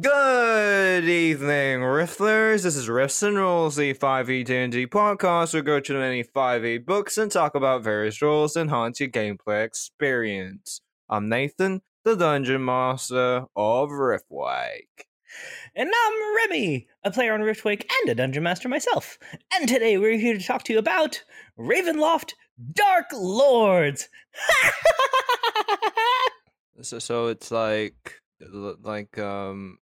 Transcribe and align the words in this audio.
Good 0.00 1.04
evening, 1.04 1.78
Rifflers. 1.78 2.64
This 2.64 2.74
is 2.74 2.88
Riffs 2.88 3.22
and 3.22 3.36
Rules, 3.36 3.76
the 3.76 3.94
5e 3.94 4.44
D&D 4.44 4.88
podcast. 4.88 5.54
We 5.54 5.62
go 5.62 5.78
to 5.78 5.94
many 5.94 6.24
5e 6.24 6.84
books 6.84 7.16
and 7.16 7.30
talk 7.30 7.54
about 7.54 7.84
various 7.84 8.20
rules 8.20 8.56
and 8.56 8.70
haunt 8.70 8.98
your 8.98 9.08
gameplay 9.08 9.64
experience. 9.64 10.80
I'm 11.08 11.28
Nathan, 11.28 11.80
the 12.02 12.16
Dungeon 12.16 12.64
Master 12.64 13.44
of 13.54 13.90
Riftwake. 13.90 15.06
And 15.76 15.92
I'm 16.04 16.36
Remy, 16.38 16.88
a 17.04 17.12
player 17.12 17.32
on 17.32 17.42
Riftwake 17.42 17.86
and 18.00 18.10
a 18.10 18.16
Dungeon 18.16 18.42
Master 18.42 18.68
myself. 18.68 19.16
And 19.54 19.68
today 19.68 19.96
we're 19.96 20.18
here 20.18 20.36
to 20.36 20.44
talk 20.44 20.64
to 20.64 20.72
you 20.72 20.80
about 20.80 21.22
Ravenloft 21.56 22.32
Dark 22.72 23.06
Lords. 23.12 24.08
So, 26.82 26.98
so 26.98 27.28
it's 27.28 27.52
like, 27.52 28.20
like, 28.82 29.16
um, 29.16 29.78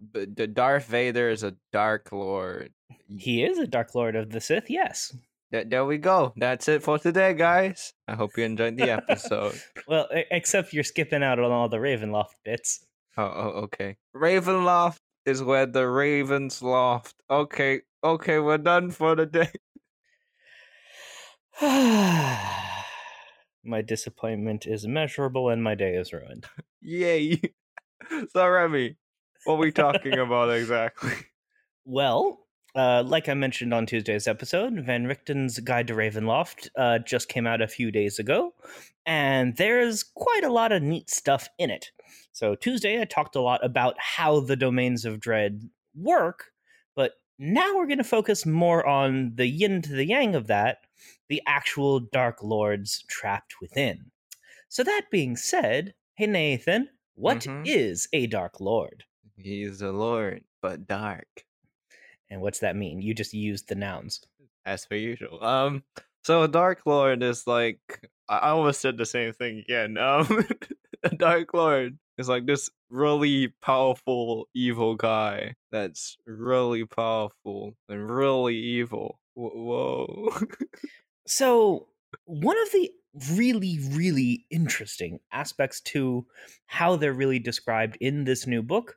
but 0.00 0.36
the 0.36 0.46
Darth 0.46 0.86
Vader 0.86 1.28
is 1.30 1.42
a 1.42 1.56
Dark 1.72 2.12
Lord. 2.12 2.72
he 3.08 3.42
is 3.44 3.58
a 3.58 3.66
Dark 3.66 3.94
Lord 3.94 4.16
of 4.16 4.30
the 4.30 4.40
Sith, 4.40 4.70
yes. 4.70 5.16
Th- 5.52 5.66
there 5.68 5.84
we 5.84 5.98
go. 5.98 6.32
That's 6.36 6.68
it 6.68 6.82
for 6.82 6.98
today, 6.98 7.32
guys. 7.34 7.94
I 8.06 8.14
hope 8.14 8.36
you 8.36 8.44
enjoyed 8.44 8.76
the 8.76 8.90
episode. 8.90 9.58
Well, 9.88 10.06
except 10.12 10.74
you're 10.74 10.84
skipping 10.84 11.22
out 11.22 11.38
on 11.38 11.50
all 11.50 11.68
the 11.70 11.78
Ravenloft 11.78 12.34
bits. 12.44 12.84
oh, 13.16 13.22
oh, 13.24 13.48
okay. 13.64 13.96
Ravenloft 14.14 14.98
is 15.24 15.42
where 15.42 15.64
the 15.64 15.88
ravens 15.88 16.60
loft. 16.60 17.14
Okay, 17.30 17.80
okay, 18.04 18.38
we're 18.38 18.58
done 18.58 18.90
for 18.90 19.14
the 19.16 19.24
day. 19.26 19.50
my 23.64 23.82
disappointment 23.82 24.66
is 24.66 24.86
measurable 24.86 25.48
and 25.48 25.62
my 25.62 25.74
day 25.74 25.94
is 25.94 26.12
ruined. 26.12 26.46
Yay. 26.80 27.40
so, 28.30 28.48
Remy, 28.48 28.96
what 29.44 29.54
are 29.54 29.58
we 29.58 29.72
talking 29.72 30.18
about 30.18 30.50
exactly? 30.50 31.12
Well, 31.90 32.40
uh, 32.74 33.02
like 33.06 33.30
I 33.30 33.34
mentioned 33.34 33.72
on 33.72 33.86
Tuesday's 33.86 34.28
episode, 34.28 34.74
Van 34.84 35.06
Richten's 35.06 35.58
Guide 35.58 35.86
to 35.86 35.94
Ravenloft 35.94 36.68
uh, 36.76 36.98
just 36.98 37.30
came 37.30 37.46
out 37.46 37.62
a 37.62 37.66
few 37.68 37.90
days 37.90 38.18
ago, 38.18 38.52
and 39.06 39.56
there's 39.56 40.02
quite 40.02 40.44
a 40.44 40.52
lot 40.52 40.70
of 40.70 40.82
neat 40.82 41.08
stuff 41.08 41.48
in 41.58 41.70
it. 41.70 41.90
So, 42.32 42.54
Tuesday, 42.54 43.00
I 43.00 43.06
talked 43.06 43.36
a 43.36 43.40
lot 43.40 43.64
about 43.64 43.96
how 43.98 44.40
the 44.40 44.54
domains 44.54 45.06
of 45.06 45.18
dread 45.18 45.62
work, 45.94 46.50
but 46.94 47.12
now 47.38 47.74
we're 47.74 47.86
going 47.86 47.96
to 47.98 48.04
focus 48.04 48.44
more 48.44 48.86
on 48.86 49.32
the 49.36 49.46
yin 49.46 49.80
to 49.82 49.92
the 49.92 50.04
yang 50.06 50.34
of 50.34 50.46
that, 50.48 50.78
the 51.30 51.40
actual 51.46 52.00
Dark 52.00 52.42
Lords 52.42 53.02
trapped 53.08 53.54
within. 53.62 54.10
So, 54.68 54.84
that 54.84 55.06
being 55.10 55.36
said, 55.36 55.94
hey, 56.16 56.26
Nathan, 56.26 56.90
what 57.14 57.46
is 57.64 58.06
Mhm. 58.06 58.08
a 58.12 58.26
Dark 58.26 58.60
Lord? 58.60 59.04
He's 59.38 59.78
the 59.78 59.92
Lord, 59.92 60.44
but 60.60 60.86
dark, 60.86 61.44
And 62.30 62.40
what's 62.40 62.60
that 62.60 62.76
mean? 62.76 63.00
You 63.02 63.14
just 63.14 63.34
used 63.34 63.68
the 63.68 63.74
nouns. 63.74 64.20
as 64.66 64.84
per 64.86 64.96
usual. 64.96 65.42
Um, 65.42 65.84
so 66.24 66.42
a 66.42 66.48
Dark 66.48 66.82
Lord 66.86 67.22
is 67.22 67.46
like 67.46 67.80
I 68.28 68.38
I 68.38 68.48
almost 68.50 68.80
said 68.80 68.98
the 68.98 69.06
same 69.06 69.32
thing 69.32 69.58
again. 69.60 69.96
Um, 69.98 70.46
a 71.04 71.10
Dark 71.16 71.54
Lord 71.54 71.98
is 72.18 72.28
like 72.28 72.46
this 72.46 72.68
really 72.90 73.48
powerful 73.62 74.48
evil 74.54 74.96
guy 74.96 75.54
that's 75.70 76.16
really 76.26 76.84
powerful 76.84 77.74
and 77.88 78.10
really 78.10 78.56
evil. 78.56 79.20
Whoa. 79.34 80.30
So, 81.26 81.88
one 82.24 82.56
of 82.62 82.72
the 82.72 82.90
really, 83.32 83.78
really 83.90 84.46
interesting 84.50 85.20
aspects 85.32 85.80
to 85.82 86.26
how 86.66 86.96
they're 86.96 87.12
really 87.12 87.38
described 87.38 87.96
in 88.00 88.24
this 88.24 88.46
new 88.46 88.62
book 88.62 88.96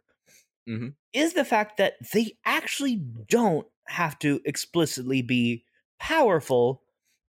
Mhm. 0.68 0.96
is 1.14 1.34
the 1.34 1.46
fact 1.46 1.78
that 1.78 1.96
they 2.14 2.38
actually 2.46 2.96
don't 2.98 3.68
have 3.88 4.18
to 4.20 4.42
explicitly 4.46 5.22
be 5.22 5.66
powerful 6.00 6.84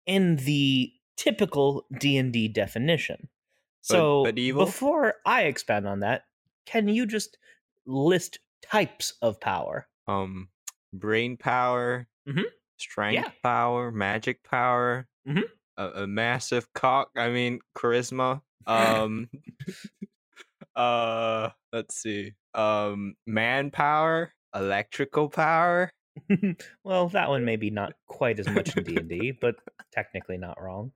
in 0.06 0.36
the 0.38 0.94
typical 1.18 1.86
D&D 2.00 2.48
definition. 2.48 3.30
So, 3.82 4.24
but 4.24 4.38
evil? 4.40 4.66
before 4.66 5.16
I 5.26 5.44
expand 5.44 5.88
on 5.88 6.00
that, 6.02 6.24
can 6.66 6.88
you 6.88 7.06
just 7.06 7.38
list 7.86 8.40
types 8.62 9.14
of 9.22 9.40
power? 9.40 9.88
um, 10.08 10.50
brain 10.94 11.38
power, 11.38 12.08
Mhm. 12.26 12.46
strength 12.78 13.16
Yeah. 13.16 13.32
power, 13.44 13.92
magic 13.92 14.44
power, 14.44 15.08
Mhm. 15.26 15.62
a, 15.78 16.04
a 16.04 16.08
massive 16.08 16.72
cock. 16.74 17.12
I 17.18 17.30
mean 17.30 17.62
charisma. 17.76 18.42
Um, 18.68 19.30
uh, 20.76 21.50
let's 21.74 21.96
see. 21.96 22.34
Um, 22.54 23.16
manpower, 23.26 24.34
electrical 24.54 25.30
power. 25.30 25.90
well, 26.84 27.10
that 27.10 27.30
one 27.30 27.46
maybe 27.46 27.70
not 27.70 27.94
quite 28.08 28.40
as 28.40 28.48
much 28.50 28.76
in 28.76 28.84
D&D, 28.84 29.38
but 29.40 29.56
technically 29.92 30.38
not 30.38 30.62
wrong. 30.62 30.92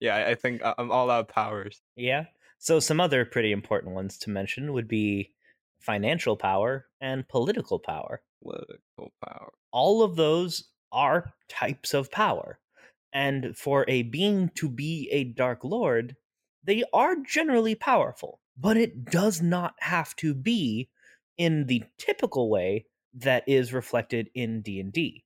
Yeah, 0.00 0.16
I, 0.26 0.34
think 0.34 0.62
I- 0.64 0.74
I'm 0.78 0.90
all 0.90 1.10
out 1.10 1.20
of 1.20 1.28
powers. 1.28 1.80
Yeah. 1.96 2.24
So 2.58 2.78
some 2.78 3.00
other 3.00 3.24
pretty 3.24 3.52
important 3.52 3.94
ones 3.94 4.18
to 4.18 4.30
mention 4.30 4.72
would 4.72 4.88
be 4.88 5.32
financial 5.80 6.36
power 6.36 6.86
and 7.00 7.26
political 7.28 7.78
power. 7.78 8.22
Political 8.42 9.12
power. 9.24 9.52
All 9.72 10.02
of 10.02 10.16
those 10.16 10.68
are 10.92 11.32
types 11.48 11.94
of 11.94 12.10
power. 12.10 12.58
And 13.12 13.56
for 13.56 13.84
a 13.88 14.02
being 14.02 14.50
to 14.56 14.68
be 14.68 15.08
a 15.10 15.24
dark 15.24 15.64
lord, 15.64 16.16
they 16.62 16.84
are 16.92 17.16
generally 17.16 17.74
powerful, 17.74 18.40
but 18.56 18.76
it 18.76 19.06
does 19.06 19.40
not 19.42 19.74
have 19.80 20.14
to 20.16 20.34
be 20.34 20.88
in 21.40 21.64
the 21.68 21.82
typical 21.96 22.50
way 22.50 22.84
that 23.14 23.42
is 23.46 23.72
reflected 23.72 24.28
in 24.34 24.60
D&D. 24.60 25.24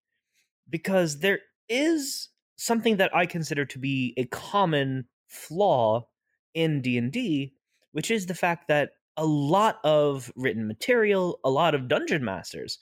Because 0.70 1.18
there 1.18 1.40
is 1.68 2.28
something 2.54 2.98
that 2.98 3.14
I 3.14 3.26
consider 3.26 3.64
to 3.64 3.80
be 3.80 4.14
a 4.16 4.24
common 4.26 5.06
flaw 5.26 6.06
in 6.54 6.82
D&D, 6.82 7.52
which 7.90 8.12
is 8.12 8.26
the 8.26 8.34
fact 8.34 8.68
that 8.68 8.90
a 9.16 9.26
lot 9.26 9.80
of 9.82 10.30
written 10.36 10.68
material, 10.68 11.40
a 11.42 11.50
lot 11.50 11.74
of 11.74 11.88
dungeon 11.88 12.24
masters 12.24 12.78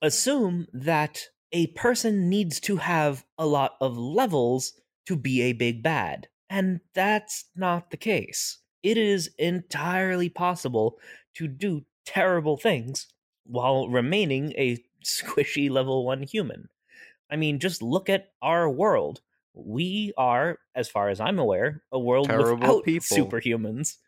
assume 0.00 0.66
that 0.72 1.26
a 1.52 1.66
person 1.68 2.30
needs 2.30 2.58
to 2.60 2.78
have 2.78 3.22
a 3.36 3.44
lot 3.44 3.72
of 3.82 3.98
levels 3.98 4.72
to 5.04 5.14
be 5.14 5.42
a 5.42 5.52
big 5.52 5.82
bad. 5.82 6.26
And 6.48 6.80
that's 6.94 7.44
not 7.54 7.90
the 7.90 7.98
case. 7.98 8.60
It 8.82 8.96
is 8.96 9.28
entirely 9.38 10.30
possible 10.30 10.96
to 11.34 11.46
do 11.48 11.84
terrible 12.04 12.56
things 12.56 13.08
while 13.44 13.88
remaining 13.88 14.52
a 14.52 14.78
squishy 15.04 15.70
level 15.70 16.04
1 16.06 16.22
human. 16.22 16.68
I 17.30 17.36
mean, 17.36 17.58
just 17.58 17.82
look 17.82 18.08
at 18.10 18.32
our 18.42 18.68
world. 18.70 19.20
We 19.54 20.12
are, 20.16 20.58
as 20.74 20.88
far 20.88 21.08
as 21.08 21.20
I'm 21.20 21.38
aware, 21.38 21.82
a 21.92 21.98
world 21.98 22.28
Terrible 22.28 22.36
without 22.36 22.84
people. 22.84 23.40
superhumans. 23.40 23.98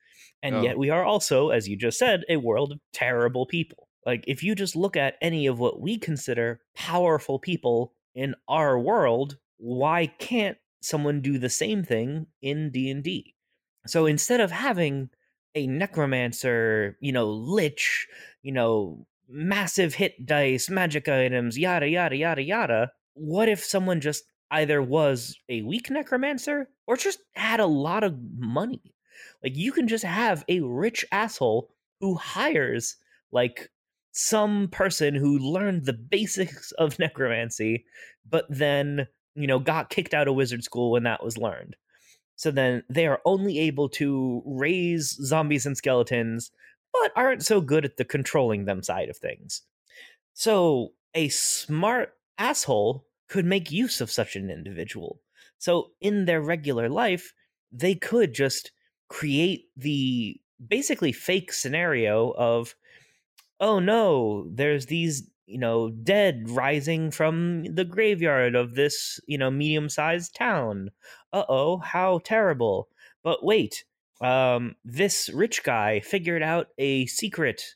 And 0.43 0.55
Oh. 0.55 0.63
yet 0.63 0.79
we 0.79 0.91
are 0.91 1.05
also, 1.05 1.51
as 1.51 1.69
you 1.69 1.77
just 1.77 1.99
said, 1.99 2.25
a 2.29 2.37
world 2.37 2.73
of 2.73 2.81
terrible 2.93 3.47
people. 3.47 3.89
Like 4.07 4.25
if 4.27 4.43
you 4.43 4.55
just 4.55 4.77
look 4.77 4.97
at 4.97 5.17
any 5.23 5.47
of 5.47 5.59
what 5.59 5.81
we 5.81 5.99
consider 5.99 6.61
powerful 6.75 7.39
people 7.39 7.95
in 8.15 8.35
our 8.49 8.79
world, 8.79 9.39
why 9.57 10.07
can't 10.07 10.59
someone 10.83 11.21
do 11.23 11.39
the 11.39 11.49
same 11.51 11.83
thing 11.83 12.27
in 12.43 12.71
D&D? 12.71 13.35
So 13.87 14.07
instead 14.07 14.41
of 14.41 14.51
having 14.51 15.11
a 15.55 15.67
necromancer, 15.67 16.97
you 17.01 17.13
know, 17.13 17.31
lich, 17.31 18.07
you 18.43 18.53
know, 18.53 19.07
massive 19.29 19.95
hit 19.95 20.27
dice, 20.27 20.69
magic 20.69 21.09
items, 21.09 21.59
yada 21.59 21.89
yada 21.89 22.17
yada 22.17 22.43
yada, 22.43 22.93
what 23.15 23.49
if 23.49 23.65
someone 23.65 24.01
just 24.01 24.25
either 24.51 24.83
was 24.83 25.39
a 25.49 25.63
weak 25.63 25.91
necromancer 25.91 26.69
or 26.87 26.97
just 26.97 27.21
had 27.35 27.61
a 27.61 27.67
lot 27.67 28.05
of 28.05 28.17
money? 28.37 28.83
Like 29.43 29.57
you 29.57 29.73
can 29.73 29.89
just 29.89 30.05
have 30.05 30.45
a 30.49 30.61
rich 30.61 31.05
asshole 31.13 31.71
who 32.01 32.15
hires 32.15 32.97
like 33.33 33.71
some 34.13 34.69
person 34.69 35.15
who 35.15 35.39
learned 35.39 35.85
the 35.85 35.93
basics 35.93 36.73
of 36.73 36.99
necromancy, 36.99 37.85
but 38.29 38.47
then, 38.49 39.07
you 39.35 39.47
know, 39.47 39.59
got 39.59 39.91
kicked 39.91 40.15
out 40.15 40.29
of 40.29 40.35
wizard 40.35 40.63
school 40.65 40.93
when 40.93 41.05
that 41.05 41.23
was 41.23 41.39
learned. 41.39 41.77
So 42.37 42.51
then 42.51 42.83
they 42.89 43.07
are 43.07 43.21
only 43.25 43.59
able 43.61 43.89
to 43.91 44.43
raise 44.45 45.11
zombies 45.11 45.67
and 45.67 45.77
skeletons, 45.77 46.51
but 46.93 47.13
aren't 47.17 47.45
so 47.45 47.61
good 47.61 47.85
at 47.85 47.97
the 47.97 48.05
controlling 48.05 48.65
them 48.65 48.83
side 48.83 49.09
of 49.09 49.17
things. 49.17 49.63
So, 50.33 50.93
a 51.15 51.29
smart 51.29 52.15
asshole 52.39 53.07
could 53.29 53.45
make 53.45 53.71
use 53.71 54.01
of 54.01 54.11
such 54.11 54.35
an 54.35 54.51
individual. 54.51 55.21
So, 55.59 55.93
in 56.01 56.25
their 56.25 56.41
regular 56.41 56.89
life, 56.89 57.33
they 57.71 57.95
could 57.95 58.35
just 58.35 58.73
create 59.09 59.69
the 59.77 60.41
basically 60.69 61.13
fake 61.13 61.53
scenario 61.53 62.31
of, 62.33 62.75
oh 63.61 63.79
no, 63.79 64.49
there's 64.51 64.87
these, 64.87 65.29
you 65.47 65.59
know, 65.59 65.91
dead 65.91 66.49
rising 66.49 67.11
from 67.11 67.65
the 67.65 67.85
graveyard 67.85 68.55
of 68.55 68.75
this, 68.75 69.21
you 69.27 69.39
know, 69.39 69.51
medium 69.51 69.89
sized 69.89 70.35
town. 70.35 70.91
Uh 71.33 71.45
oh, 71.49 71.79
how 71.79 72.21
terrible. 72.25 72.89
But 73.23 73.45
wait, 73.45 73.85
um, 74.21 74.77
this 74.85 75.29
rich 75.31 75.63
guy 75.63 76.01
figured 76.01 76.43
out 76.43 76.69
a 76.79 77.07
secret 77.07 77.75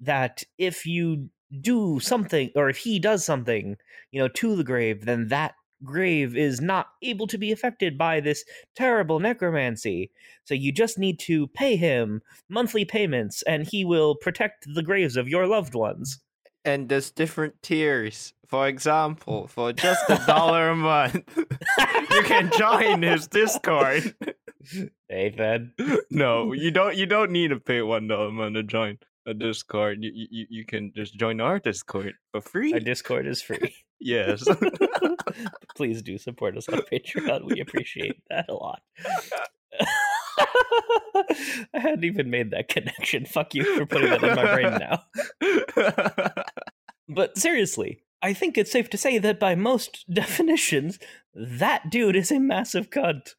that 0.00 0.42
if 0.58 0.84
you 0.84 1.30
do 1.60 2.00
something 2.00 2.50
or 2.56 2.68
if 2.68 2.78
he 2.78 2.98
does 2.98 3.24
something 3.24 3.76
you 4.10 4.18
know 4.20 4.28
to 4.28 4.56
the 4.56 4.64
grave 4.64 5.04
then 5.04 5.28
that 5.28 5.54
grave 5.84 6.36
is 6.36 6.60
not 6.60 6.86
able 7.02 7.26
to 7.26 7.36
be 7.36 7.52
affected 7.52 7.98
by 7.98 8.20
this 8.20 8.44
terrible 8.74 9.20
necromancy 9.20 10.10
so 10.44 10.54
you 10.54 10.72
just 10.72 10.98
need 10.98 11.18
to 11.18 11.46
pay 11.48 11.76
him 11.76 12.22
monthly 12.48 12.84
payments 12.84 13.42
and 13.42 13.66
he 13.66 13.84
will 13.84 14.14
protect 14.14 14.66
the 14.74 14.82
graves 14.82 15.16
of 15.16 15.28
your 15.28 15.46
loved 15.46 15.74
ones 15.74 16.20
and 16.64 16.88
there's 16.88 17.10
different 17.10 17.54
tiers 17.62 18.34
for 18.46 18.68
example 18.68 19.44
mm. 19.44 19.50
for 19.50 19.72
just 19.72 20.02
a 20.08 20.20
dollar 20.26 20.70
a 20.70 20.76
month 20.76 21.22
you 21.36 22.22
can 22.22 22.50
join 22.56 23.02
his 23.02 23.26
discord 23.26 24.14
Nathan. 25.10 25.72
no 26.10 26.52
you 26.52 26.70
don't 26.70 26.96
you 26.96 27.06
don't 27.06 27.30
need 27.30 27.48
to 27.48 27.60
pay 27.60 27.82
one 27.82 28.08
dollar 28.08 28.28
a 28.28 28.32
month 28.32 28.54
to 28.54 28.62
join 28.62 28.98
a 29.26 29.34
Discord, 29.34 29.98
you, 30.02 30.10
you 30.14 30.46
you 30.50 30.64
can 30.64 30.92
just 30.94 31.16
join 31.16 31.40
our 31.40 31.58
Discord 31.58 32.14
for 32.32 32.40
free. 32.40 32.72
Our 32.72 32.80
Discord 32.80 33.26
is 33.26 33.40
free. 33.42 33.74
yes. 34.00 34.44
Please 35.76 36.02
do 36.02 36.18
support 36.18 36.56
us 36.56 36.68
on 36.68 36.80
Patreon. 36.92 37.44
We 37.44 37.60
appreciate 37.60 38.20
that 38.30 38.46
a 38.48 38.54
lot. 38.54 38.82
I 41.74 41.78
hadn't 41.78 42.04
even 42.04 42.30
made 42.30 42.50
that 42.50 42.68
connection. 42.68 43.26
Fuck 43.26 43.54
you 43.54 43.64
for 43.76 43.86
putting 43.86 44.10
that 44.10 44.22
in 44.22 44.34
my 44.34 44.54
brain 44.54 44.78
now. 46.34 46.44
but 47.08 47.38
seriously, 47.38 48.02
I 48.22 48.32
think 48.32 48.56
it's 48.56 48.70
safe 48.70 48.88
to 48.90 48.98
say 48.98 49.18
that 49.18 49.40
by 49.40 49.54
most 49.54 50.04
definitions, 50.12 50.98
that 51.34 51.90
dude 51.90 52.16
is 52.16 52.30
a 52.30 52.38
massive 52.38 52.90
cunt. 52.90 53.34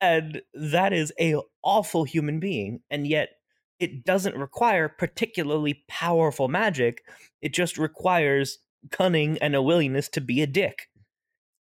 And 0.00 0.40
that 0.54 0.92
is 0.92 1.12
a 1.20 1.36
awful 1.62 2.04
human 2.04 2.40
being. 2.40 2.80
And 2.90 3.06
yet 3.06 3.30
it 3.78 4.04
doesn't 4.04 4.36
require 4.36 4.88
particularly 4.88 5.84
powerful 5.88 6.48
magic. 6.48 7.02
It 7.42 7.52
just 7.52 7.76
requires 7.76 8.58
cunning 8.90 9.36
and 9.38 9.54
a 9.54 9.62
willingness 9.62 10.08
to 10.10 10.20
be 10.20 10.40
a 10.40 10.46
dick. 10.46 10.88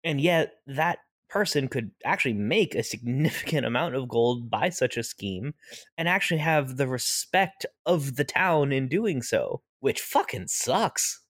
And 0.03 0.21
yet, 0.21 0.53
that 0.67 0.99
person 1.29 1.67
could 1.67 1.91
actually 2.05 2.33
make 2.33 2.75
a 2.75 2.83
significant 2.83 3.65
amount 3.65 3.95
of 3.95 4.07
gold 4.07 4.49
by 4.49 4.69
such 4.69 4.97
a 4.97 5.03
scheme 5.03 5.53
and 5.97 6.07
actually 6.07 6.39
have 6.39 6.77
the 6.77 6.87
respect 6.87 7.65
of 7.85 8.15
the 8.15 8.23
town 8.23 8.71
in 8.71 8.87
doing 8.87 9.21
so, 9.21 9.61
which 9.79 10.01
fucking 10.01 10.47
sucks. 10.47 11.21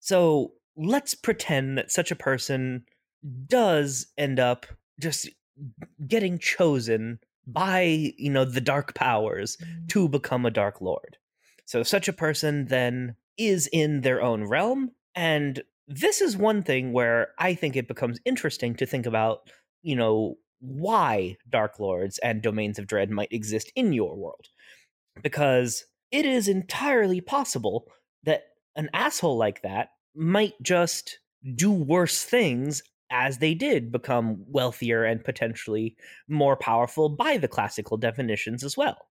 So 0.00 0.52
let's 0.76 1.14
pretend 1.14 1.78
that 1.78 1.90
such 1.90 2.10
a 2.10 2.16
person 2.16 2.84
does 3.46 4.06
end 4.18 4.40
up 4.40 4.66
just 5.00 5.28
getting 6.06 6.38
chosen 6.38 7.18
by 7.46 8.12
you 8.16 8.30
know 8.30 8.44
the 8.44 8.60
dark 8.60 8.94
powers 8.94 9.56
mm. 9.56 9.88
to 9.88 10.08
become 10.08 10.46
a 10.46 10.50
dark 10.50 10.80
lord 10.80 11.16
so 11.66 11.82
such 11.82 12.08
a 12.08 12.12
person 12.12 12.66
then 12.66 13.14
is 13.36 13.68
in 13.72 14.00
their 14.00 14.22
own 14.22 14.44
realm 14.44 14.90
and 15.14 15.62
this 15.86 16.20
is 16.20 16.36
one 16.36 16.62
thing 16.62 16.92
where 16.92 17.28
i 17.38 17.54
think 17.54 17.76
it 17.76 17.88
becomes 17.88 18.20
interesting 18.24 18.74
to 18.74 18.86
think 18.86 19.06
about 19.06 19.50
you 19.82 19.96
know 19.96 20.36
why 20.60 21.36
dark 21.50 21.78
lords 21.78 22.18
and 22.18 22.40
domains 22.40 22.78
of 22.78 22.86
dread 22.86 23.10
might 23.10 23.32
exist 23.32 23.70
in 23.76 23.92
your 23.92 24.16
world 24.16 24.46
because 25.22 25.84
it 26.10 26.24
is 26.24 26.48
entirely 26.48 27.20
possible 27.20 27.86
that 28.22 28.44
an 28.76 28.88
asshole 28.94 29.36
like 29.36 29.62
that 29.62 29.88
might 30.14 30.54
just 30.62 31.18
do 31.54 31.70
worse 31.70 32.22
things 32.22 32.82
as 33.10 33.38
they 33.38 33.54
did 33.54 33.92
become 33.92 34.44
wealthier 34.48 35.04
and 35.04 35.24
potentially 35.24 35.96
more 36.28 36.56
powerful 36.56 37.08
by 37.08 37.36
the 37.36 37.48
classical 37.48 37.96
definitions 37.96 38.64
as 38.64 38.76
well. 38.76 39.08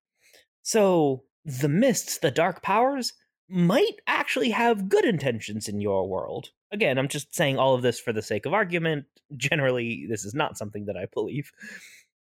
So 0.62 1.24
the 1.46 1.69
mists, 1.69 2.18
the 2.19 2.31
dark 2.31 2.62
powers, 2.62 3.14
might 3.50 3.96
actually 4.08 4.50
have 4.50 4.90
good 4.90 5.06
intentions 5.06 5.68
in 5.68 5.80
your 5.80 6.08
world. 6.08 6.50
Again, 6.74 6.98
I'm 6.98 7.08
just 7.08 7.34
saying 7.34 7.58
all 7.58 7.75
of 7.75 7.84
this 7.84 8.00
for 8.00 8.12
the 8.12 8.22
sake 8.22 8.46
of 8.46 8.54
argument. 8.54 9.06
Generally, 9.38 10.08
this 10.10 10.25
is 10.25 10.34
not 10.34 10.58
something 10.58 10.86
that 10.86 10.98
I 10.98 11.06
believe. 11.14 11.52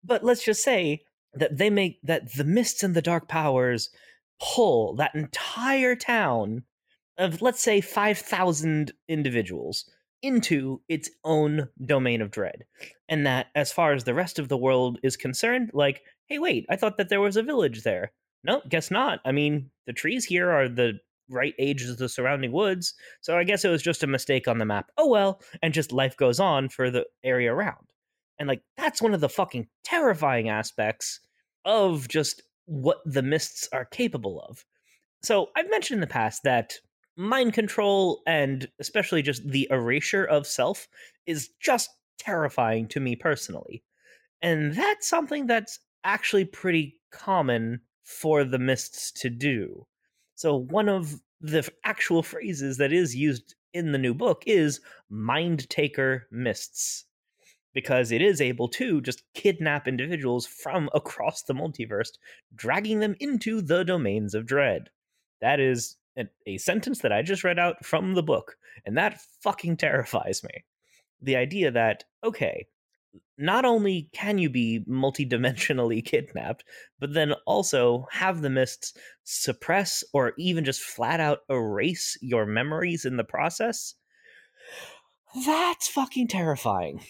But 0.02 0.24
let's 0.24 0.42
just 0.42 0.64
say 0.64 1.02
that 1.34 1.58
they 1.58 1.68
make 1.68 2.00
that 2.02 2.32
the 2.32 2.44
mists 2.44 2.82
and 2.82 2.94
the 2.94 3.02
dark 3.02 3.28
powers 3.28 3.90
pull 4.40 4.94
that 4.96 5.14
entire 5.14 5.94
town 5.94 6.62
of 7.18 7.42
let's 7.42 7.60
say 7.60 7.80
5000 7.80 8.92
individuals 9.08 9.84
into 10.22 10.80
its 10.88 11.10
own 11.24 11.68
domain 11.84 12.22
of 12.22 12.30
dread. 12.30 12.64
And 13.08 13.26
that, 13.26 13.48
as 13.54 13.70
far 13.70 13.92
as 13.92 14.04
the 14.04 14.14
rest 14.14 14.38
of 14.38 14.48
the 14.48 14.56
world 14.56 14.98
is 15.02 15.16
concerned, 15.16 15.70
like, 15.74 16.02
hey, 16.26 16.38
wait, 16.38 16.66
I 16.70 16.76
thought 16.76 16.96
that 16.96 17.08
there 17.08 17.20
was 17.20 17.36
a 17.36 17.42
village 17.42 17.82
there. 17.82 18.12
No, 18.44 18.62
guess 18.68 18.90
not. 18.90 19.20
I 19.24 19.32
mean, 19.32 19.70
the 19.86 19.92
trees 19.92 20.24
here 20.24 20.50
are 20.50 20.68
the 20.68 21.00
right 21.28 21.54
age 21.58 21.82
as 21.82 21.96
the 21.96 22.08
surrounding 22.08 22.52
woods, 22.52 22.94
so 23.20 23.36
I 23.36 23.44
guess 23.44 23.64
it 23.64 23.70
was 23.70 23.82
just 23.82 24.02
a 24.02 24.06
mistake 24.06 24.48
on 24.48 24.58
the 24.58 24.64
map. 24.64 24.90
Oh 24.96 25.08
well, 25.08 25.40
and 25.62 25.74
just 25.74 25.92
life 25.92 26.16
goes 26.16 26.40
on 26.40 26.68
for 26.68 26.90
the 26.90 27.06
area 27.24 27.52
around. 27.52 27.86
And 28.38 28.48
like, 28.48 28.62
that's 28.76 29.02
one 29.02 29.14
of 29.14 29.20
the 29.20 29.28
fucking 29.28 29.68
terrifying 29.84 30.48
aspects 30.48 31.20
of 31.64 32.08
just 32.08 32.42
what 32.66 32.98
the 33.04 33.22
mists 33.22 33.68
are 33.72 33.84
capable 33.84 34.40
of. 34.48 34.64
So 35.22 35.48
I've 35.56 35.70
mentioned 35.70 35.96
in 35.96 36.00
the 36.00 36.06
past 36.06 36.42
that 36.44 36.74
mind 37.16 37.52
control 37.52 38.22
and 38.26 38.68
especially 38.78 39.22
just 39.22 39.48
the 39.48 39.66
erasure 39.70 40.24
of 40.24 40.46
self 40.46 40.86
is 41.26 41.50
just 41.60 41.90
terrifying 42.18 42.86
to 42.88 43.00
me 43.00 43.16
personally. 43.16 43.82
And 44.40 44.74
that's 44.74 45.08
something 45.08 45.46
that's 45.46 45.80
actually 46.04 46.44
pretty 46.44 47.00
common 47.10 47.80
for 48.04 48.44
the 48.44 48.58
mists 48.58 49.10
to 49.12 49.30
do. 49.30 49.86
So, 50.38 50.54
one 50.54 50.88
of 50.88 51.20
the 51.40 51.68
actual 51.82 52.22
phrases 52.22 52.76
that 52.76 52.92
is 52.92 53.16
used 53.16 53.56
in 53.74 53.90
the 53.90 53.98
new 53.98 54.14
book 54.14 54.44
is 54.46 54.80
mind 55.10 55.68
taker 55.68 56.28
mists 56.30 57.06
because 57.74 58.12
it 58.12 58.22
is 58.22 58.40
able 58.40 58.68
to 58.68 59.00
just 59.00 59.24
kidnap 59.34 59.88
individuals 59.88 60.46
from 60.46 60.90
across 60.94 61.42
the 61.42 61.54
multiverse, 61.54 62.10
dragging 62.54 63.00
them 63.00 63.16
into 63.18 63.60
the 63.60 63.82
domains 63.82 64.32
of 64.32 64.46
dread. 64.46 64.90
That 65.40 65.58
is 65.58 65.96
a 66.46 66.58
sentence 66.58 67.00
that 67.00 67.12
I 67.12 67.22
just 67.22 67.42
read 67.42 67.58
out 67.58 67.84
from 67.84 68.14
the 68.14 68.22
book, 68.22 68.56
and 68.86 68.96
that 68.96 69.20
fucking 69.42 69.76
terrifies 69.78 70.44
me. 70.44 70.62
The 71.20 71.34
idea 71.34 71.72
that, 71.72 72.04
okay, 72.22 72.68
not 73.36 73.64
only 73.64 74.08
can 74.12 74.38
you 74.38 74.50
be 74.50 74.84
multidimensionally 74.88 76.04
kidnapped, 76.04 76.64
but 76.98 77.14
then 77.14 77.32
also 77.46 78.06
have 78.10 78.42
the 78.42 78.50
mists 78.50 78.94
suppress 79.24 80.02
or 80.12 80.32
even 80.38 80.64
just 80.64 80.80
flat 80.80 81.20
out 81.20 81.40
erase 81.48 82.16
your 82.20 82.46
memories 82.46 83.04
in 83.04 83.16
the 83.16 83.24
process. 83.24 83.94
That's 85.46 85.88
fucking 85.88 86.28
terrifying. 86.28 87.00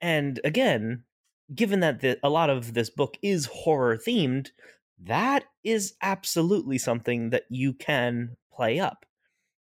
And 0.00 0.40
again, 0.44 1.04
given 1.54 1.80
that 1.80 2.00
the, 2.00 2.18
a 2.22 2.30
lot 2.30 2.50
of 2.50 2.74
this 2.74 2.90
book 2.90 3.16
is 3.22 3.46
horror 3.46 3.96
themed, 3.96 4.48
that 5.02 5.44
is 5.64 5.94
absolutely 6.02 6.78
something 6.78 7.30
that 7.30 7.44
you 7.48 7.72
can 7.72 8.36
play 8.52 8.78
up 8.78 9.06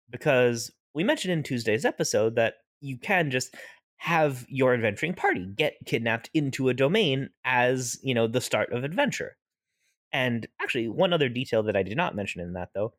because 0.10 0.72
we 0.94 1.04
mentioned 1.04 1.32
in 1.32 1.44
Tuesday's 1.44 1.86
episode 1.86 2.36
that 2.36 2.56
you 2.82 2.98
can 2.98 3.32
just 3.32 3.56
have 4.00 4.46
your 4.48 4.74
adventuring 4.74 5.14
party 5.14 5.46
get 5.46 5.76
kidnapped 5.86 6.30
into 6.34 6.70
a 6.70 6.74
domain 6.74 7.30
as, 7.44 8.00
you 8.02 8.14
know, 8.14 8.28
the 8.28 8.42
start 8.42 8.72
of 8.72 8.86
adventure. 8.86 9.36
And 10.12 10.48
actually, 10.62 10.88
one 10.88 11.14
other 11.14 11.30
detail 11.30 11.64
that 11.64 11.76
I 11.76 11.84
did 11.84 11.98
not 11.98 12.16
mention 12.16 12.42
in 12.42 12.54
that 12.54 12.70
though, 12.74 12.94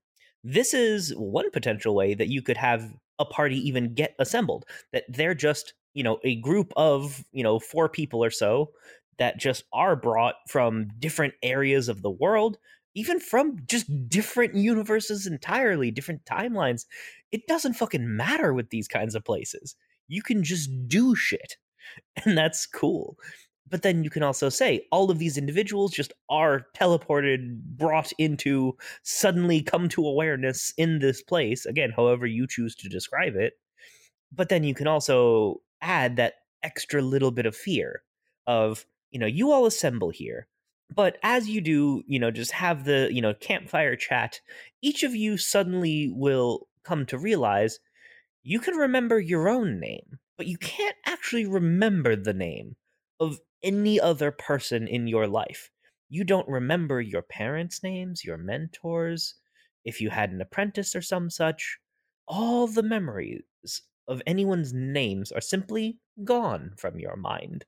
this 0.45 0.75
is 0.75 1.13
one 1.17 1.51
potential 1.51 1.95
way 1.95 2.15
that 2.15 2.29
you 2.29 2.43
could 2.43 2.59
have 2.59 2.93
a 3.19 3.25
party 3.25 3.57
even 3.67 3.95
get 3.95 4.15
assembled 4.19 4.67
that 4.93 5.05
they're 5.09 5.35
just, 5.35 5.73
you 5.95 6.03
know, 6.03 6.19
a 6.23 6.37
group 6.37 6.73
of, 6.77 7.25
you 7.33 7.43
know, 7.43 7.59
four 7.59 7.89
people 7.89 8.23
or 8.23 8.31
so 8.31 8.71
that 9.19 9.39
just 9.39 9.65
are 9.73 9.97
brought 9.97 10.37
from 10.49 10.89
different 10.99 11.35
areas 11.43 11.89
of 11.89 12.03
the 12.03 12.11
world, 12.11 12.59
even 12.95 13.21
from 13.21 13.57
just 13.67 13.87
different 14.09 14.55
universes 14.55 15.27
entirely, 15.27 15.91
different 15.91 16.25
timelines. 16.27 16.85
It 17.33 17.47
doesn't 17.47 17.75
fucking 17.75 18.17
matter 18.17 18.53
with 18.53 18.69
these 18.69 18.89
kinds 18.89 19.15
of 19.15 19.25
places. 19.25 19.77
You 20.11 20.23
can 20.23 20.43
just 20.43 20.71
do 20.89 21.15
shit. 21.15 21.57
And 22.25 22.37
that's 22.39 22.67
cool. 22.67 23.17
But 23.69 23.83
then 23.83 24.05
you 24.05 24.11
can 24.11 24.23
also 24.23 24.49
say 24.49 24.87
all 24.91 25.11
of 25.11 25.19
these 25.19 25.39
individuals 25.39 25.93
just 25.93 26.13
are 26.29 26.67
teleported, 26.77 27.61
brought 27.63 28.13
into, 28.19 28.77
suddenly 29.03 29.63
come 29.63 29.89
to 29.91 30.07
awareness 30.07 30.73
in 30.77 30.99
this 30.99 31.23
place. 31.23 31.67
Again, 31.67 31.93
however 31.95 32.27
you 32.27 32.47
choose 32.49 32.75
to 32.77 32.89
describe 32.89 33.37
it. 33.37 33.55
But 34.33 34.49
then 34.49 34.65
you 34.65 34.75
can 34.75 34.87
also 34.87 35.63
add 35.81 36.17
that 36.17 36.35
extra 36.63 37.01
little 37.01 37.31
bit 37.31 37.47
of 37.47 37.57
fear 37.57 38.03
of, 38.47 38.87
you 39.11 39.21
know, 39.21 39.27
you 39.27 39.53
all 39.53 39.67
assemble 39.67 40.11
here. 40.11 40.49
But 40.95 41.19
as 41.23 41.49
you 41.49 41.61
do, 41.61 42.03
you 42.07 42.19
know, 42.19 42.33
just 42.33 42.53
have 42.53 42.85
the, 42.85 43.09
you 43.13 43.23
know, 43.23 43.35
campfire 43.35 43.95
chat, 43.95 44.41
each 44.83 45.05
of 45.05 45.15
you 45.15 45.37
suddenly 45.37 46.13
will 46.15 46.67
come 46.83 47.07
to 47.07 47.19
realize 47.19 47.79
you 48.43 48.61
can 48.61 48.77
remember 48.77 49.19
your 49.19 49.49
own 49.49 49.81
name, 49.81 50.19
but 50.37 50.47
you 50.47 50.59
can't 50.59 50.97
actually 51.07 51.47
remember 51.47 52.17
the 52.17 52.35
name 52.35 52.77
of 53.19 53.41
any 53.63 54.01
other 54.01 54.31
person 54.31 54.89
in 54.89 55.07
your 55.07 55.27
life. 55.27 55.71
You 56.09 56.25
don't 56.25 56.49
remember 56.49 57.01
your 57.01 57.23
parents' 57.23 57.83
names, 57.83 58.25
your 58.25 58.39
mentors, 58.39 59.35
if 59.85 60.01
you 60.01 60.11
had 60.11 60.33
an 60.33 60.41
apprentice 60.41 60.95
or 60.97 61.03
some 61.03 61.31
such. 61.31 61.79
All 62.29 62.67
the 62.67 62.83
memories 62.83 63.43
of 64.09 64.23
anyone's 64.27 64.73
names 64.73 65.33
are 65.33 65.41
simply 65.41 65.99
gone 66.25 66.75
from 66.77 66.99
your 66.99 67.17
mind. 67.17 67.65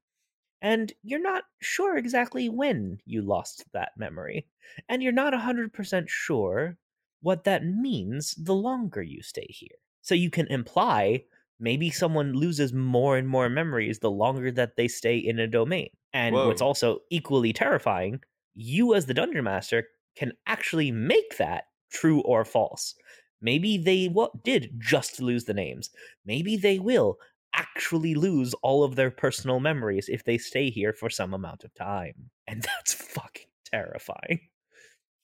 And 0.63 0.93
you're 1.03 1.21
not 1.21 1.45
sure 1.61 1.99
exactly 1.99 2.49
when 2.49 2.99
you 3.05 3.23
lost 3.23 3.65
that 3.73 3.93
memory. 3.99 4.49
And 4.89 5.03
you're 5.03 5.13
not 5.13 5.35
100% 5.35 6.09
sure 6.09 6.79
what 7.21 7.45
that 7.45 7.65
means 7.67 8.35
the 8.37 8.55
longer 8.55 9.03
you 9.03 9.23
stay 9.23 9.47
here. 9.51 9.82
So 10.03 10.15
you 10.15 10.31
can 10.31 10.47
imply 10.49 11.25
maybe 11.61 11.91
someone 11.91 12.33
loses 12.33 12.73
more 12.73 13.17
and 13.17 13.29
more 13.29 13.49
memories 13.49 14.01
the 14.01 14.11
longer 14.11 14.51
that 14.53 14.77
they 14.77 14.89
stay 14.89 15.17
in 15.17 15.39
a 15.39 15.47
domain. 15.47 15.91
And 16.13 16.35
Whoa. 16.35 16.49
what's 16.49 16.61
also 16.61 17.01
equally 17.11 17.53
terrifying, 17.53 18.21
you 18.55 18.95
as 18.95 19.07
the 19.07 19.15
dungeon 19.15 19.45
master 19.45 19.89
can 20.17 20.33
actually 20.47 20.91
make 20.91 21.37
that 21.39 21.65
true 21.91 22.21
or 22.23 22.45
false. 22.45 22.95
Maybe 23.41 23.77
they 23.79 24.07
what 24.07 24.45
did 24.45 24.75
just 24.79 25.21
lose 25.21 25.45
the 25.45 25.55
names. 25.55 25.91
Maybe 26.25 26.57
they 26.57 26.79
will 26.79 27.19
actually 27.55 28.15
lose 28.15 28.55
all 28.63 28.85
of 28.85 28.97
their 28.97 29.11
personal 29.11 29.61
memories 29.61 30.09
if 30.09 30.25
they 30.25 30.39
stay 30.39 30.71
here 30.71 30.93
for 30.93 31.11
some 31.11 31.35
amount 31.35 31.65
of 31.65 31.75
time. 31.75 32.31
And 32.47 32.63
that's 32.63 32.95
fucking 32.95 33.49
terrifying. 33.65 34.41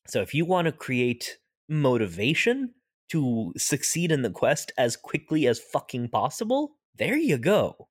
So 0.07 0.23
if 0.23 0.35
you 0.35 0.45
want 0.45 0.67
to 0.67 0.73
create 0.73 1.39
motivation 1.69 2.75
to 3.09 3.53
succeed 3.57 4.13
in 4.13 4.23
the 4.23 4.31
quest 4.31 4.73
as 4.79 4.97
quickly 4.97 5.47
as 5.47 5.59
fucking 5.59 6.09
possible, 6.09 6.77
there 6.97 7.17
you 7.17 7.39
go. 7.39 7.89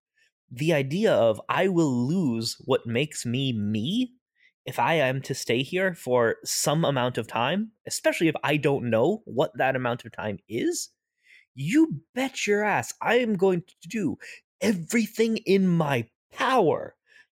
The 0.51 0.73
idea 0.73 1.13
of 1.13 1.41
I 1.49 1.67
will 1.67 2.07
lose 2.07 2.55
what 2.65 2.85
makes 2.85 3.25
me 3.25 3.53
me 3.53 4.13
if 4.65 4.79
I 4.79 4.95
am 4.95 5.21
to 5.23 5.33
stay 5.33 5.63
here 5.63 5.93
for 5.95 6.35
some 6.43 6.83
amount 6.83 7.17
of 7.17 7.25
time, 7.25 7.71
especially 7.87 8.27
if 8.27 8.35
I 8.43 8.57
don't 8.57 8.89
know 8.89 9.21
what 9.25 9.57
that 9.57 9.77
amount 9.77 10.03
of 10.03 10.11
time 10.11 10.39
is, 10.49 10.89
you 11.55 12.01
bet 12.13 12.45
your 12.45 12.63
ass 12.63 12.93
I 13.01 13.15
am 13.15 13.35
going 13.35 13.61
to 13.61 13.87
do 13.87 14.17
everything 14.61 15.37
in 15.37 15.67
my 15.67 16.07
power 16.33 16.95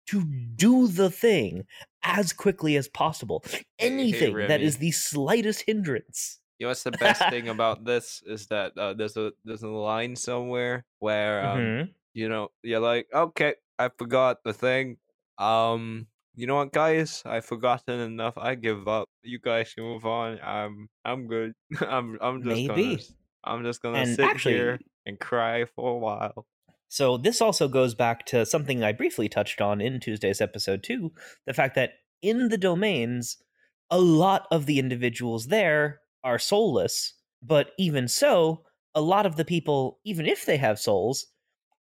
to 0.07 0.24
do 0.55 0.88
the 0.88 1.12
thing 1.12 1.65
as 2.01 2.31
quickly 2.31 2.77
as 2.77 2.88
possible. 2.88 3.43
Anything 3.77 4.34
that 4.34 4.48
Remy. 4.48 4.63
is 4.63 4.77
the 4.77 4.91
slightest 4.91 5.63
hindrance. 5.67 6.39
You 6.59 6.65
know 6.65 6.69
what's 6.71 6.83
the 6.83 6.91
best 6.91 7.21
thing 7.29 7.47
about 7.53 7.85
this 7.85 8.23
is 8.25 8.47
that 8.47 8.77
uh, 8.77 8.93
there's 8.93 9.15
a 9.17 9.31
there's 9.45 9.63
a 9.63 9.69
line 9.69 10.15
somewhere 10.15 10.85
where 10.99 11.45
um, 11.45 11.59
Mhm. 11.59 11.89
you 12.13 12.29
know 12.29 12.49
you're 12.63 12.79
like 12.81 13.07
okay 13.13 13.55
I 13.77 13.89
forgot 13.89 14.43
the 14.43 14.53
thing. 14.53 14.97
Um 15.37 16.07
you 16.35 16.45
know 16.45 16.55
what 16.55 16.71
guys? 16.73 17.23
I've 17.25 17.45
forgotten 17.45 17.99
enough. 17.99 18.37
I 18.37 18.53
give 18.55 18.87
up. 18.87 19.09
You 19.23 19.39
guys 19.39 19.73
can 19.73 19.83
move 19.83 20.05
on. 20.05 20.39
I'm 20.41 20.89
I'm 21.05 21.27
good. 21.27 21.53
I'm 21.81 22.17
I'm 22.21 22.43
just 22.43 22.67
gonna 22.67 22.81
Maybe. 22.81 22.95
s- 22.95 23.13
I'm 23.43 23.63
just 23.63 23.81
gonna 23.81 23.99
And 23.99 24.15
sit 24.15 24.25
actually, 24.25 24.53
here 24.55 24.79
and 25.05 25.19
cry 25.19 25.65
for 25.65 25.91
a 25.93 25.97
while. 25.97 26.45
So 26.89 27.17
this 27.17 27.41
also 27.41 27.67
goes 27.67 27.95
back 27.95 28.25
to 28.27 28.45
something 28.45 28.83
I 28.83 28.93
briefly 28.93 29.27
touched 29.29 29.61
on 29.61 29.81
in 29.81 29.99
Tuesday's 29.99 30.41
episode 30.41 30.83
too, 30.83 31.11
the 31.45 31.53
fact 31.53 31.75
that 31.75 31.93
in 32.21 32.49
the 32.49 32.57
domains 32.57 33.37
a 33.89 33.99
lot 33.99 34.47
of 34.51 34.65
the 34.65 34.79
individuals 34.79 35.47
there 35.47 35.99
are 36.24 36.39
soulless, 36.39 37.13
but 37.41 37.71
even 37.77 38.07
so, 38.07 38.63
a 38.95 39.01
lot 39.01 39.25
of 39.25 39.36
the 39.36 39.45
people 39.45 40.00
even 40.05 40.25
if 40.25 40.45
they 40.45 40.57
have 40.57 40.79
souls 40.79 41.27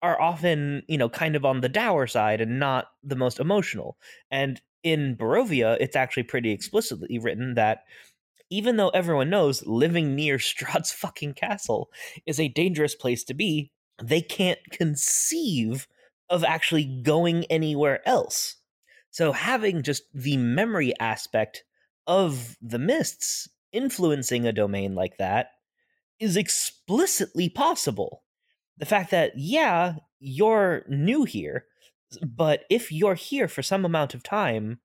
are 0.02 0.22
often, 0.22 0.84
you 0.88 0.98
know, 0.98 1.10
kind 1.10 1.36
of 1.36 1.46
on 1.46 1.62
the 1.62 1.70
dour 1.70 2.08
side 2.08 2.40
and 2.40 2.60
not 2.60 2.88
the 3.04 3.16
most 3.16 3.40
emotional. 3.40 3.98
And 4.32 4.62
in 4.84 5.16
Barovia, 5.16 5.78
it's 5.80 5.96
actually 5.96 6.24
pretty 6.24 6.52
explicitly 6.52 7.20
written 7.20 7.56
that 7.56 7.84
even 8.50 8.78
though 8.78 8.90
everyone 8.90 9.30
knows 9.30 9.66
living 9.66 10.16
near 10.16 10.38
Strahd's 10.40 10.92
fucking 10.92 11.34
castle 11.34 11.90
is 12.26 12.40
a 12.40 12.48
dangerous 12.48 12.96
place 12.96 13.24
to 13.26 13.34
be, 13.34 13.72
they 14.02 14.22
can't 14.22 14.60
conceive 14.72 15.88
of 16.30 16.44
actually 16.44 16.86
going 16.86 17.46
anywhere 17.46 18.08
else. 18.08 18.56
So 19.12 19.32
having 19.32 19.84
just 19.84 20.04
the 20.14 20.38
memory 20.38 20.94
aspect 21.00 21.64
of 22.08 22.58
the 22.62 22.80
mists 22.80 23.50
influencing 23.72 24.46
a 24.46 24.52
domain 24.52 24.96
like 24.96 25.18
that 25.18 25.52
is 26.20 26.36
explicitly 26.36 27.50
possible. 27.50 28.24
The 28.78 28.86
fact 28.86 29.12
that, 29.12 29.34
yeah, 29.36 29.96
you're 30.20 30.86
new 30.88 31.24
here, 31.24 31.66
but 32.22 32.64
if 32.70 32.92
you're 32.92 33.16
here 33.16 33.48
for 33.48 33.62
some 33.62 33.86
amount 33.86 34.14
of 34.14 34.24
time, 34.24 34.80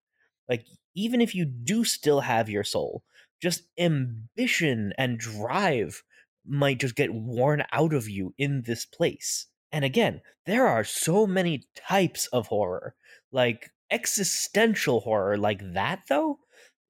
like 0.49 0.67
even 0.95 1.21
if 1.21 1.35
you 1.35 1.45
do 1.45 1.85
still 1.85 2.21
have 2.21 2.49
your 2.49 2.65
soul, 2.65 3.03
just 3.41 3.63
ambition 3.79 4.93
and 4.97 5.19
drive 5.19 6.03
might 6.47 6.81
just 6.81 6.95
get 6.95 7.13
worn 7.13 7.65
out 7.73 7.93
of 7.93 8.09
you 8.09 8.35
in 8.39 8.63
this 8.63 8.85
place. 8.85 9.47
And 9.73 9.85
again, 9.85 10.21
there 10.47 10.67
are 10.67 10.85
so 10.85 11.27
many 11.27 11.65
types 11.75 12.27
of 12.27 12.47
horror. 12.49 12.95
Like 13.33 13.71
existential 13.91 15.01
horror 15.01 15.37
like 15.37 15.61
that 15.73 16.03
though, 16.09 16.39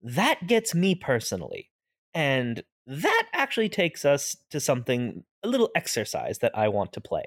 that 0.03 0.47
gets 0.47 0.75
me 0.75 0.95
personally. 0.95 1.71
And 2.15 2.63
that 2.87 3.29
actually 3.33 3.69
takes 3.69 4.05
us 4.05 4.37
to 4.51 4.61
something 4.61 5.25
a 5.43 5.49
little 5.49 5.71
exercise 5.75 6.39
that 6.39 6.57
I 6.57 6.69
want 6.69 6.93
to 6.95 7.01
play. 7.01 7.25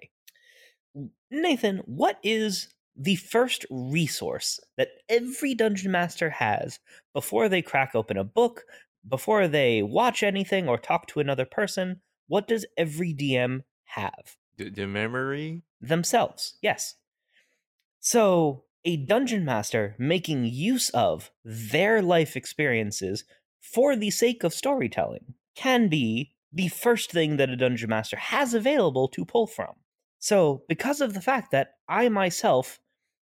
Nathan, 1.29 1.79
what 1.85 2.19
is 2.23 2.69
the 2.95 3.15
first 3.15 3.65
resource 3.69 4.59
that 4.77 4.89
every 5.09 5.53
dungeon 5.53 5.91
master 5.91 6.29
has 6.29 6.79
before 7.13 7.49
they 7.49 7.61
crack 7.61 7.93
open 7.93 8.17
a 8.17 8.23
book, 8.23 8.63
before 9.07 9.47
they 9.47 9.83
watch 9.83 10.23
anything 10.23 10.67
or 10.67 10.77
talk 10.77 11.07
to 11.07 11.19
another 11.19 11.45
person? 11.45 12.01
What 12.27 12.47
does 12.47 12.65
every 12.77 13.13
DM 13.13 13.61
have? 13.85 14.35
the, 14.57 14.69
the 14.69 14.87
memory 14.87 15.63
Themselves, 15.79 16.57
yes. 16.61 16.95
So, 17.99 18.63
a 18.83 18.97
dungeon 18.97 19.45
master 19.45 19.95
making 19.99 20.45
use 20.45 20.89
of 20.89 21.31
their 21.43 22.01
life 22.01 22.35
experiences 22.35 23.25
for 23.61 23.95
the 23.95 24.11
sake 24.11 24.43
of 24.43 24.53
storytelling 24.53 25.33
can 25.55 25.87
be 25.87 26.33
the 26.53 26.67
first 26.69 27.11
thing 27.11 27.37
that 27.37 27.49
a 27.49 27.55
dungeon 27.55 27.89
master 27.89 28.17
has 28.17 28.53
available 28.53 29.07
to 29.09 29.25
pull 29.25 29.47
from. 29.47 29.73
So, 30.19 30.63
because 30.67 31.01
of 31.01 31.13
the 31.13 31.21
fact 31.21 31.51
that 31.51 31.73
I 31.87 32.09
myself 32.09 32.79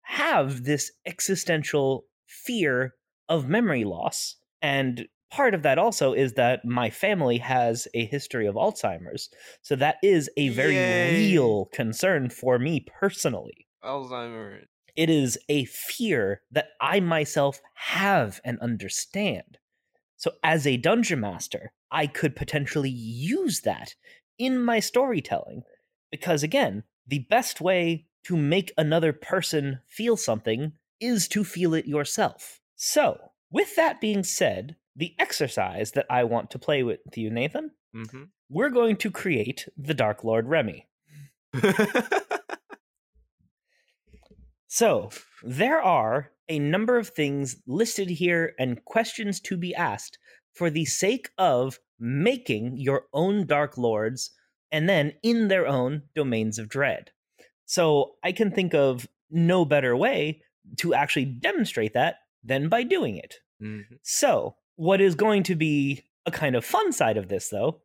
have 0.03 0.65
this 0.65 0.91
existential 1.07 2.07
fear 2.27 2.95
of 3.29 3.49
memory 3.49 3.85
loss, 3.85 4.37
and 4.63 5.07
part 5.31 5.55
of 5.55 5.63
that 5.63 5.79
also 5.79 6.13
is 6.15 6.33
that 6.35 6.65
my 6.65 6.89
family 6.89 7.39
has 7.39 7.87
a 7.93 8.07
history 8.07 8.47
of 8.47 8.55
Alzheimer's, 8.55 9.29
so 9.61 9.77
that 9.77 9.97
is 10.03 10.31
a 10.37 10.49
very 10.49 10.75
Yay. 10.75 11.13
real 11.13 11.67
concern 11.67 12.31
for 12.31 12.59
me 12.59 12.87
personally. 12.99 13.67
Alzheimer 13.85 14.63
It 14.97 15.11
is 15.11 15.39
a 15.49 15.67
fear 15.67 16.43
that 16.51 16.69
I 16.81 17.01
myself 17.01 17.61
have 17.75 18.41
and 18.45 18.59
understand. 18.61 19.58
So, 20.19 20.33
as 20.43 20.67
a 20.67 20.77
dungeon 20.77 21.21
master, 21.21 21.73
I 21.91 22.07
could 22.07 22.37
potentially 22.37 22.91
use 22.91 23.61
that 23.63 23.95
in 24.39 24.61
my 24.61 24.81
storytelling. 24.81 25.63
Because, 26.11 26.43
again, 26.43 26.83
the 27.07 27.21
best 27.31 27.61
way 27.61 28.07
to 28.25 28.37
make 28.37 28.73
another 28.77 29.13
person 29.13 29.81
feel 29.87 30.17
something 30.17 30.73
is 31.01 31.29
to 31.29 31.45
feel 31.45 31.73
it 31.73 31.87
yourself. 31.87 32.61
So, 32.77 33.19
with 33.51 33.75
that 33.77 34.01
being 34.01 34.23
said, 34.25 34.77
the 34.95 35.15
exercise 35.19 35.93
that 35.93 36.07
I 36.11 36.25
want 36.25 36.51
to 36.51 36.59
play 36.59 36.83
with 36.83 37.01
you, 37.15 37.31
Nathan, 37.31 37.71
mm-hmm. 37.95 38.25
we're 38.51 38.71
going 38.71 38.97
to 38.99 39.11
create 39.11 39.69
the 39.77 39.95
Dark 39.95 40.25
Lord 40.25 40.47
Remy. 40.49 40.87
So, 44.69 45.09
there 45.43 45.81
are 45.81 46.31
a 46.49 46.59
number 46.59 46.97
of 46.97 47.09
things 47.09 47.57
listed 47.67 48.09
here 48.09 48.55
and 48.59 48.85
questions 48.85 49.41
to 49.41 49.57
be 49.57 49.75
asked 49.75 50.19
for 50.55 50.71
the 50.71 50.85
sake 50.85 51.31
of 51.39 51.79
making 51.99 52.77
your 52.77 53.05
own 53.13 53.47
Dark 53.47 53.77
Lords 53.77 54.31
and 54.71 54.89
then 54.89 55.13
in 55.23 55.49
their 55.49 55.67
own 55.67 56.03
domains 56.15 56.59
of 56.59 56.69
dread. 56.69 57.11
So, 57.65 58.15
I 58.25 58.33
can 58.33 58.51
think 58.51 58.75
of 58.75 59.09
no 59.31 59.65
better 59.65 59.97
way 59.97 60.43
to 60.77 60.95
actually 60.95 61.27
demonstrate 61.27 61.95
that 61.95 62.17
than 62.43 62.69
by 62.69 62.83
doing 62.83 63.17
it. 63.17 63.37
Mhm. 63.61 63.99
So, 64.03 64.57
what 64.77 65.01
is 65.01 65.15
going 65.15 65.43
to 65.45 65.55
be 65.55 66.05
a 66.25 66.31
kind 66.31 66.55
of 66.57 66.65
fun 66.65 66.93
side 66.93 67.17
of 67.17 67.29
this, 67.29 67.49
though, 67.49 67.83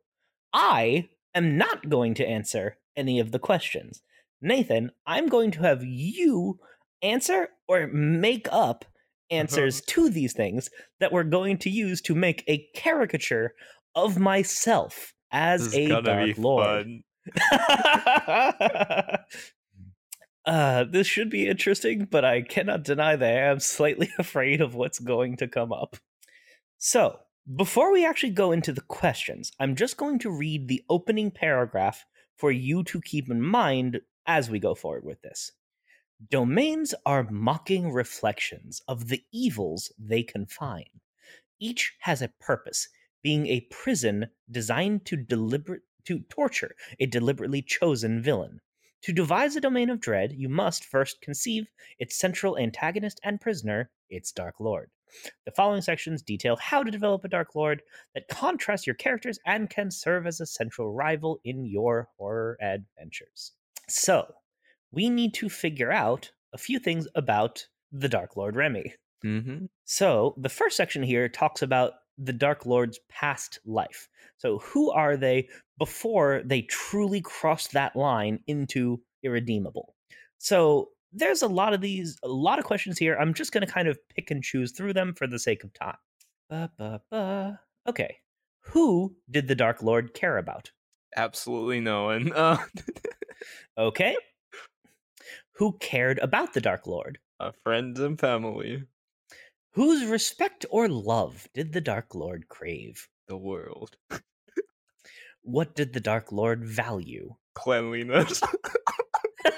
I 0.52 1.08
am 1.34 1.56
not 1.58 1.88
going 1.88 2.14
to 2.14 2.26
answer 2.26 2.78
any 2.96 3.18
of 3.18 3.32
the 3.32 3.38
questions. 3.38 4.02
Nathan, 4.40 4.92
I'm 5.06 5.26
going 5.28 5.50
to 5.52 5.62
have 5.62 5.82
you 5.82 6.60
answer 7.04 7.50
or 7.68 7.86
make 7.88 8.48
up 8.50 8.84
answers 9.30 9.80
to 9.82 10.10
these 10.10 10.32
things 10.32 10.70
that 11.00 11.12
we're 11.12 11.24
going 11.24 11.58
to 11.58 11.70
use 11.70 12.00
to 12.02 12.14
make 12.14 12.42
a 12.48 12.66
caricature 12.74 13.54
of 13.94 14.18
myself 14.18 15.12
as 15.30 15.72
This 15.72 15.90
a 15.90 16.02
Dark 16.02 16.38
Lord. 16.38 16.88
uh, 20.46 20.84
this 20.90 21.06
should 21.06 21.30
be 21.30 21.48
interesting, 21.48 22.06
but 22.10 22.24
I 22.24 22.42
cannot 22.42 22.84
deny 22.84 23.16
that 23.16 23.36
I 23.36 23.50
am 23.50 23.60
slightly 23.60 24.10
afraid 24.18 24.60
of 24.60 24.74
what's 24.74 24.98
going 24.98 25.36
to 25.38 25.48
come 25.48 25.72
up. 25.72 25.96
So, 26.78 27.18
before 27.56 27.92
we 27.92 28.06
actually 28.06 28.30
go 28.30 28.52
into 28.52 28.72
the 28.72 28.80
questions, 28.82 29.52
I'm 29.60 29.74
just 29.76 29.96
going 29.96 30.18
to 30.20 30.30
read 30.30 30.68
the 30.68 30.82
opening 30.88 31.30
paragraph 31.30 32.06
for 32.36 32.50
you 32.50 32.82
to 32.84 33.00
keep 33.02 33.30
in 33.30 33.42
mind 33.42 34.00
as 34.26 34.48
we 34.48 34.58
go 34.58 34.74
forward 34.74 35.04
with 35.04 35.20
this. 35.22 35.52
Domains 36.30 36.94
are 37.04 37.28
mocking 37.28 37.90
reflections 37.90 38.80
of 38.86 39.08
the 39.08 39.24
evils 39.32 39.92
they 39.98 40.22
confine. 40.22 41.00
Each 41.58 41.96
has 42.00 42.22
a 42.22 42.32
purpose, 42.40 42.88
being 43.22 43.48
a 43.48 43.66
prison 43.70 44.30
designed 44.50 45.06
to 45.06 45.16
deliberate 45.16 45.82
to 46.04 46.20
torture 46.28 46.76
a 47.00 47.06
deliberately 47.06 47.62
chosen 47.62 48.22
villain. 48.22 48.60
To 49.02 49.12
devise 49.12 49.56
a 49.56 49.60
domain 49.60 49.90
of 49.90 50.00
dread, 50.00 50.32
you 50.32 50.48
must 50.48 50.84
first 50.84 51.20
conceive 51.20 51.66
its 51.98 52.16
central 52.16 52.58
antagonist 52.58 53.20
and 53.24 53.40
prisoner, 53.40 53.90
its 54.08 54.30
Dark 54.30 54.60
Lord. 54.60 54.90
The 55.44 55.52
following 55.52 55.82
sections 55.82 56.22
detail 56.22 56.56
how 56.56 56.82
to 56.82 56.90
develop 56.90 57.24
a 57.24 57.28
Dark 57.28 57.54
Lord 57.54 57.82
that 58.14 58.28
contrasts 58.28 58.86
your 58.86 58.94
characters 58.94 59.38
and 59.46 59.68
can 59.68 59.90
serve 59.90 60.26
as 60.26 60.40
a 60.40 60.46
central 60.46 60.92
rival 60.92 61.40
in 61.44 61.64
your 61.64 62.08
horror 62.16 62.56
adventures. 62.60 63.52
So, 63.88 64.34
we 64.94 65.08
need 65.10 65.34
to 65.34 65.48
figure 65.48 65.92
out 65.92 66.30
a 66.52 66.58
few 66.58 66.78
things 66.78 67.06
about 67.14 67.66
the 67.92 68.08
Dark 68.08 68.36
Lord 68.36 68.56
Remy. 68.56 68.94
Mhm. 69.24 69.68
So, 69.84 70.34
the 70.38 70.48
first 70.48 70.76
section 70.76 71.02
here 71.02 71.28
talks 71.28 71.62
about 71.62 71.94
the 72.18 72.32
Dark 72.32 72.66
Lord's 72.66 72.98
past 73.08 73.58
life. 73.64 74.08
So, 74.36 74.58
who 74.58 74.90
are 74.92 75.16
they 75.16 75.48
before 75.78 76.42
they 76.44 76.62
truly 76.62 77.20
cross 77.20 77.68
that 77.68 77.96
line 77.96 78.42
into 78.46 79.02
irredeemable? 79.22 79.94
So, 80.38 80.90
there's 81.12 81.42
a 81.42 81.48
lot 81.48 81.72
of 81.74 81.80
these, 81.80 82.18
a 82.24 82.28
lot 82.28 82.58
of 82.58 82.64
questions 82.64 82.98
here. 82.98 83.16
I'm 83.16 83.34
just 83.34 83.52
going 83.52 83.64
to 83.66 83.72
kind 83.72 83.88
of 83.88 83.98
pick 84.08 84.30
and 84.30 84.42
choose 84.42 84.72
through 84.72 84.92
them 84.94 85.14
for 85.14 85.26
the 85.26 85.38
sake 85.38 85.62
of 85.64 85.72
time. 85.72 85.96
Ba, 86.50 86.70
ba, 86.76 87.00
ba. 87.10 87.60
Okay. 87.88 88.18
Who 88.60 89.16
did 89.30 89.46
the 89.48 89.54
Dark 89.54 89.82
Lord 89.82 90.12
care 90.14 90.38
about? 90.38 90.72
Absolutely 91.16 91.80
no 91.80 92.04
one. 92.06 92.32
Uh, 92.34 92.58
Okay. 93.78 94.16
Who 95.56 95.76
cared 95.78 96.18
about 96.18 96.52
the 96.52 96.60
Dark 96.60 96.86
Lord? 96.86 97.18
uh, 97.40 97.50
friends 97.62 98.00
and 98.00 98.18
family. 98.18 98.84
Whose 99.72 100.06
respect 100.06 100.64
or 100.70 100.88
love 100.88 101.48
did 101.52 101.72
the 101.72 101.80
Dark 101.80 102.14
Lord 102.14 102.48
crave? 102.48 103.08
The 103.28 103.36
world. 103.36 103.96
What 105.42 105.74
did 105.74 105.92
the 105.92 106.00
Dark 106.00 106.32
Lord 106.32 106.64
value? 106.64 107.34
Cleanliness. 107.54 108.40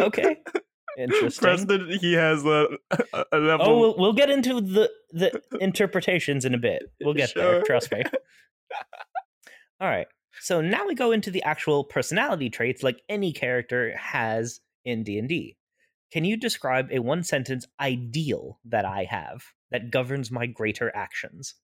okay. 0.00 0.36
Interesting. 0.98 1.42
Preston, 1.42 1.98
he 2.00 2.12
has 2.14 2.44
a, 2.44 2.66
a, 3.32 3.38
level. 3.38 3.66
Oh, 3.66 3.80
we'll, 3.80 3.96
we'll 3.96 4.12
get 4.12 4.28
into 4.28 4.60
the 4.60 4.90
the 5.12 5.40
interpretations 5.60 6.44
in 6.44 6.54
a 6.54 6.58
bit. 6.58 6.82
We'll 7.00 7.14
get 7.14 7.32
there. 7.34 7.62
Trust 7.62 7.92
me. 7.92 8.02
All 9.80 9.88
right. 9.88 10.06
So 10.40 10.60
now 10.60 10.86
we 10.86 10.94
go 10.94 11.12
into 11.12 11.30
the 11.30 11.42
actual 11.42 11.84
personality 11.84 12.50
traits, 12.50 12.82
like 12.82 13.02
any 13.08 13.32
character 13.32 13.96
has 13.96 14.60
in 14.84 15.02
D 15.02 15.18
and 15.18 15.28
D. 15.28 15.56
Can 16.12 16.24
you 16.24 16.36
describe 16.36 16.88
a 16.90 16.98
one 16.98 17.22
sentence 17.22 17.66
ideal 17.78 18.58
that 18.64 18.84
I 18.84 19.04
have 19.04 19.44
that 19.70 19.90
governs 19.90 20.30
my 20.30 20.46
greater 20.46 20.94
actions? 20.94 21.54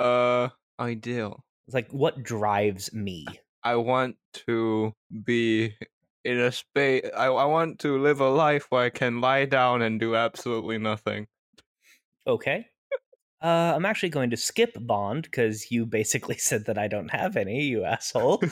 uh, 0.00 0.48
ideal. 0.80 1.44
It's 1.66 1.74
like 1.74 1.92
what 1.92 2.22
drives 2.22 2.92
me. 2.92 3.26
I 3.62 3.76
want 3.76 4.16
to 4.46 4.94
be 5.24 5.76
in 6.24 6.38
a 6.40 6.50
space. 6.50 7.08
I, 7.16 7.26
I 7.26 7.44
want 7.44 7.78
to 7.80 7.98
live 7.98 8.20
a 8.20 8.30
life 8.30 8.66
where 8.70 8.84
I 8.84 8.90
can 8.90 9.20
lie 9.20 9.44
down 9.44 9.82
and 9.82 10.00
do 10.00 10.16
absolutely 10.16 10.78
nothing. 10.78 11.28
Okay. 12.26 12.66
Uh, 13.42 13.72
I'm 13.74 13.86
actually 13.86 14.10
going 14.10 14.30
to 14.30 14.36
skip 14.36 14.76
Bond 14.80 15.22
because 15.22 15.70
you 15.70 15.86
basically 15.86 16.36
said 16.38 16.66
that 16.66 16.76
I 16.78 16.88
don't 16.88 17.10
have 17.10 17.36
any, 17.36 17.62
you 17.62 17.84
asshole. 17.84 18.42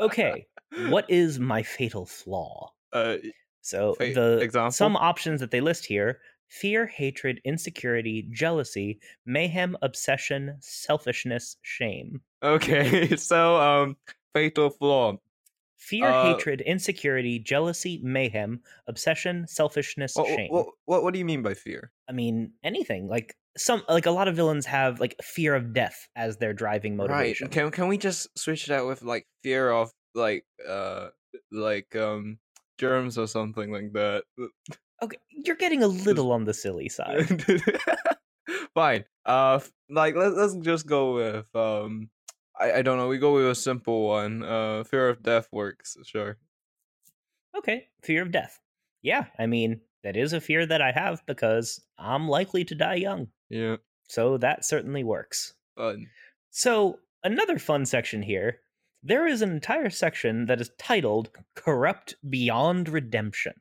Okay. 0.00 0.46
what 0.88 1.06
is 1.08 1.38
my 1.38 1.62
fatal 1.62 2.06
flaw? 2.06 2.72
uh, 2.92 3.16
So 3.62 3.94
Fa- 3.94 4.12
the 4.14 4.38
example? 4.38 4.70
some 4.72 4.96
options 4.96 5.40
that 5.40 5.50
they 5.50 5.60
list 5.60 5.84
here: 5.86 6.20
fear, 6.48 6.86
hatred, 6.86 7.40
insecurity, 7.44 8.28
jealousy, 8.30 9.00
mayhem, 9.26 9.76
obsession, 9.82 10.56
selfishness, 10.60 11.56
shame. 11.62 12.20
okay, 12.42 13.16
so 13.16 13.56
um, 13.56 13.96
fatal 14.34 14.70
flaw. 14.70 15.16
Fear, 15.78 16.08
Uh, 16.08 16.22
hatred, 16.34 16.60
insecurity, 16.60 17.38
jealousy, 17.38 18.00
mayhem, 18.02 18.60
obsession, 18.88 19.46
selfishness, 19.46 20.16
What, 20.16 20.26
shame. 20.26 20.50
what, 20.50 20.66
what, 20.86 21.02
what 21.04 21.12
do 21.12 21.18
you 21.20 21.24
mean 21.24 21.40
by 21.42 21.54
fear? 21.54 21.92
I 22.08 22.12
mean, 22.12 22.52
anything. 22.64 23.06
Like 23.06 23.36
some 23.56 23.82
like 23.88 24.06
a 24.06 24.10
lot 24.10 24.26
of 24.28 24.34
villains 24.36 24.66
have 24.66 24.98
like 25.00 25.14
fear 25.22 25.54
of 25.54 25.72
death 25.72 26.08
as 26.16 26.36
their 26.38 26.52
driving 26.52 26.96
motivation. 26.96 27.46
Right. 27.46 27.52
Can 27.52 27.70
can 27.70 27.88
we 27.88 27.96
just 27.96 28.26
switch 28.38 28.66
that 28.66 28.86
with 28.86 29.02
like 29.02 29.26
fear 29.42 29.70
of 29.70 29.90
like 30.14 30.44
uh 30.68 31.08
like 31.52 31.94
um 31.96 32.38
germs 32.78 33.16
or 33.18 33.26
something 33.28 33.70
like 33.72 33.92
that? 33.92 34.24
Okay, 35.02 35.18
you're 35.30 35.56
getting 35.56 35.82
a 35.82 35.88
little 36.06 36.32
on 36.32 36.44
the 36.44 36.54
silly 36.54 36.88
side. 36.88 37.44
Fine. 38.74 39.04
Uh, 39.24 39.60
like 39.90 40.14
let's 40.16 40.34
let's 40.36 40.54
just 40.56 40.86
go 40.86 41.14
with 41.14 41.46
um. 41.54 42.10
I, 42.60 42.72
I 42.72 42.82
don't 42.82 42.98
know. 42.98 43.08
We 43.08 43.18
go 43.18 43.34
with 43.34 43.48
a 43.48 43.54
simple 43.54 44.08
one. 44.08 44.42
Uh, 44.42 44.84
fear 44.84 45.08
of 45.08 45.22
death 45.22 45.48
works. 45.52 45.96
Sure. 46.04 46.36
Okay, 47.56 47.88
fear 48.02 48.22
of 48.22 48.32
death. 48.32 48.60
Yeah, 49.02 49.26
I 49.38 49.46
mean, 49.46 49.80
that 50.04 50.16
is 50.16 50.32
a 50.32 50.40
fear 50.40 50.66
that 50.66 50.82
I 50.82 50.92
have 50.92 51.24
because 51.26 51.80
I'm 51.98 52.28
likely 52.28 52.64
to 52.64 52.74
die 52.74 52.96
young. 52.96 53.28
Yeah. 53.48 53.76
So 54.08 54.38
that 54.38 54.64
certainly 54.64 55.04
works. 55.04 55.54
Fun. 55.76 56.06
So, 56.50 56.98
another 57.22 57.58
fun 57.58 57.86
section 57.86 58.22
here. 58.22 58.60
There 59.02 59.26
is 59.26 59.42
an 59.42 59.50
entire 59.50 59.90
section 59.90 60.46
that 60.46 60.60
is 60.60 60.70
titled 60.78 61.30
Corrupt 61.54 62.16
Beyond 62.28 62.88
Redemption. 62.88 63.54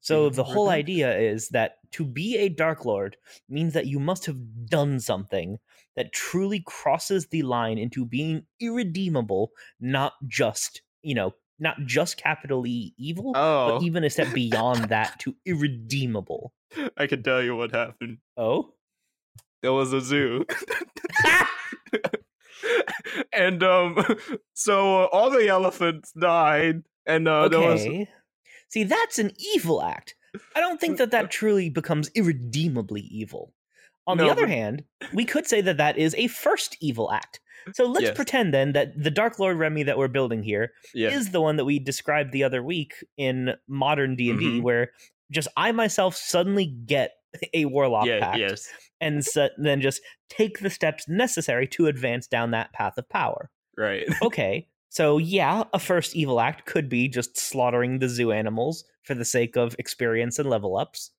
So, 0.00 0.28
the 0.28 0.44
whole 0.44 0.68
idea 0.68 1.16
is 1.18 1.48
that 1.48 1.78
to 1.92 2.04
be 2.04 2.36
a 2.38 2.48
Dark 2.48 2.84
Lord 2.84 3.16
means 3.48 3.72
that 3.74 3.86
you 3.86 3.98
must 3.98 4.26
have 4.26 4.38
done 4.66 5.00
something 5.00 5.58
that 5.96 6.12
truly 6.12 6.62
crosses 6.66 7.26
the 7.28 7.42
line 7.42 7.78
into 7.78 8.04
being 8.04 8.46
irredeemable, 8.60 9.50
not 9.80 10.12
just, 10.26 10.82
you 11.02 11.14
know, 11.14 11.34
not 11.58 11.76
just 11.84 12.16
capital 12.16 12.66
E 12.66 12.94
evil, 12.96 13.32
Oh, 13.36 13.78
but 13.78 13.82
even 13.82 14.04
a 14.04 14.10
step 14.10 14.32
beyond 14.32 14.84
that 14.84 15.18
to 15.20 15.36
irredeemable. 15.44 16.52
I 16.96 17.06
can 17.06 17.22
tell 17.22 17.42
you 17.42 17.56
what 17.56 17.72
happened. 17.72 18.18
Oh? 18.36 18.74
There 19.62 19.72
was 19.72 19.92
a 19.92 20.00
zoo. 20.00 20.46
and 23.32 23.62
um 23.62 23.96
so 24.54 25.04
uh, 25.04 25.08
all 25.12 25.30
the 25.30 25.48
elephants 25.48 26.12
died 26.12 26.82
and 27.06 27.28
uh 27.28 27.48
there 27.48 27.60
was 27.60 27.82
okay. 27.82 28.08
See, 28.70 28.84
that's 28.84 29.18
an 29.18 29.32
evil 29.54 29.82
act. 29.82 30.14
I 30.56 30.60
don't 30.60 30.80
think 30.80 30.96
that 30.98 31.10
that 31.10 31.30
truly 31.30 31.68
becomes 31.70 32.08
irredeemably 32.14 33.02
evil. 33.02 33.52
On 34.06 34.16
the 34.16 34.28
other 34.28 34.42
but- 34.46 34.50
hand, 34.50 34.84
we 35.12 35.24
could 35.24 35.46
say 35.46 35.60
that 35.60 35.76
that 35.76 35.98
is 35.98 36.14
a 36.16 36.26
first 36.28 36.76
evil 36.80 37.10
act. 37.12 37.40
So 37.74 37.84
let's 37.84 38.04
Yes. 38.06 38.16
pretend 38.16 38.54
then 38.54 38.72
that 38.72 39.00
the 39.00 39.10
Dark 39.10 39.38
Lord 39.38 39.58
Remy 39.58 39.82
that 39.82 39.98
we're 39.98 40.08
building 40.08 40.42
here 40.42 40.72
yeah 40.94 41.10
is 41.10 41.30
the 41.30 41.42
one 41.42 41.56
that 41.56 41.66
we 41.66 41.78
described 41.78 42.32
the 42.32 42.42
other 42.42 42.62
week 42.62 42.94
in 43.18 43.50
modern 43.68 44.16
D 44.16 44.30
and 44.30 44.38
D, 44.40 44.46
Mhm. 44.46 44.62
where 44.62 44.92
just 45.30 45.46
I 45.58 45.70
myself 45.72 46.16
suddenly 46.16 46.64
get 46.66 47.12
a 47.52 47.66
warlock 47.66 48.06
yeah 48.06 48.18
pact 48.20 48.38
yes 48.38 48.66
and 49.00 49.24
so, 49.24 49.48
then 49.58 49.80
just 49.82 50.00
take 50.30 50.60
the 50.60 50.70
steps 50.70 51.06
necessary 51.06 51.66
to 51.68 51.86
advance 51.86 52.26
down 52.26 52.50
that 52.52 52.72
path 52.72 52.96
of 52.96 53.08
power. 53.10 53.50
right 53.76 54.06
Okay, 54.22 54.66
so 54.90 55.18
yeah, 55.18 55.62
a 55.72 55.78
first 55.78 56.16
evil 56.16 56.40
act 56.40 56.66
could 56.66 56.88
be 56.88 57.08
just 57.08 57.38
slaughtering 57.38 58.00
the 58.00 58.08
zoo 58.08 58.32
animals 58.32 58.84
for 59.04 59.14
the 59.14 59.24
sake 59.24 59.56
of 59.56 59.76
experience 59.78 60.38
and 60.38 60.50
level 60.50 60.76
ups. 60.76 61.12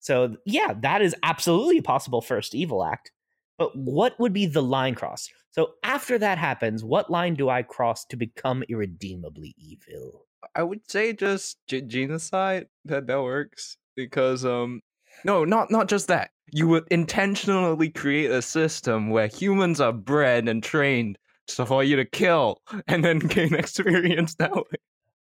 So 0.00 0.36
yeah, 0.44 0.74
that 0.80 1.00
is 1.00 1.14
absolutely 1.22 1.78
a 1.78 1.82
possible 1.82 2.20
first 2.20 2.54
evil 2.54 2.84
act. 2.84 3.12
But 3.56 3.74
what 3.76 4.18
would 4.18 4.32
be 4.32 4.46
the 4.46 4.62
line 4.62 4.96
crossed? 4.96 5.32
So 5.52 5.74
after 5.84 6.18
that 6.18 6.38
happens, 6.38 6.82
what 6.82 7.08
line 7.08 7.34
do 7.34 7.48
I 7.48 7.62
cross 7.62 8.04
to 8.06 8.16
become 8.16 8.64
irredeemably 8.68 9.54
evil? 9.56 10.26
I 10.56 10.64
would 10.64 10.90
say 10.90 11.12
just 11.12 11.58
g- 11.68 11.82
genocide. 11.82 12.66
That 12.84 13.06
that 13.06 13.22
works 13.22 13.76
because 13.94 14.44
um 14.44 14.80
no, 15.24 15.44
not 15.44 15.70
not 15.70 15.88
just 15.88 16.08
that. 16.08 16.30
You 16.50 16.66
would 16.66 16.88
intentionally 16.90 17.90
create 17.90 18.32
a 18.32 18.42
system 18.42 19.10
where 19.10 19.28
humans 19.28 19.80
are 19.80 19.92
bred 19.92 20.48
and 20.48 20.64
trained 20.64 21.16
so 21.48 21.64
for 21.66 21.84
you 21.84 21.96
to 21.96 22.04
kill 22.04 22.58
and 22.86 23.04
then 23.04 23.18
gain 23.36 23.54
experience 23.54 24.34
that 24.36 24.54
way. 24.54 24.62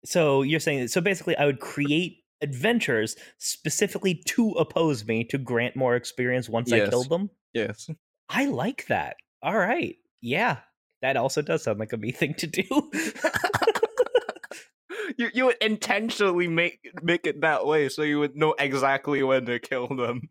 So 0.06 0.42
you're 0.44 0.60
saying 0.60 0.88
so 0.90 1.02
basically 1.02 1.36
I 1.38 1.46
would 1.46 1.60
create 1.60 2.18
adventures 2.42 3.16
specifically 3.38 4.16
to 4.28 4.52
oppose 4.52 5.06
me 5.06 5.24
to 5.26 5.38
grant 5.38 5.76
more 5.76 5.96
experience 5.96 6.48
once 6.50 6.72
I 6.72 6.78
Yes. 6.78 6.90
killed 6.90 7.10
them. 7.10 7.30
Yes. 7.54 7.90
I 8.30 8.46
like 8.46 8.88
that. 8.88 9.18
All 9.42 9.58
right. 9.58 9.96
Yeah. 10.22 10.58
That 11.02 11.18
also 11.18 11.42
does 11.42 11.64
sound 11.64 11.80
like 11.80 11.94
a 11.94 11.98
me 11.98 12.12
thing 12.12 12.34
to 12.36 12.48
do. 12.48 12.64
you 15.18 15.30
you 15.34 15.46
would 15.46 15.58
intentionally 15.62 16.48
make 16.48 16.80
make 17.02 17.26
it 17.26 17.42
that 17.42 17.66
way 17.66 17.90
so 17.90 18.02
you 18.04 18.20
would 18.20 18.36
know 18.36 18.54
exactly 18.60 19.22
when 19.24 19.46
to 19.46 19.60
kill 19.60 19.88
them 19.88 20.22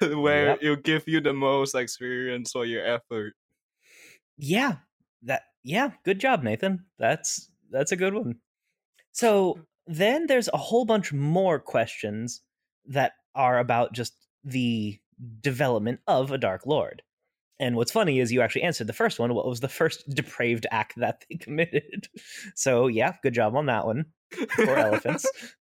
where 0.00 0.46
Yep. 0.48 0.58
it'll 0.62 0.76
give 0.76 1.04
you 1.08 1.20
the 1.20 1.32
most 1.32 1.74
experience 1.74 2.52
for 2.52 2.64
your 2.64 2.84
effort 2.84 3.34
yeah. 4.42 4.76
That 5.22 5.42
yeah, 5.62 5.90
good 6.04 6.18
job, 6.18 6.42
Nathan. 6.42 6.86
That's 6.98 7.50
that's 7.70 7.92
a 7.92 7.96
good 7.96 8.14
one. 8.14 8.36
So 9.12 9.60
then 9.86 10.26
there's 10.26 10.48
a 10.52 10.58
whole 10.58 10.84
bunch 10.84 11.12
more 11.12 11.58
questions 11.58 12.42
that 12.86 13.12
are 13.34 13.58
about 13.58 13.92
just 13.92 14.14
the 14.44 14.98
development 15.40 16.00
of 16.06 16.30
a 16.30 16.38
Dark 16.38 16.66
Lord. 16.66 17.02
And 17.58 17.76
what's 17.76 17.92
funny 17.92 18.20
is 18.20 18.32
you 18.32 18.40
actually 18.40 18.62
answered 18.62 18.86
the 18.86 18.94
first 18.94 19.18
one. 19.18 19.34
What 19.34 19.46
was 19.46 19.60
the 19.60 19.68
first 19.68 20.08
depraved 20.08 20.66
act 20.70 20.94
that 20.96 21.24
they 21.28 21.36
committed? 21.40 22.08
So 22.54 22.86
yeah, 22.86 23.14
good 23.22 23.34
job 23.34 23.54
on 23.54 23.66
that 23.66 23.86
one. 23.86 24.06
Poor 24.56 24.76
elephants. 24.76 25.26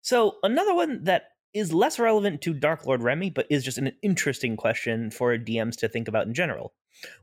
So 0.00 0.36
another 0.44 0.74
one 0.74 1.04
that 1.04 1.24
is 1.52 1.72
less 1.72 1.98
relevant 1.98 2.40
to 2.42 2.54
Dark 2.54 2.86
Lord 2.86 3.02
Remy, 3.02 3.30
but 3.30 3.46
is 3.50 3.64
just 3.64 3.78
an 3.78 3.92
interesting 4.02 4.56
question 4.56 5.10
for 5.10 5.36
DMs 5.36 5.76
to 5.78 5.88
think 5.88 6.08
about 6.08 6.26
in 6.26 6.34
general. 6.34 6.72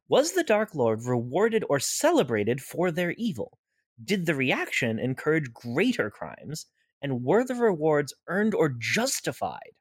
Was 0.07 0.33
the 0.33 0.43
Dark 0.43 0.75
Lord 0.75 1.05
rewarded 1.05 1.63
or 1.69 1.79
celebrated 1.79 2.61
for 2.61 2.91
their 2.91 3.11
evil? 3.13 3.59
Did 4.03 4.25
the 4.25 4.35
reaction 4.35 4.99
encourage 4.99 5.53
greater 5.53 6.09
crimes? 6.09 6.65
And 7.01 7.23
were 7.23 7.43
the 7.45 7.55
rewards 7.55 8.13
earned 8.27 8.55
or 8.55 8.69
justified? 8.69 9.71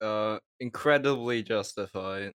uh 0.00 0.38
incredibly 0.60 1.42
justified 1.42 2.32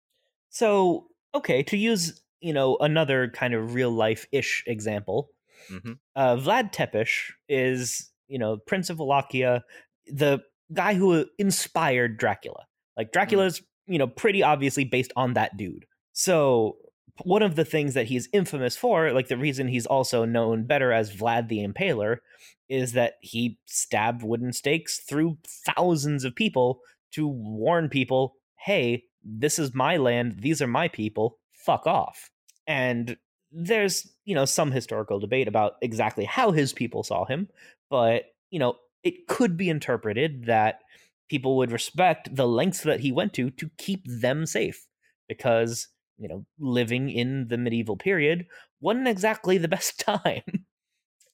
So, 0.50 1.08
okay, 1.34 1.64
to 1.64 1.78
use, 1.78 2.22
you 2.42 2.54
know, 2.54 2.78
another 2.80 3.30
kind 3.30 3.54
of 3.54 3.74
real 3.74 3.92
life 3.92 4.26
ish 4.32 4.64
example, 4.68 5.30
hmm 5.70 5.94
uh, 6.16 6.36
Vlad 6.38 6.72
Tepes 6.72 7.32
is, 7.50 8.12
you 8.28 8.40
know, 8.40 8.58
Prince 8.58 8.90
of 8.90 9.00
Wallachia, 9.00 9.64
the 10.08 10.42
guy 10.74 10.94
who 10.94 11.26
inspired 11.38 12.18
Dracula. 12.18 12.66
Like 12.98 13.12
Dracula's, 13.12 13.62
you 13.88 13.98
know, 13.98 14.08
pretty 14.08 14.44
obviously 14.44 14.86
based 14.86 15.12
on 15.16 15.34
that 15.34 15.58
dude. 15.58 15.86
So 16.14 16.78
one 17.24 17.42
of 17.42 17.56
the 17.56 17.66
things 17.66 17.94
that 17.94 18.08
he's 18.08 18.30
infamous 18.34 18.76
for, 18.76 19.12
like 19.12 19.28
the 19.28 19.38
reason 19.38 19.68
he's 19.68 19.86
also 19.86 20.26
known 20.26 20.66
better 20.66 20.92
as 20.92 21.16
Vlad 21.16 21.48
the 21.48 21.66
Impaler, 21.66 22.18
is 22.68 22.94
that 22.94 23.14
he 23.22 23.58
stabbed 23.66 24.24
wooden 24.24 24.52
stakes 24.52 25.00
through 25.00 25.38
thousands 25.46 26.24
of 26.24 26.36
people 26.36 26.80
to 27.14 27.28
warn 27.28 27.90
people, 27.90 28.36
hey, 28.58 29.04
this 29.24 29.58
is 29.58 29.74
my 29.74 29.98
land, 29.98 30.38
these 30.40 30.62
are 30.62 30.68
my 30.68 30.88
people, 30.88 31.38
fuck 31.54 31.88
off. 31.88 32.30
And 32.68 33.18
there's, 33.52 34.12
you 34.26 34.36
know, 34.36 34.46
some 34.46 34.72
historical 34.72 35.20
debate 35.20 35.48
about 35.48 35.74
exactly 35.82 36.26
how 36.26 36.52
his 36.52 36.74
people 36.74 37.04
saw 37.04 37.26
him, 37.26 37.48
but, 37.90 38.24
you 38.50 38.60
know, 38.60 38.76
it 39.04 39.28
could 39.28 39.56
be 39.56 39.70
interpreted 39.70 40.46
that 40.48 40.80
people 41.30 41.56
would 41.58 41.72
respect 41.72 42.36
the 42.36 42.48
lengths 42.48 42.82
that 42.82 43.00
he 43.00 43.12
went 43.12 43.34
to 43.34 43.52
to 43.52 43.70
keep 43.78 44.04
them 44.06 44.46
safe 44.46 44.88
because, 45.30 45.88
you 46.18 46.28
know, 46.28 46.46
living 46.60 47.10
in 47.10 47.48
the 47.48 47.58
medieval 47.58 47.98
period 47.98 48.46
wasn't 48.82 49.08
exactly 49.08 49.58
the 49.58 49.68
best 49.68 50.00
time. 50.06 50.66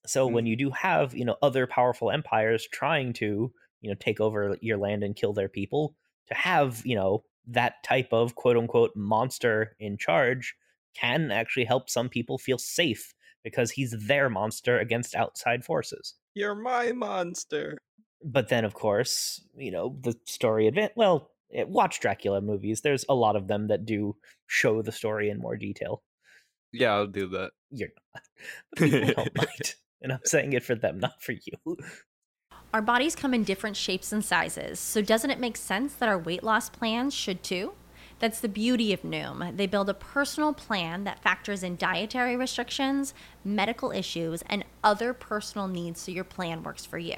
So 0.05 0.25
when 0.25 0.45
mm. 0.45 0.49
you 0.49 0.55
do 0.55 0.69
have, 0.71 1.13
you 1.13 1.25
know, 1.25 1.37
other 1.41 1.67
powerful 1.67 2.09
empires 2.11 2.67
trying 2.71 3.13
to, 3.13 3.51
you 3.81 3.89
know, 3.89 3.95
take 3.99 4.19
over 4.19 4.57
your 4.61 4.77
land 4.77 5.03
and 5.03 5.15
kill 5.15 5.33
their 5.33 5.49
people, 5.49 5.95
to 6.27 6.33
have, 6.33 6.81
you 6.85 6.95
know, 6.95 7.23
that 7.47 7.83
type 7.83 8.09
of 8.11 8.35
quote 8.35 8.57
unquote 8.57 8.95
monster 8.95 9.75
in 9.79 9.97
charge 9.97 10.55
can 10.95 11.31
actually 11.31 11.65
help 11.65 11.89
some 11.89 12.09
people 12.09 12.37
feel 12.37 12.57
safe 12.57 13.13
because 13.43 13.71
he's 13.71 13.95
their 14.07 14.29
monster 14.29 14.79
against 14.79 15.15
outside 15.15 15.63
forces. 15.63 16.15
you're 16.35 16.55
my 16.55 16.91
monster 16.91 17.77
But 18.23 18.49
then, 18.49 18.65
of 18.65 18.73
course, 18.73 19.41
you 19.55 19.71
know, 19.71 19.97
the 20.01 20.15
story 20.25 20.67
advance. 20.67 20.93
Well, 20.95 21.31
Eh, 21.53 21.63
watch 21.67 21.99
Dracula 21.99 22.41
movies. 22.41 22.81
There's 22.81 23.05
a 23.09 23.15
lot 23.15 23.35
of 23.35 23.47
them 23.47 23.67
that 23.67 23.85
do 23.85 24.15
show 24.47 24.81
the 24.81 24.91
story 24.91 25.29
in 25.29 25.39
more 25.39 25.57
detail. 25.57 26.03
yeah 26.73 26.93
i'll 26.93 27.07
do 27.07 27.27
that 27.27 27.51
You're 27.71 27.89
not. 28.13 28.23
People 28.77 29.13
don't 29.13 29.35
mind. 29.43 29.75
And 30.01 30.11
I'm 30.13 30.25
saying 30.25 30.53
it 30.53 30.63
for 30.63 30.75
them, 30.75 30.99
not 30.99 31.21
for 31.21 31.33
you. 31.33 31.77
Our 32.73 32.81
bodies 32.81 33.15
come 33.15 33.33
in 33.33 33.43
different 33.43 33.75
shapes 33.77 34.11
and 34.13 34.23
sizes, 34.23 34.79
so 34.79 35.01
doesn't 35.01 35.29
it 35.29 35.39
make 35.39 35.57
sense 35.57 35.93
that 35.95 36.09
our 36.09 36.17
weight 36.17 36.43
loss 36.43 36.69
plans 36.69 37.13
should 37.13 37.43
too? 37.43 37.73
That's 38.19 38.39
the 38.39 38.47
beauty 38.49 38.93
of 38.93 39.01
Noom. 39.01 39.57
They 39.57 39.67
build 39.67 39.89
a 39.89 39.93
personal 39.93 40.53
plan 40.53 41.03
that 41.03 41.21
factors 41.21 41.63
in 41.63 41.75
dietary 41.75 42.35
restrictions, 42.37 43.13
medical 43.43 43.91
issues, 43.91 44.41
and 44.47 44.63
other 44.83 45.11
personal 45.13 45.67
needs 45.67 45.99
so 46.01 46.11
your 46.11 46.23
plan 46.23 46.63
works 46.63 46.85
for 46.85 46.97
you. 46.97 47.17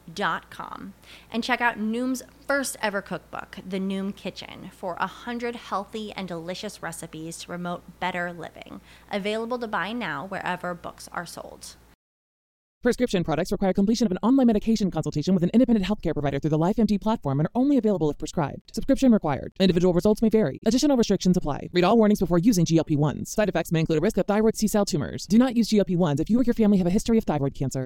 dot 0.13 0.49
com 0.49 0.93
and 1.31 1.43
check 1.43 1.61
out 1.61 1.79
Noom's 1.79 2.23
first 2.47 2.77
ever 2.81 3.01
cookbook, 3.01 3.57
The 3.67 3.79
Noom 3.79 4.15
Kitchen, 4.15 4.71
for 4.75 4.95
a 4.99 5.07
hundred 5.07 5.55
healthy 5.55 6.11
and 6.11 6.27
delicious 6.27 6.83
recipes 6.83 7.37
to 7.39 7.47
promote 7.47 7.99
better 7.99 8.33
living. 8.33 8.81
Available 9.11 9.59
to 9.59 9.67
buy 9.67 9.93
now 9.93 10.25
wherever 10.25 10.73
books 10.73 11.09
are 11.11 11.25
sold. 11.25 11.75
Prescription 12.83 13.23
products 13.23 13.51
require 13.51 13.73
completion 13.73 14.07
of 14.07 14.11
an 14.11 14.17
online 14.23 14.47
medication 14.47 14.89
consultation 14.89 15.35
with 15.35 15.43
an 15.43 15.51
independent 15.53 15.85
healthcare 15.85 16.13
provider 16.13 16.39
through 16.39 16.49
the 16.49 16.57
LifeMD 16.57 16.99
platform 16.99 17.39
and 17.39 17.45
are 17.45 17.51
only 17.53 17.77
available 17.77 18.09
if 18.09 18.17
prescribed. 18.17 18.73
Subscription 18.73 19.11
required. 19.11 19.53
Individual 19.59 19.93
results 19.93 20.23
may 20.23 20.29
vary. 20.29 20.59
Additional 20.65 20.97
restrictions 20.97 21.37
apply. 21.37 21.69
Read 21.73 21.83
all 21.83 21.95
warnings 21.95 22.21
before 22.21 22.39
using 22.39 22.65
GLP-1s. 22.65 23.27
Side 23.27 23.49
effects 23.49 23.71
may 23.71 23.81
include 23.81 23.99
a 23.99 24.01
risk 24.01 24.17
of 24.17 24.25
thyroid 24.25 24.57
C-cell 24.57 24.85
tumors. 24.85 25.27
Do 25.27 25.37
not 25.37 25.55
use 25.55 25.69
GLP-1s 25.69 26.19
if 26.19 26.31
you 26.31 26.39
or 26.39 26.43
your 26.43 26.55
family 26.55 26.79
have 26.79 26.87
a 26.87 26.89
history 26.89 27.19
of 27.19 27.23
thyroid 27.23 27.53
cancer. 27.53 27.85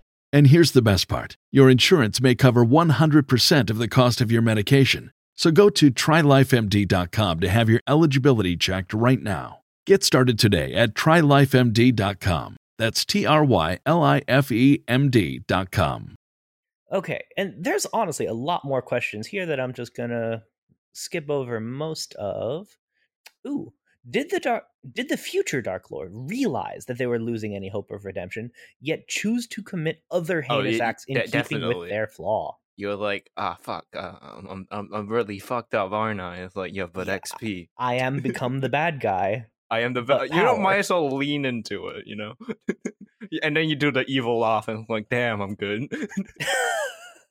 And 0.33 0.47
here's 0.47 0.71
the 0.71 0.81
best 0.81 1.07
part 1.07 1.37
your 1.51 1.69
insurance 1.69 2.21
may 2.21 2.35
cover 2.35 2.65
100% 2.65 3.69
of 3.69 3.77
the 3.77 3.87
cost 3.87 4.21
of 4.21 4.31
your 4.31 4.41
medication. 4.41 5.11
So 5.35 5.51
go 5.51 5.69
to 5.71 5.91
trylifemd.com 5.91 7.39
to 7.39 7.49
have 7.49 7.69
your 7.69 7.81
eligibility 7.87 8.55
checked 8.55 8.93
right 8.93 9.21
now. 9.21 9.61
Get 9.85 10.03
started 10.03 10.37
today 10.37 10.73
at 10.73 10.93
trylifemd.com. 10.93 12.57
That's 12.77 13.05
T 13.05 13.25
R 13.25 13.43
Y 13.43 13.79
L 13.85 14.03
I 14.03 14.21
F 14.27 14.51
E 14.51 14.83
M 14.87 15.09
D.com. 15.09 16.15
Okay, 16.91 17.23
and 17.37 17.53
there's 17.57 17.87
honestly 17.93 18.25
a 18.25 18.33
lot 18.33 18.65
more 18.65 18.81
questions 18.81 19.27
here 19.27 19.45
that 19.45 19.59
I'm 19.59 19.73
just 19.73 19.95
gonna 19.95 20.43
skip 20.93 21.29
over 21.29 21.59
most 21.59 22.13
of. 22.15 22.67
Ooh, 23.47 23.73
Did 24.09 24.29
the 24.31 24.39
dark 24.39 24.63
did 24.91 25.09
the 25.09 25.17
future 25.17 25.61
Dark 25.61 25.91
Lord 25.91 26.09
realize 26.11 26.85
that 26.87 26.97
they 26.97 27.05
were 27.05 27.19
losing 27.19 27.55
any 27.55 27.69
hope 27.69 27.91
of 27.91 28.03
redemption, 28.03 28.51
yet 28.79 29.07
choose 29.07 29.45
to 29.49 29.61
commit 29.61 30.01
other 30.09 30.43
Oh, 30.49 30.61
heinous 30.61 30.79
y- 30.79 30.85
acts 30.85 31.05
in 31.07 31.15
de- 31.15 31.21
keeping 31.23 31.31
definitely. 31.39 31.75
with 31.75 31.89
their 31.89 32.07
flaw? 32.07 32.57
You're 32.77 32.95
like, 32.95 33.29
ah, 33.37 33.57
fuck, 33.61 33.85
uh, 33.95 34.13
I'm, 34.49 34.65
I'm, 34.71 34.89
I'm 34.91 35.07
really 35.07 35.37
fucked 35.37 35.75
up, 35.75 35.91
aren't 35.91 36.19
I? 36.19 36.37
It's 36.37 36.55
like, 36.55 36.73
yeah, 36.73 36.87
but 36.91 37.05
Yeah. 37.07 37.19
XP. 37.19 37.69
I 37.77 37.95
am 37.95 38.21
become 38.21 38.59
the 38.61 38.69
bad 38.69 38.99
guy. 39.01 39.45
I 39.69 39.81
am 39.81 39.93
the 39.93 40.01
best. 40.01 40.33
You 40.33 40.41
power. 40.41 40.57
might 40.57 40.79
as 40.79 40.89
well 40.89 41.15
lean 41.15 41.45
into 41.45 41.87
it, 41.89 42.07
you 42.07 42.15
know? 42.15 42.33
and 43.43 43.55
then 43.55 43.69
you 43.69 43.75
do 43.75 43.91
the 43.91 44.03
evil 44.07 44.39
laugh 44.39 44.67
and 44.67 44.85
like, 44.89 45.09
damn, 45.09 45.41
I'm 45.41 45.53
good. 45.53 45.93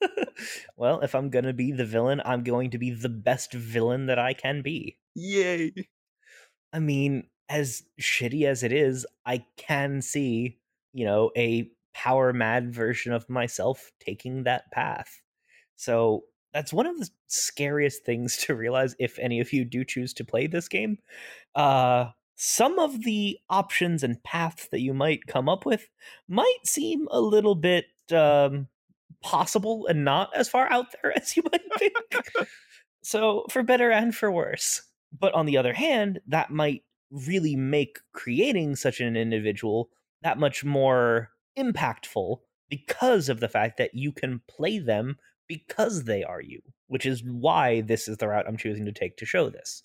well, 0.77 1.01
if 1.01 1.15
I'm 1.15 1.31
gonna 1.31 1.53
be 1.53 1.73
the 1.73 1.85
villain, 1.85 2.23
I'm 2.25 2.43
going 2.45 2.71
to 2.71 2.79
be 2.79 2.91
the 2.93 3.09
best 3.09 3.53
villain 3.53 4.07
that 4.07 4.19
I 4.19 4.33
can 4.35 4.63
be. 4.63 4.99
Yay. 5.15 5.73
I 6.73 6.79
mean, 6.79 7.25
as 7.49 7.83
shitty 8.01 8.45
as 8.45 8.63
it 8.63 8.73
is, 8.73 9.07
I 9.27 9.45
can 9.57 10.03
see, 10.03 10.59
you 10.93 11.05
know, 11.05 11.31
a 11.37 11.71
power 11.95 12.33
mad 12.33 12.73
version 12.73 13.13
of 13.13 13.29
myself 13.29 13.91
taking 14.01 14.45
that 14.45 14.71
path. 14.73 15.21
So 15.77 16.25
that's 16.53 16.73
one 16.73 16.87
of 16.87 16.99
the 16.99 17.09
scariest 17.29 18.05
things 18.05 18.37
to 18.47 18.55
realize 18.55 18.95
if 18.99 19.19
any 19.19 19.41
of 19.41 19.53
you 19.53 19.65
do 19.65 19.85
choose 19.85 20.15
to 20.15 20.25
play 20.25 20.47
this 20.47 20.69
game. 20.69 20.99
Uh 21.55 22.07
some 22.43 22.79
of 22.79 23.03
the 23.05 23.39
options 23.51 24.03
and 24.03 24.23
paths 24.23 24.69
that 24.71 24.81
you 24.81 24.95
might 24.95 25.27
come 25.27 25.47
up 25.47 25.67
with 25.67 25.87
might 26.27 26.59
seem 26.65 27.07
a 27.11 27.21
little 27.21 27.55
bit 27.55 27.85
um 28.13 28.67
possible 29.23 29.87
and 29.87 30.05
not 30.05 30.31
as 30.35 30.49
far 30.49 30.71
out 30.71 30.87
there 31.03 31.13
as 31.17 31.37
you 31.37 31.43
might 31.53 31.63
think. 31.79 31.95
so, 33.03 33.45
for 33.51 33.63
better 33.63 33.91
and 33.91 34.15
for 34.15 34.31
worse. 34.31 34.83
But 35.19 35.35
on 35.35 35.47
the 35.47 35.57
other 35.57 35.73
hand, 35.73 36.21
that 36.27 36.51
might 36.51 36.83
really 37.11 37.57
make 37.57 37.99
creating 38.13 38.77
such 38.77 39.01
an 39.01 39.17
individual 39.17 39.91
that 40.23 40.39
much 40.39 40.65
more 40.65 41.31
impactful 41.59 42.39
because 42.69 43.29
of 43.29 43.41
the 43.41 43.49
fact 43.49 43.79
that 43.79 43.95
you 43.95 44.13
can 44.13 44.41
play 44.49 44.79
them 44.79 45.17
because 45.49 46.05
they 46.05 46.23
are 46.23 46.41
you, 46.41 46.63
which 46.87 47.05
is 47.05 47.25
why 47.25 47.81
this 47.81 48.07
is 48.07 48.19
the 48.19 48.29
route 48.29 48.47
I'm 48.47 48.57
choosing 48.57 48.85
to 48.85 48.93
take 48.93 49.17
to 49.17 49.27
show 49.27 49.51
this. 49.51 49.83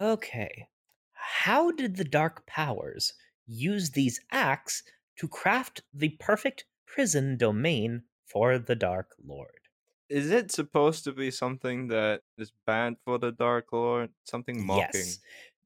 Okay. 0.00 0.68
How 1.12 1.70
did 1.70 1.96
the 1.96 2.04
Dark 2.04 2.46
Powers 2.46 3.12
use 3.46 3.90
these 3.90 4.20
acts 4.30 4.82
to 5.18 5.28
craft 5.28 5.82
the 5.92 6.10
perfect 6.20 6.64
prison 6.86 7.36
domain 7.36 8.04
for 8.24 8.58
the 8.58 8.74
Dark 8.74 9.10
Lord? 9.22 9.59
Is 10.10 10.30
it 10.32 10.50
supposed 10.50 11.04
to 11.04 11.12
be 11.12 11.30
something 11.30 11.86
that 11.88 12.22
is 12.36 12.52
bad 12.66 12.96
for 13.04 13.16
the 13.18 13.30
Dark 13.30 13.72
Lord? 13.72 14.10
Something 14.24 14.66
mocking? 14.66 14.88
Yes, 14.92 15.20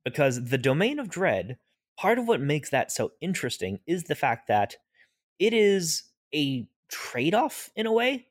because 0.05 0.45
the 0.45 0.59
domain 0.59 0.99
of 0.99 1.09
dread, 1.09 1.57
part 1.99 2.19
of 2.19 2.29
what 2.29 2.43
makes 2.43 2.69
that 2.71 2.93
so 2.93 3.13
interesting 3.23 3.81
is 3.87 4.05
the 4.05 4.15
fact 4.15 4.49
that 4.49 4.77
it 5.39 5.55
is 5.55 6.05
a 6.35 6.67
trade 6.89 7.35
off 7.35 7.71
in 7.75 7.87
a 7.87 7.93
way. 7.93 8.27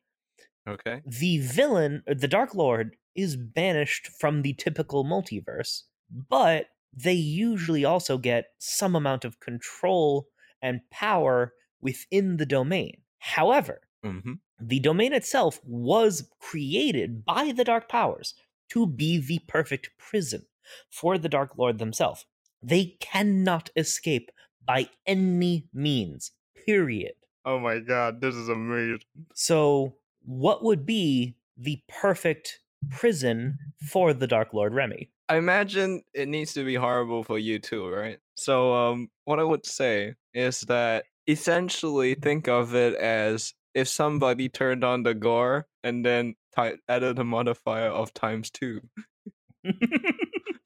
Okay. 0.68 1.02
The 1.04 1.38
villain, 1.38 2.04
er, 2.08 2.14
the 2.14 2.28
Dark 2.28 2.54
Lord, 2.54 2.96
is 3.16 3.36
banished 3.36 4.06
from 4.06 4.42
the 4.42 4.54
typical 4.54 5.04
multiverse, 5.04 5.82
but 6.10 6.66
they 6.96 7.12
usually 7.12 7.84
also 7.84 8.18
get 8.18 8.46
some 8.58 8.94
amount 8.94 9.24
of 9.24 9.40
control 9.40 10.28
and 10.62 10.80
power 10.92 11.54
within 11.80 12.36
the 12.36 12.46
domain. 12.46 12.98
However, 13.18 13.80
Mm-hmm. 14.04 14.32
the 14.60 14.80
domain 14.80 15.12
itself 15.12 15.60
was 15.64 16.28
created 16.38 17.24
by 17.24 17.52
the 17.52 17.64
Dark 17.64 17.88
Powers 17.88 18.34
to 18.70 18.86
be 18.86 19.18
the 19.18 19.40
perfect 19.48 19.90
prison 19.98 20.46
for 20.90 21.18
the 21.18 21.28
Dark 21.28 21.56
Lord 21.56 21.78
themselves. 21.78 22.26
They 22.62 22.96
cannot 23.00 23.70
escape 23.76 24.30
by 24.66 24.88
any 25.06 25.66
means, 25.72 26.32
period. 26.66 27.12
Oh 27.44 27.58
my 27.58 27.78
god, 27.78 28.20
this 28.20 28.34
is 28.34 28.48
amazing. 28.48 29.00
So, 29.34 29.96
what 30.24 30.64
would 30.64 30.86
be 30.86 31.36
the 31.56 31.82
perfect 31.88 32.60
prison 32.90 33.58
for 33.90 34.14
the 34.14 34.26
Dark 34.26 34.54
Lord 34.54 34.74
Remy? 34.74 35.10
I 35.28 35.36
imagine 35.36 36.02
it 36.12 36.28
needs 36.28 36.52
to 36.54 36.64
be 36.64 36.74
horrible 36.74 37.22
for 37.22 37.38
you 37.38 37.58
too, 37.58 37.88
right? 37.88 38.18
So, 38.34 38.74
um, 38.74 39.08
what 39.24 39.40
I 39.40 39.44
would 39.44 39.66
say 39.66 40.14
is 40.32 40.60
that 40.62 41.04
essentially 41.26 42.14
think 42.14 42.48
of 42.48 42.74
it 42.74 42.94
as 42.94 43.54
if 43.74 43.88
somebody 43.88 44.48
turned 44.48 44.84
on 44.84 45.02
the 45.02 45.14
gore 45.14 45.66
and 45.82 46.04
then 46.04 46.34
ty- 46.54 46.76
added 46.88 47.18
a 47.18 47.24
modifier 47.24 47.88
of 47.88 48.14
times 48.14 48.50
two 48.50 48.80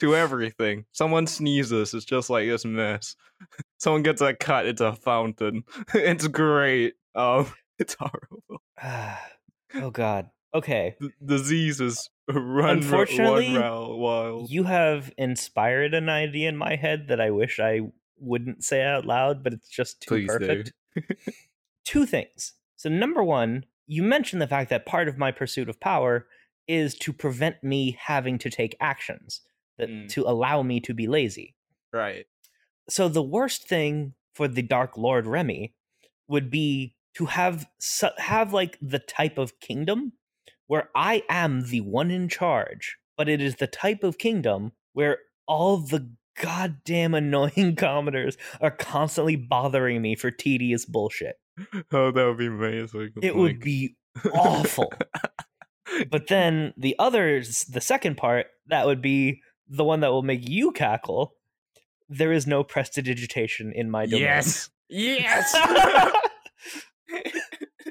to 0.01 0.17
everything. 0.17 0.85
Someone 0.93 1.27
sneezes, 1.27 1.95
it's 1.95 2.05
just 2.05 2.31
like 2.31 2.47
this 2.47 2.65
mess. 2.65 3.17
Someone 3.79 4.03
gets 4.03 4.21
a 4.21 4.35
cut, 4.35 4.67
it's 4.67 4.81
a 4.81 4.95
fountain. 4.95 5.65
it's 5.95 6.27
great. 6.27 6.95
Um, 7.15 7.53
it's 7.79 7.97
horrible. 7.99 8.63
oh, 9.75 9.91
God. 9.91 10.31
Okay. 10.55 10.97
D- 11.01 11.11
diseases 11.25 12.11
run 12.29 12.79
Unfortunately, 12.79 13.57
run 13.57 13.99
wild. 13.99 14.51
You 14.51 14.65
have 14.65 15.13
inspired 15.17 15.95
an 15.95 16.09
idea 16.09 16.49
in 16.49 16.57
my 16.57 16.77
head 16.77 17.09
that 17.09 17.21
I 17.21 17.31
wish 17.31 17.61
I 17.61 17.81
wouldn't 18.19 18.65
say 18.65 18.83
out 18.83 19.05
loud, 19.05 19.45
but 19.45 19.53
it's 19.53 19.69
just 19.69 20.01
too 20.01 20.09
Please 20.09 20.27
perfect. 20.27 20.73
Two 21.85 22.07
things. 22.07 22.55
So, 22.79 22.89
number 22.89 23.23
one, 23.23 23.65
you 23.87 24.03
mentioned 24.03 24.41
the 24.41 24.47
fact 24.47 24.71
that 24.71 24.87
part 24.87 25.09
of 25.09 25.19
my 25.19 25.31
pursuit 25.33 25.69
of 25.69 25.79
power 25.81 26.27
is 26.67 26.95
to 26.95 27.13
prevent 27.13 27.63
me 27.63 27.99
having 28.01 28.39
to 28.39 28.49
take 28.51 28.77
actions 28.81 29.43
that 29.79 29.89
Mm. 29.91 30.09
to 30.11 30.23
allow 30.23 30.63
me 30.63 30.81
to 30.81 30.95
be 30.95 31.07
lazy. 31.07 31.55
Right. 31.93 32.27
So, 32.89 33.09
the 33.09 33.23
worst 33.23 33.69
thing 33.69 34.15
for 34.35 34.49
the 34.49 34.63
Dark 34.63 34.97
Lord 34.97 35.27
Remy 35.27 35.75
would 36.29 36.51
be 36.51 36.95
to 37.15 37.27
have 37.27 37.67
su- 37.81 38.09
have 38.19 38.53
like 38.53 38.79
the 38.81 39.01
type 39.01 39.39
of 39.39 39.59
kingdom 39.61 40.13
where 40.69 40.91
I 40.95 41.25
am 41.29 41.63
the 41.69 41.81
one 41.81 42.11
in 42.13 42.29
charge, 42.29 42.97
but 43.17 43.29
it 43.29 43.41
is 43.41 43.57
the 43.57 43.67
type 43.67 44.05
of 44.05 44.19
kingdom 44.19 44.73
where 44.93 45.19
all 45.47 45.79
the 45.79 46.15
goddamn 46.41 47.15
annoying 47.15 47.75
commoners 47.77 48.37
are 48.61 48.71
constantly 48.71 49.35
bothering 49.35 50.01
me 50.03 50.15
for 50.15 50.31
tedious 50.31 50.85
bullshit. 50.85 51.41
Oh, 51.93 52.11
that 52.11 52.25
would 52.27 52.39
be 52.39 52.47
amazing. 52.47 53.11
It 53.23 53.37
would 53.37 53.61
be 53.61 53.97
awful. 54.33 54.93
But 56.11 56.27
then 56.27 56.75
the 56.77 56.95
others, 56.99 57.65
the 57.65 57.81
second 57.81 58.19
part, 58.19 58.49
that 58.67 58.85
would 58.85 59.01
be 59.01 59.41
the 59.67 59.85
one 59.85 60.01
that 60.01 60.11
will 60.11 60.23
make 60.23 60.47
you 60.47 60.71
cackle. 60.71 61.35
There 62.11 62.31
is 62.31 62.47
no 62.47 62.63
prestidigitation 62.63 63.73
in 63.75 63.91
my 63.91 64.05
domain. 64.05 64.21
Yes. 64.21 64.69
Yes. 64.91 65.57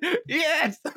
yes. 0.28 0.80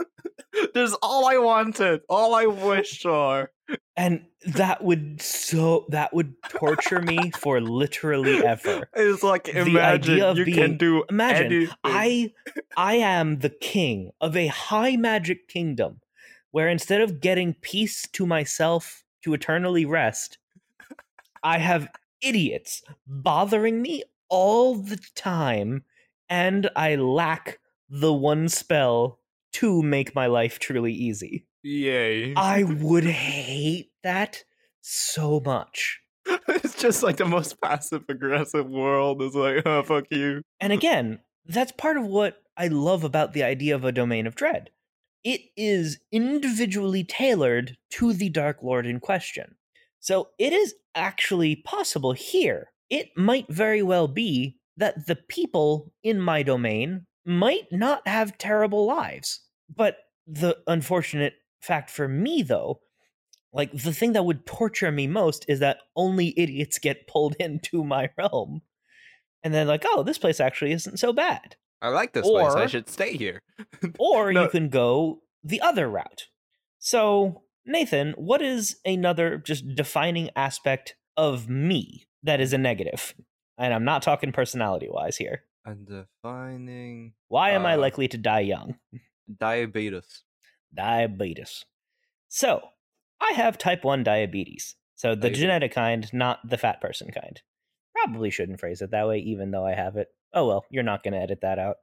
This 0.75 0.91
is 0.91 0.97
all 1.01 1.27
I 1.27 1.37
wanted. 1.39 2.01
All 2.09 2.35
I 2.35 2.47
wished 2.47 3.03
for. 3.03 3.53
and 3.97 4.27
that 4.47 4.83
would 4.83 5.23
so 5.23 5.87
that 5.91 6.13
would 6.13 6.35
torture 6.49 7.01
me 7.01 7.31
for 7.39 7.61
literally 7.61 8.45
ever. 8.45 8.89
It's 8.97 9.23
like 9.23 9.45
The 9.45 9.61
imagine 9.61 10.15
idea 10.15 10.27
of 10.29 10.39
you 10.39 10.45
being- 10.45 10.57
can 10.57 10.77
do 10.77 11.05
Imagine 11.09 11.53
anything. 11.53 11.71
I 11.85 12.33
I 12.77 12.95
am 12.97 13.39
the 13.39 13.49
king 13.49 14.11
of 14.21 14.37
a 14.37 14.49
high 14.49 14.97
magic 14.97 15.47
kingdom 15.47 16.01
where 16.51 16.69
instead 16.69 17.01
of 17.01 17.21
getting 17.21 17.55
peace 17.55 18.09
to 18.15 18.27
myself 18.27 19.05
to 19.23 19.33
eternally 19.35 19.85
rest, 19.85 20.39
I 21.45 21.59
have 21.59 21.89
idiots 22.21 22.83
bothering 23.07 23.81
me 23.81 24.03
all 24.29 24.75
the 24.75 24.99
time 25.15 25.85
and 26.29 26.69
I 26.75 26.97
lack 26.97 27.61
the 27.91 28.13
one 28.13 28.49
spell 28.49 29.19
to 29.55 29.83
make 29.83 30.15
my 30.15 30.27
life 30.27 30.59
truly 30.59 30.93
easy. 30.93 31.47
Yay. 31.63 32.35
I 32.37 32.63
would 32.63 33.05
hate 33.05 33.91
that 34.03 34.45
so 34.81 35.41
much. 35.45 36.01
it's 36.49 36.77
just 36.77 37.03
like 37.03 37.17
the 37.17 37.25
most 37.25 37.61
passive 37.61 38.05
aggressive 38.09 38.69
world. 38.69 39.21
It's 39.21 39.35
like, 39.35 39.67
oh 39.67 39.83
fuck 39.83 40.05
you. 40.11 40.43
And 40.61 40.73
again, 40.73 41.19
that's 41.47 41.73
part 41.73 41.97
of 41.97 42.07
what 42.07 42.43
I 42.57 42.69
love 42.69 43.05
about 43.05 43.33
the 43.33 43.43
idea 43.43 43.75
of 43.75 43.85
a 43.85 43.93
domain 43.93 44.27
of 44.27 44.35
dread. 44.35 44.71
It 45.25 45.41
is 45.57 45.99
individually 46.13 47.05
tailored 47.05 47.77
to 47.91 48.13
the 48.13 48.31
Dark 48.31 48.63
Lord 48.63 48.87
in 48.87 49.01
question. 49.01 49.57
So 49.99 50.29
it 50.39 50.53
is 50.53 50.75
actually 50.95 51.57
possible 51.57 52.13
here. 52.13 52.71
It 52.89 53.11
might 53.17 53.47
very 53.53 53.83
well 53.83 54.09
be 54.09 54.57
that 54.77 55.07
the 55.07 55.17
people 55.17 55.93
in 56.03 56.21
my 56.21 56.43
domain 56.43 57.07
might 57.25 57.67
not 57.71 58.07
have 58.07 58.39
terrible 58.39 58.87
lives. 58.87 59.41
But 59.75 59.97
the 60.27 60.59
unfortunate 60.67 61.35
fact 61.61 61.91
for 61.91 62.09
me, 62.09 62.43
though, 62.43 62.81
like 63.53 63.73
the 63.73 63.93
thing 63.93 64.13
that 64.13 64.25
would 64.25 64.47
torture 64.47 64.91
me 64.93 65.07
most 65.07 65.45
is 65.49 65.61
that 65.61 65.79
only 65.97 66.35
idiots 66.37 66.79
get 66.79 67.07
pulled 67.07 67.37
into 67.41 67.85
my 67.85 68.11
realm. 68.17 68.63
And 69.43 69.55
then, 69.55 69.67
like, 69.67 69.85
oh, 69.87 70.03
this 70.03 70.19
place 70.19 70.39
actually 70.39 70.73
isn't 70.73 70.99
so 70.99 71.13
bad. 71.13 71.57
I 71.81 71.89
like 71.89 72.13
this 72.13 72.29
place. 72.29 72.53
I 72.55 72.67
should 72.67 72.91
stay 72.91 73.17
here. 73.17 73.41
Or 73.99 74.33
No. 74.33 74.43
you 74.45 74.49
can 74.51 74.69
go 74.69 75.23
the 75.43 75.63
other 75.63 75.89
route. 75.89 76.27
So, 76.79 77.43
Nathan, 77.65 78.13
what 78.19 78.43
is 78.43 78.77
another 78.85 79.39
just 79.39 79.65
defining 79.75 80.29
aspect 80.37 80.95
of 81.17 81.49
me 81.49 82.07
that 82.23 82.41
is 82.41 82.53
a 82.53 82.59
negative. 82.59 83.15
And 83.59 83.75
I'm 83.75 83.85
not 83.85 84.03
talking 84.03 84.33
personality 84.33 84.89
wise 84.91 85.17
here. 85.17 85.45
Undefining 85.71 87.13
Why 87.29 87.51
am 87.51 87.65
I 87.67 87.75
Uh, 87.75 87.79
likely 87.79 88.09
to 88.09 88.19
die 88.19 88.41
young? 88.41 88.79
diabetes. 89.39 90.23
Diabetes. 90.75 91.65
So, 92.29 92.71
I 93.21 93.33
have 93.33 93.59
type 93.59 93.85
1 93.85 94.03
diabetes. 94.03 94.77
So, 94.97 95.11
the 95.11 95.17
Diabetes. 95.23 95.41
genetic 95.41 95.73
kind, 95.73 96.13
not 96.13 96.39
the 96.49 96.59
fat 96.59 96.81
person 96.81 97.11
kind. 97.11 97.41
Probably 97.95 98.31
shouldn't 98.31 98.61
phrase 98.61 98.81
it 98.83 98.91
that 98.93 99.07
way, 99.09 99.19
even 99.19 99.51
though 99.51 99.67
I 99.67 99.75
have 99.75 99.97
it. 99.97 100.09
Oh 100.33 100.47
well, 100.47 100.65
you're 100.71 100.83
not 100.85 101.03
going 101.03 101.15
to 101.15 101.21
edit 101.21 101.41
that 101.43 101.59
out. 101.59 101.77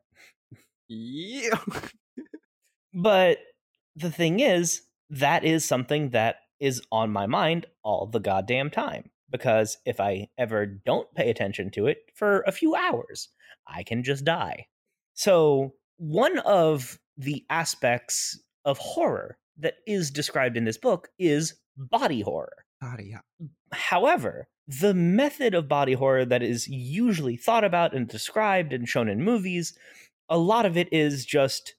Yeah. 0.87 1.59
But 2.93 3.37
the 3.95 4.09
thing 4.09 4.39
is, 4.39 4.81
that 5.09 5.43
is 5.43 5.63
something 5.65 6.09
that 6.11 6.37
is 6.59 6.81
on 6.91 7.11
my 7.11 7.27
mind 7.27 7.67
all 7.83 8.07
the 8.07 8.19
goddamn 8.19 8.71
time. 8.71 9.11
Because 9.29 9.77
if 9.85 9.99
I 9.99 10.29
ever 10.37 10.65
don't 10.65 11.13
pay 11.13 11.29
attention 11.29 11.69
to 11.71 11.85
it 11.87 11.97
for 12.15 12.41
a 12.47 12.51
few 12.51 12.73
hours, 12.75 13.29
I 13.67 13.83
can 13.83 14.03
just 14.03 14.23
die. 14.23 14.67
So, 15.13 15.73
one 15.97 16.39
of 16.39 16.99
the 17.17 17.45
aspects 17.49 18.39
of 18.65 18.77
horror 18.77 19.37
that 19.57 19.75
is 19.87 20.11
described 20.11 20.57
in 20.57 20.65
this 20.65 20.77
book 20.77 21.09
is 21.17 21.55
body 21.75 22.21
horror. 22.21 22.65
Body 22.79 23.15
However, 23.71 24.47
the 24.67 24.93
method 24.93 25.53
of 25.53 25.67
body 25.67 25.93
horror 25.93 26.25
that 26.25 26.43
is 26.43 26.67
usually 26.67 27.37
thought 27.37 27.63
about 27.63 27.95
and 27.95 28.07
described 28.07 28.73
and 28.73 28.87
shown 28.87 29.09
in 29.09 29.23
movies, 29.23 29.77
a 30.29 30.37
lot 30.37 30.65
of 30.65 30.77
it 30.77 30.91
is 30.91 31.25
just 31.25 31.75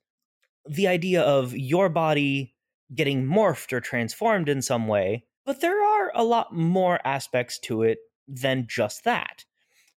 the 0.67 0.89
idea 0.89 1.23
of 1.23 1.57
your 1.57 1.89
body 1.89 2.55
getting 2.95 3.25
morphed 3.25 3.73
or 3.73 3.81
transformed 3.81 4.49
in 4.49 4.63
some 4.63 4.89
way. 4.89 5.25
But 5.45 5.61
there 5.61 5.83
are 5.83 6.11
a 6.15 6.25
lot 6.25 6.55
more 6.55 6.99
aspects 7.05 7.59
to 7.61 7.83
it 7.83 7.99
than 8.27 8.67
just 8.69 9.05
that. 9.05 9.45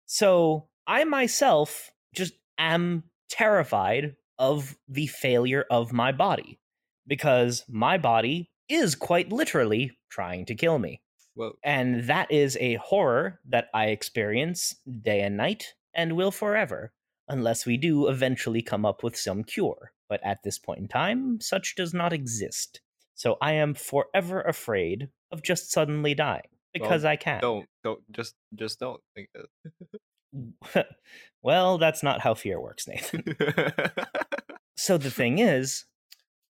So 0.05 0.68
I 0.89 1.03
myself 1.03 1.91
just 2.15 2.33
am 2.57 3.03
terrified 3.29 4.15
of 4.39 4.75
the 4.87 5.05
failure 5.05 5.65
of 5.69 5.93
my 5.93 6.11
body 6.11 6.59
because 7.05 7.63
my 7.69 7.99
body 7.99 8.49
is 8.67 8.95
quite 8.95 9.31
literally 9.31 9.99
trying 10.09 10.45
to 10.47 10.55
kill 10.55 10.79
me. 10.79 11.01
Well, 11.35 11.53
And 11.63 12.05
that 12.05 12.31
is 12.31 12.57
a 12.59 12.75
horror 12.77 13.39
that 13.47 13.67
I 13.71 13.89
experience 13.89 14.75
day 15.03 15.21
and 15.21 15.37
night 15.37 15.75
and 15.93 16.17
will 16.17 16.31
forever, 16.31 16.91
unless 17.27 17.67
we 17.67 17.77
do 17.77 18.07
eventually 18.07 18.63
come 18.63 18.83
up 18.83 19.03
with 19.03 19.15
some 19.15 19.43
cure. 19.43 19.91
But 20.09 20.21
at 20.25 20.41
this 20.43 20.57
point 20.57 20.79
in 20.79 20.87
time, 20.87 21.39
such 21.39 21.75
does 21.75 21.93
not 21.93 22.13
exist. 22.13 22.81
So 23.13 23.37
I 23.43 23.53
am 23.53 23.75
forever 23.75 24.41
afraid 24.41 25.09
of 25.31 25.43
just 25.43 25.71
suddenly 25.71 26.15
dying 26.15 26.49
because 26.73 27.05
I 27.05 27.15
can. 27.15 27.41
don't 27.41 27.67
don't 27.83 28.01
just 28.11 28.33
just 28.55 28.79
don't 28.79 29.01
think 29.13 29.29
well, 31.41 31.77
that's 31.77 32.03
not 32.03 32.21
how 32.21 32.33
fear 32.33 32.59
works, 32.59 32.87
Nathan. 32.87 33.23
so 34.75 34.97
the 34.97 35.11
thing 35.11 35.39
is, 35.39 35.85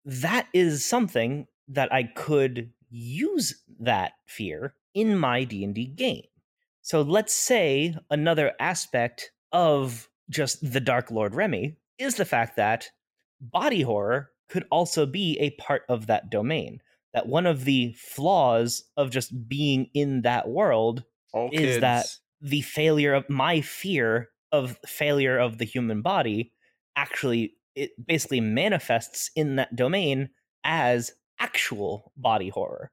that 0.06 0.48
is 0.54 0.86
something 0.86 1.48
that 1.68 1.94
I 1.94 2.04
could 2.04 2.72
use 2.90 3.64
that 3.80 4.14
fear 4.26 4.74
in 4.94 5.18
my 5.18 5.44
D&D 5.44 5.88
game. 5.88 6.24
So 6.82 7.02
let's 7.02 7.34
say 7.34 7.96
another 8.10 8.54
aspect 8.60 9.32
of 9.52 10.10
just 10.30 10.60
the 10.62 10.80
Dark 10.80 11.12
Lord 11.12 11.36
Remy 11.36 11.76
is 11.98 12.16
the 12.16 12.26
fact 12.26 12.56
that 12.56 12.90
body 13.40 13.82
horror 13.82 14.32
could 14.50 14.66
also 14.72 15.06
be 15.06 15.38
a 15.40 15.52
part 15.52 15.84
of 15.90 16.08
that 16.08 16.30
domain. 16.30 16.82
That 17.14 17.28
one 17.28 17.46
of 17.46 17.66
the 17.66 17.94
flaws 17.98 18.84
of 18.98 19.12
just 19.12 19.48
being 19.48 19.90
in 19.94 20.22
that 20.22 20.48
world 20.48 21.04
All 21.34 21.50
is 21.52 21.82
that 21.82 22.04
kids- 22.04 22.20
the 22.42 22.62
failure 22.62 23.14
of 23.14 23.30
my 23.30 23.62
fear 23.62 24.30
of 24.52 24.78
failure 24.86 25.38
of 25.38 25.58
the 25.58 25.66
human 25.66 26.02
body 26.02 26.52
actually 26.96 27.54
it 27.76 27.92
basically 28.06 28.42
manifests 28.42 29.30
in 29.36 29.56
that 29.58 29.76
domain 29.76 30.30
as 30.64 31.12
actual 31.40 32.12
body 32.18 32.50
horror 32.50 32.92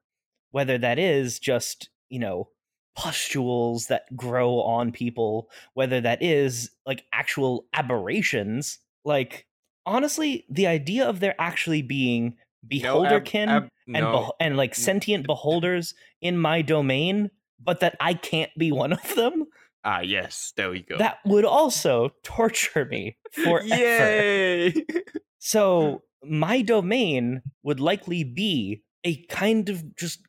whether 0.51 0.77
that 0.77 0.99
is 0.99 1.39
just 1.39 1.89
you 2.09 2.19
know 2.19 2.49
pustules 2.95 3.87
that 3.87 4.03
grow 4.15 4.59
on 4.61 4.91
people 4.91 5.49
whether 5.73 6.01
that 6.01 6.21
is 6.21 6.71
like 6.85 7.03
actual 7.13 7.67
aberrations 7.73 8.79
like 9.05 9.45
honestly 9.85 10.45
the 10.49 10.67
idea 10.67 11.05
of 11.07 11.19
there 11.19 11.35
actually 11.39 11.81
being 11.81 12.35
No, 12.83 13.03
ab- 13.05 13.31
ab- 13.49 13.69
and 13.93 14.03
no. 14.05 14.11
beh- 14.13 14.31
and 14.39 14.57
like 14.57 14.73
sentient 14.75 15.25
beholders 15.27 15.93
in 16.21 16.37
my 16.37 16.61
domain, 16.61 17.29
but 17.63 17.79
that 17.81 17.95
I 17.99 18.13
can't 18.13 18.51
be 18.57 18.71
one 18.71 18.93
of 18.93 19.15
them, 19.15 19.45
ah 19.83 20.01
yes, 20.01 20.53
there 20.55 20.69
we 20.69 20.81
go. 20.81 20.97
that 20.97 21.19
would 21.25 21.45
also 21.45 22.11
torture 22.23 22.85
me 22.85 23.17
forever. 23.31 23.65
Yay! 23.67 24.73
So 25.39 26.01
my 26.23 26.61
domain 26.61 27.41
would 27.63 27.79
likely 27.79 28.23
be 28.25 28.83
a 29.05 29.23
kind 29.27 29.69
of 29.69 29.95
just 29.95 30.19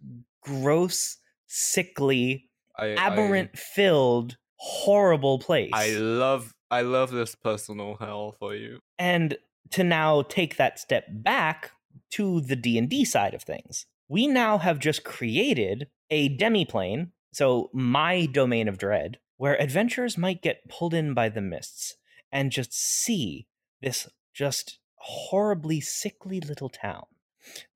gross, 0.43 1.17
sickly, 1.49 2.49
aberrant 2.79 3.59
filled, 3.59 4.37
horrible 4.57 5.39
place. 5.41 5.71
I, 5.73 5.87
I 5.87 5.99
love 5.99 6.55
I 6.71 6.83
love 6.83 7.11
this 7.11 7.35
personal 7.35 7.97
hell 7.99 8.37
for 8.39 8.55
you. 8.55 8.79
and 8.99 9.37
to 9.71 9.83
now 9.83 10.23
take 10.23 10.57
that 10.57 10.79
step 10.79 11.05
back 11.11 11.73
to 12.13 12.41
the 12.43 12.57
d&d 12.57 13.05
side 13.05 13.35
of 13.35 13.43
things 13.43 13.87
we 14.09 14.27
now 14.27 14.57
have 14.59 14.79
just 14.79 15.05
created 15.05 15.89
a 16.11 16.35
demiplane 16.39 17.11
so 17.39 17.71
my 17.73 18.27
domain 18.27 18.69
of 18.69 18.79
dread 18.79 19.19
where 19.37 19.61
adventurers 19.61 20.19
might 20.19 20.43
get 20.43 20.69
pulled 20.69 20.95
in 20.95 21.15
by 21.15 21.29
the 21.29 21.41
mists 21.41 21.97
and 22.33 22.51
just 22.51 22.73
see 22.73 23.47
this 23.81 24.09
just 24.35 24.79
horribly 24.97 25.81
sickly 25.81 26.41
little 26.41 26.69
town 26.69 27.07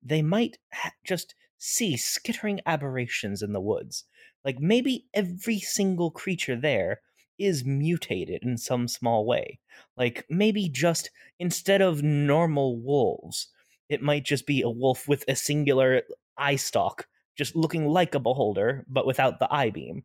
they 0.01 0.21
might 0.21 0.57
ha- 0.71 0.91
just 1.03 1.35
see 1.57 1.95
skittering 1.95 2.59
aberrations 2.65 3.41
in 3.41 3.53
the 3.53 3.61
woods. 3.61 4.03
Like 4.43 4.59
maybe 4.59 5.05
every 5.13 5.59
single 5.59 6.11
creature 6.11 6.57
there 6.57 6.99
is 7.39 7.63
mutated 7.65 8.43
in 8.43 8.57
some 8.57 8.87
small 8.87 9.25
way. 9.25 9.59
Like 9.95 10.25
maybe 10.29 10.67
just 10.67 11.09
instead 11.39 11.81
of 11.81 12.03
normal 12.03 12.77
wolves, 12.77 13.47
it 13.89 14.01
might 14.01 14.23
just 14.23 14.45
be 14.45 14.61
a 14.61 14.69
wolf 14.69 15.07
with 15.07 15.23
a 15.27 15.35
singular 15.35 16.03
eye 16.37 16.57
stalk, 16.57 17.07
just 17.35 17.55
looking 17.55 17.87
like 17.87 18.15
a 18.15 18.19
beholder, 18.19 18.85
but 18.87 19.05
without 19.05 19.39
the 19.39 19.51
eye 19.53 19.69
beam, 19.69 20.03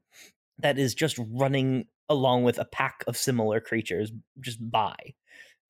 that 0.59 0.79
is 0.79 0.95
just 0.95 1.19
running 1.31 1.87
along 2.09 2.43
with 2.43 2.59
a 2.59 2.64
pack 2.64 3.05
of 3.07 3.17
similar 3.17 3.61
creatures 3.61 4.12
just 4.41 4.59
by, 4.71 4.97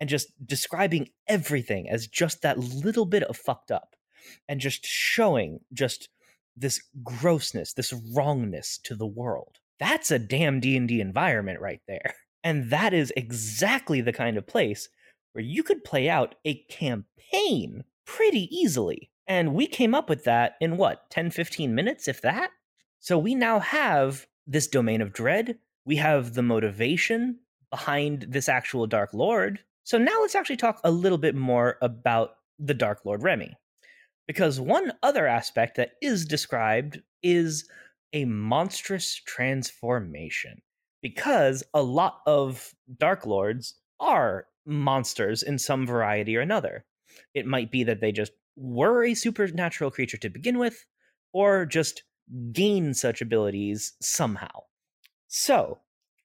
and 0.00 0.08
just 0.08 0.28
describing 0.46 1.08
everything 1.26 1.88
as 1.88 2.06
just 2.06 2.42
that 2.42 2.58
little 2.58 3.06
bit 3.06 3.24
of 3.24 3.36
fucked 3.36 3.70
up, 3.70 3.96
and 4.48 4.60
just 4.60 4.86
showing 4.86 5.60
just 5.72 6.08
this 6.56 6.82
grossness, 7.02 7.72
this 7.72 7.92
wrongness 8.14 8.78
to 8.78 8.94
the 8.94 9.06
world. 9.06 9.58
That's 9.78 10.10
a 10.10 10.18
damn 10.18 10.60
D&D 10.60 11.00
environment 11.00 11.60
right 11.60 11.80
there. 11.86 12.14
And 12.44 12.70
that 12.70 12.94
is 12.94 13.12
exactly 13.16 14.00
the 14.00 14.12
kind 14.12 14.38
of 14.38 14.46
place 14.46 14.88
where 15.32 15.42
you 15.44 15.64
could 15.64 15.82
play 15.82 16.08
out 16.08 16.36
a 16.44 16.54
campaign 16.70 17.82
pretty 18.06 18.48
easily. 18.56 19.10
And 19.28 19.54
we 19.54 19.66
came 19.66 19.94
up 19.94 20.08
with 20.08 20.24
that 20.24 20.54
in 20.60 20.78
what, 20.78 21.10
10, 21.10 21.30
15 21.30 21.74
minutes, 21.74 22.08
if 22.08 22.22
that? 22.22 22.50
So 22.98 23.18
we 23.18 23.34
now 23.34 23.60
have 23.60 24.26
this 24.46 24.66
domain 24.66 25.02
of 25.02 25.12
dread. 25.12 25.58
We 25.84 25.96
have 25.96 26.34
the 26.34 26.42
motivation 26.42 27.38
behind 27.70 28.26
this 28.30 28.48
actual 28.48 28.86
Dark 28.86 29.12
Lord. 29.12 29.60
So 29.84 29.98
now 29.98 30.18
let's 30.22 30.34
actually 30.34 30.56
talk 30.56 30.80
a 30.82 30.90
little 30.90 31.18
bit 31.18 31.34
more 31.34 31.76
about 31.82 32.30
the 32.58 32.74
Dark 32.74 33.04
Lord 33.04 33.22
Remy. 33.22 33.54
Because 34.26 34.60
one 34.60 34.92
other 35.02 35.26
aspect 35.26 35.76
that 35.76 35.92
is 36.02 36.24
described 36.24 37.00
is 37.22 37.68
a 38.12 38.24
monstrous 38.24 39.14
transformation 39.14 40.62
because 41.02 41.62
a 41.74 41.82
lot 41.82 42.20
of 42.26 42.74
Dark 42.98 43.26
Lords 43.26 43.74
are 44.00 44.46
monsters 44.66 45.42
in 45.42 45.58
some 45.58 45.86
variety 45.86 46.36
or 46.36 46.40
another. 46.40 46.84
It 47.34 47.46
might 47.46 47.70
be 47.70 47.84
that 47.84 48.00
they 48.00 48.12
just 48.12 48.32
were 48.58 49.04
a 49.04 49.14
supernatural 49.14 49.90
creature 49.90 50.16
to 50.18 50.28
begin 50.28 50.58
with, 50.58 50.84
or 51.32 51.64
just 51.64 52.02
gain 52.52 52.92
such 52.94 53.22
abilities 53.22 53.92
somehow. 54.00 54.64
So, 55.28 55.78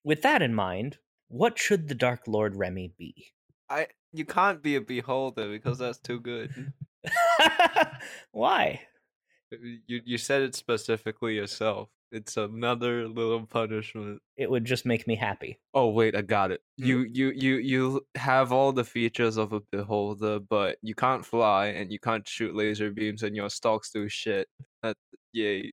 with 0.03 0.21
that 0.23 0.41
in 0.41 0.53
mind, 0.53 0.97
what 1.27 1.59
should 1.59 1.87
the 1.87 1.95
Dark 1.95 2.21
Lord 2.27 2.55
Remy 2.55 2.93
be? 2.97 3.33
I 3.69 3.87
you 4.11 4.25
can't 4.25 4.61
be 4.61 4.75
a 4.75 4.81
beholder 4.81 5.49
because 5.49 5.77
that's 5.77 5.99
too 5.99 6.19
good. 6.19 6.73
Why? 8.31 8.81
Uh, 9.51 9.57
you 9.87 10.01
you 10.05 10.17
said 10.17 10.41
it 10.41 10.55
specifically 10.55 11.35
yourself. 11.35 11.89
It's 12.13 12.37
another 12.37 13.07
little 13.07 13.45
punishment. 13.45 14.21
It 14.37 14.49
would 14.49 14.65
just 14.65 14.85
make 14.85 15.07
me 15.07 15.15
happy. 15.15 15.59
Oh 15.73 15.89
wait, 15.89 16.15
I 16.15 16.21
got 16.21 16.51
it. 16.51 16.61
Mm. 16.79 16.85
You 16.85 16.99
you 17.11 17.31
you 17.31 17.55
you 17.57 18.07
have 18.15 18.51
all 18.53 18.71
the 18.71 18.83
features 18.83 19.35
of 19.37 19.51
a 19.51 19.61
beholder, 19.71 20.39
but 20.39 20.77
you 20.81 20.93
can't 20.95 21.25
fly 21.25 21.67
and 21.67 21.91
you 21.91 21.99
can't 21.99 22.27
shoot 22.27 22.55
laser 22.55 22.91
beams, 22.91 23.23
and 23.23 23.35
your 23.35 23.49
stalks 23.49 23.89
do 23.91 24.07
shit. 24.07 24.47
That 24.83 24.95
yay. 25.33 25.71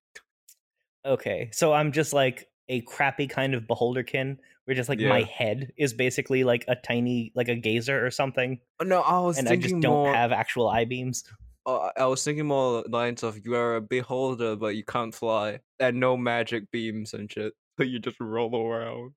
Okay, 1.07 1.49
so 1.53 1.73
I'm 1.73 1.93
just 1.93 2.13
like 2.13 2.49
a 2.69 2.83
crappy 2.83 3.27
kind 3.27 3.55
of 3.55 3.65
beholderkin 3.65 4.37
where 4.65 4.75
just 4.77 4.89
like 4.89 5.01
my 5.01 5.23
head 5.23 5.73
is 5.77 5.93
basically 5.93 6.45
like 6.45 6.65
a 6.69 6.77
tiny 6.77 7.33
like 7.35 7.49
a 7.49 7.57
gazer 7.57 8.05
or 8.07 8.11
something 8.11 8.61
Oh, 8.81 8.85
No, 8.85 9.01
I 9.01 9.19
was 9.21 9.39
and 9.39 9.49
I 9.49 9.53
thinking 9.53 9.71
just 9.71 9.83
don't 9.83 10.05
more. 10.05 10.15
have 10.15 10.31
actual 10.31 10.69
eye 10.69 10.85
beams. 10.85 11.25
Uh, 11.67 11.91
I 11.97 12.07
was 12.07 12.25
thinking 12.25 12.47
more 12.47 12.85
lines 12.89 13.23
of 13.23 13.39
you 13.45 13.55
are 13.55 13.77
a 13.77 13.81
beholder, 13.81 14.57
but 14.57 14.77
you 14.77 14.85
can't 14.85 15.15
fly, 15.15 15.61
and 15.79 16.01
no 16.01 16.17
magic 16.17 16.71
beams 16.71 17.15
and 17.15 17.31
shit. 17.31 17.53
So 17.79 17.85
you 17.85 17.99
just 17.99 18.21
roll 18.21 18.55
around. 18.55 19.13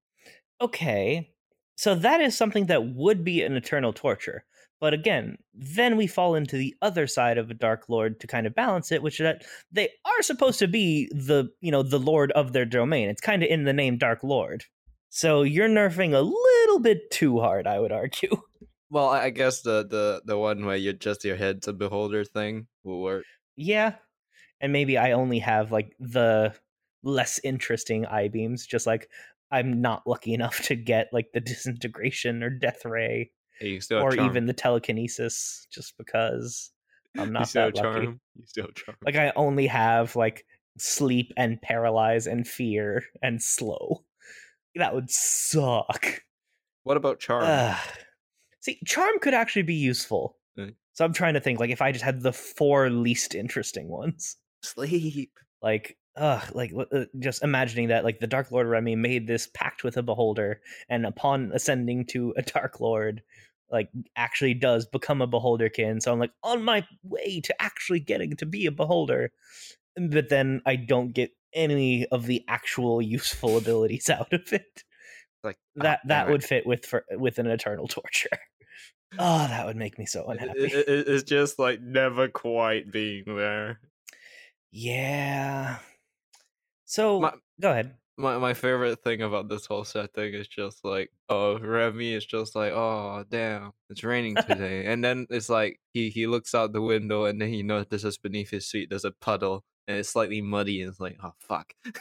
Okay. 0.62 1.34
So 1.76 1.96
that 1.96 2.22
is 2.22 2.38
something 2.38 2.68
that 2.68 2.96
would 2.96 3.26
be 3.26 3.42
an 3.42 3.58
eternal 3.58 3.92
torture. 3.92 4.46
But 4.80 4.94
again, 4.94 5.38
then 5.54 5.98
we 5.98 6.08
fall 6.08 6.36
into 6.36 6.56
the 6.56 6.74
other 6.82 7.08
side 7.08 7.38
of 7.38 7.50
a 7.50 7.54
Dark 7.54 7.90
Lord 7.90 8.22
to 8.22 8.28
kind 8.28 8.48
of 8.48 8.56
balance 8.56 8.92
it, 8.92 9.02
which 9.04 9.20
is 9.20 9.26
that 9.26 9.44
they 9.72 9.90
are 10.06 10.22
supposed 10.22 10.60
to 10.60 10.68
be 10.68 11.10
the, 11.12 11.50
you 11.60 11.72
know, 11.72 11.84
the 11.84 12.00
lord 12.00 12.32
of 12.34 12.54
their 12.54 12.66
domain. 12.66 13.10
It's 13.10 13.22
kind 13.22 13.44
of 13.44 13.50
in 13.50 13.66
the 13.66 13.74
name 13.74 13.98
Dark 13.98 14.24
Lord. 14.24 14.64
So 15.10 15.44
you're 15.44 15.70
nerfing 15.70 16.14
a 16.14 16.22
little 16.22 16.80
bit 16.80 17.12
too 17.12 17.40
hard, 17.40 17.68
I 17.68 17.80
would 17.80 17.92
argue. 17.92 18.42
Well, 18.94 19.10
I 19.10 19.24
I 19.24 19.30
guess 19.32 19.62
the 19.64 19.84
the 19.84 20.22
the 20.24 20.38
one 20.38 20.66
where 20.68 20.76
you 20.76 20.94
just 20.94 21.26
your 21.26 21.36
head's 21.36 21.68
a 21.68 21.74
beholder 21.74 22.24
thing 22.24 22.68
will 22.84 23.02
work. 23.02 23.26
Yeah. 23.56 23.96
And 24.62 24.72
maybe 24.72 25.00
I 25.00 25.14
only 25.14 25.40
have 25.40 25.72
like 25.72 25.96
the 26.00 26.54
less 27.02 27.40
interesting 27.44 28.06
eye 28.06 28.28
beams, 28.28 28.68
just 28.68 28.86
like 28.86 29.10
I'm 29.50 29.82
not 29.82 30.06
lucky 30.06 30.36
enough 30.36 30.62
to 30.68 30.76
get 30.76 31.10
like 31.12 31.32
the 31.34 31.40
disintegration 31.52 32.44
or 32.44 32.52
death 32.52 32.86
ray 32.86 33.32
Hey, 33.60 33.70
you 33.70 33.82
still 33.82 34.04
or 34.04 34.12
charm. 34.16 34.30
even 34.30 34.46
the 34.46 34.54
telekinesis 34.54 35.68
just 35.72 35.98
because 35.98 36.72
I'm 37.18 37.28
you 37.28 37.34
not 37.34 37.48
still 37.48 37.72
that 37.72 37.76
lucky. 37.76 38.06
You 38.36 38.46
still 38.46 38.66
have 38.66 38.76
charm. 38.76 38.98
Like 39.04 39.16
I 39.16 39.32
only 39.36 39.66
have 39.68 40.16
like 40.16 40.46
sleep 40.78 41.32
and 41.36 41.60
paralyze 41.62 42.28
and 42.28 42.48
fear 42.48 43.06
and 43.24 43.42
slow. 43.42 44.04
That 44.76 44.94
would 44.94 45.10
suck. 45.10 46.22
what 46.84 46.98
about 46.98 47.20
charm? 47.20 47.76
See, 48.64 48.80
charm 48.86 49.20
could 49.20 49.34
actually 49.34 49.64
be 49.64 49.74
useful. 49.74 50.38
Mm. 50.58 50.76
So 50.94 51.04
I'm 51.04 51.12
trying 51.12 51.34
to 51.34 51.42
think 51.42 51.60
like 51.60 51.70
if 51.70 51.82
I 51.82 51.92
just 51.92 52.06
had 52.06 52.22
the 52.22 52.32
four 52.32 52.90
least 52.90 53.36
interesting 53.36 53.90
ones. 53.90 54.38
Sleep. 54.64 55.38
Like 55.62 55.98
ugh, 56.16 56.44
like 56.54 56.72
uh, 56.94 57.06
just 57.20 57.44
imagining 57.44 57.90
that 57.90 58.06
like 58.06 58.20
the 58.20 58.28
Dark 58.28 58.52
Lord 58.52 58.68
Remy 58.68 58.96
made 58.96 59.28
this 59.28 59.50
pact 59.54 59.84
with 59.84 59.98
a 59.98 60.02
beholder 60.02 60.62
and 60.88 61.06
upon 61.06 61.52
ascending 61.54 62.06
to 62.08 62.34
a 62.38 62.42
Dark 62.42 62.80
Lord 62.80 63.22
like 63.70 63.90
actually 64.16 64.54
does 64.54 64.86
become 64.86 65.22
a 65.22 65.28
beholderkin. 65.28 66.02
So 66.02 66.14
I'm 66.14 66.20
like 66.20 66.32
on 66.42 66.64
my 66.64 66.88
way 67.04 67.42
to 67.42 67.62
actually 67.62 68.00
getting 68.00 68.38
to 68.38 68.46
be 68.46 68.66
a 68.66 68.72
beholder. 68.72 69.34
But 69.98 70.30
then 70.30 70.62
I 70.66 70.78
don't 70.78 71.12
get 71.12 71.32
any 71.54 72.06
of 72.08 72.28
the 72.28 72.46
actual 72.48 73.02
useful 73.02 73.58
abilities 73.58 74.10
out 74.10 74.32
of 74.32 74.54
it. 74.54 74.84
Like 75.44 75.58
ah, 75.80 75.84
That 75.84 76.00
that 76.06 76.30
would 76.30 76.46
fit 76.46 76.66
with 76.66 76.86
for, 76.86 77.04
with 77.12 77.40
an 77.40 77.48
eternal 77.48 77.90
torture. 77.90 78.30
Oh, 79.20 79.48
that 79.48 79.66
would 79.66 79.76
make 79.78 79.98
me 80.00 80.06
so 80.06 80.26
unhappy. 80.26 80.60
it- 80.66 80.88
it- 80.90 81.08
it's 81.08 81.24
just 81.24 81.60
like 81.60 81.82
never 81.82 82.28
quite 82.28 82.92
being 82.92 83.24
there. 83.28 83.80
yeah. 84.72 85.78
So 86.86 87.20
My- 87.20 87.34
go 87.62 87.72
ahead. 87.72 87.96
My 88.16 88.38
my 88.38 88.54
favorite 88.54 89.02
thing 89.04 89.24
about 89.24 89.50
this 89.50 89.66
whole 89.66 89.84
setting 89.84 90.36
is 90.36 90.48
just 90.48 90.86
like, 90.86 91.10
oh, 91.30 91.58
Remy 91.58 92.14
is 92.14 92.26
just 92.26 92.56
like, 92.56 92.72
oh, 92.72 93.24
damn, 93.28 93.72
it's 93.90 94.04
raining 94.04 94.36
today, 94.48 94.86
and 94.86 95.04
then 95.04 95.26
it's 95.32 95.50
like 95.50 95.80
he 95.94 96.10
he 96.12 96.28
looks 96.28 96.54
out 96.54 96.74
the 96.74 96.82
window 96.82 97.26
and 97.26 97.42
then 97.42 97.50
he 97.50 97.64
notices 97.64 98.20
beneath 98.20 98.52
his 98.52 98.70
feet 98.70 98.90
there's 98.92 99.04
a 99.06 99.12
puddle 99.12 99.64
and 99.88 99.98
it's 99.98 100.10
slightly 100.10 100.42
muddy 100.42 100.82
and 100.84 100.92
it's 100.92 101.00
like, 101.00 101.18
oh 101.24 101.34
fuck, 101.40 101.74
mm, 101.88 101.96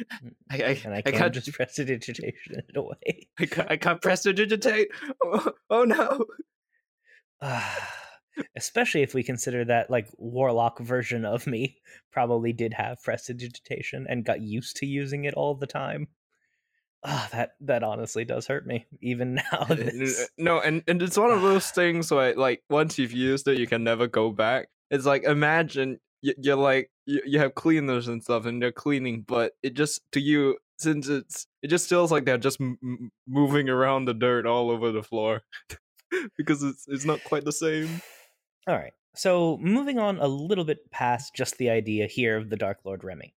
I, 0.50 0.56
I, 0.56 0.80
And 0.84 0.94
I 0.94 0.96
I 0.98 1.02
can't, 1.02 1.16
can't 1.16 1.34
just 1.34 1.52
prestidigitation 1.52 2.32
it 2.48 2.76
away. 2.76 3.28
I 3.38 3.46
can't, 3.46 3.70
I 3.70 3.76
can't 3.76 4.02
prestidigitate. 4.02 4.88
Oh, 5.24 5.52
oh 5.70 5.84
no. 5.84 6.24
Especially 8.56 9.02
if 9.02 9.14
we 9.14 9.22
consider 9.22 9.64
that 9.66 9.90
like 9.90 10.08
warlock 10.16 10.78
version 10.78 11.24
of 11.24 11.46
me 11.46 11.76
probably 12.12 12.52
did 12.52 12.72
have 12.74 13.02
prestidigitation 13.02 14.06
and 14.08 14.24
got 14.24 14.40
used 14.40 14.76
to 14.76 14.86
using 14.86 15.24
it 15.24 15.34
all 15.34 15.54
the 15.54 15.66
time. 15.66 16.08
Ah, 17.04 17.28
that 17.32 17.50
that 17.60 17.82
honestly 17.82 18.24
does 18.24 18.46
hurt 18.46 18.66
me 18.66 18.86
even 19.00 19.34
now. 19.52 19.66
Uh, 19.68 19.76
no, 20.38 20.60
and, 20.60 20.82
and 20.86 21.02
it's 21.02 21.18
one 21.18 21.30
of 21.30 21.42
those 21.42 21.70
things 21.72 22.10
where 22.10 22.34
like 22.34 22.62
once 22.70 22.98
you've 22.98 23.12
used 23.12 23.46
it, 23.48 23.58
you 23.58 23.66
can 23.66 23.84
never 23.84 24.06
go 24.06 24.30
back. 24.30 24.68
It's 24.90 25.06
like 25.06 25.24
imagine 25.24 25.98
you're 26.22 26.56
like 26.56 26.90
you, 27.04 27.20
you 27.26 27.38
have 27.40 27.54
cleaners 27.54 28.08
and 28.08 28.22
stuff, 28.22 28.46
and 28.46 28.62
they're 28.62 28.72
cleaning, 28.72 29.24
but 29.26 29.52
it 29.62 29.74
just 29.74 30.00
to 30.12 30.20
you 30.20 30.56
since 30.78 31.08
it's 31.08 31.46
it 31.62 31.68
just 31.68 31.88
feels 31.88 32.12
like 32.12 32.24
they're 32.24 32.38
just 32.38 32.60
m- 32.60 33.10
moving 33.26 33.68
around 33.68 34.04
the 34.04 34.14
dirt 34.14 34.46
all 34.46 34.70
over 34.70 34.92
the 34.92 35.02
floor 35.02 35.42
because 36.36 36.62
it's 36.62 36.86
it's 36.88 37.04
not 37.04 37.22
quite 37.24 37.44
the 37.44 37.52
same. 37.52 38.00
all 38.66 38.76
right. 38.76 38.92
So 39.14 39.58
moving 39.60 39.98
on 39.98 40.18
a 40.18 40.26
little 40.26 40.64
bit 40.64 40.90
past 40.90 41.34
just 41.34 41.58
the 41.58 41.70
idea 41.70 42.06
here 42.06 42.36
of 42.36 42.48
the 42.48 42.56
Dark 42.56 42.78
Lord 42.84 43.04
Remy, 43.04 43.34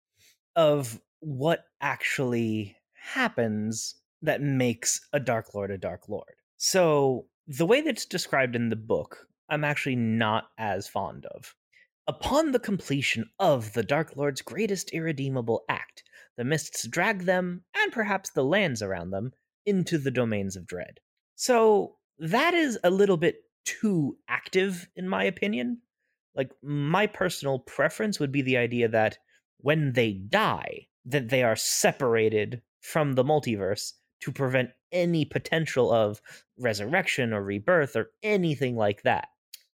of 0.54 1.00
what 1.20 1.64
actually 1.80 2.76
happens 2.92 3.96
that 4.22 4.40
makes 4.40 5.00
a 5.12 5.20
Dark 5.20 5.54
Lord 5.54 5.70
a 5.70 5.78
Dark 5.78 6.08
Lord. 6.08 6.34
So 6.56 7.26
the 7.46 7.66
way 7.66 7.80
that's 7.80 8.06
described 8.06 8.56
in 8.56 8.68
the 8.68 8.76
book, 8.76 9.26
I'm 9.48 9.64
actually 9.64 9.96
not 9.96 10.44
as 10.58 10.88
fond 10.88 11.26
of. 11.26 11.54
Upon 12.06 12.52
the 12.52 12.58
completion 12.58 13.30
of 13.38 13.72
the 13.72 13.82
Dark 13.82 14.16
Lord's 14.16 14.42
greatest 14.42 14.92
irredeemable 14.92 15.64
act, 15.68 16.04
the 16.36 16.44
mists 16.44 16.86
drag 16.86 17.24
them, 17.24 17.64
and 17.74 17.92
perhaps 17.92 18.30
the 18.30 18.44
lands 18.44 18.82
around 18.82 19.10
them, 19.10 19.32
into 19.66 19.98
the 19.98 20.10
domains 20.10 20.56
of 20.56 20.66
dread. 20.66 21.00
So 21.34 21.96
that 22.18 22.54
is 22.54 22.78
a 22.84 22.90
little 22.90 23.16
bit 23.16 23.42
too 23.64 24.16
active, 24.28 24.88
in 24.96 25.08
my 25.08 25.24
opinion. 25.24 25.78
Like, 26.34 26.50
my 26.62 27.06
personal 27.06 27.60
preference 27.60 28.18
would 28.18 28.32
be 28.32 28.42
the 28.42 28.56
idea 28.56 28.88
that 28.88 29.18
when 29.58 29.92
they 29.92 30.12
die, 30.12 30.88
that 31.06 31.28
they 31.28 31.42
are 31.42 31.56
separated 31.56 32.62
from 32.80 33.14
the 33.14 33.24
multiverse 33.24 33.92
to 34.20 34.32
prevent 34.32 34.70
any 34.92 35.24
potential 35.24 35.92
of 35.92 36.20
resurrection 36.58 37.32
or 37.32 37.42
rebirth 37.42 37.96
or 37.96 38.10
anything 38.22 38.76
like 38.76 39.02
that. 39.02 39.28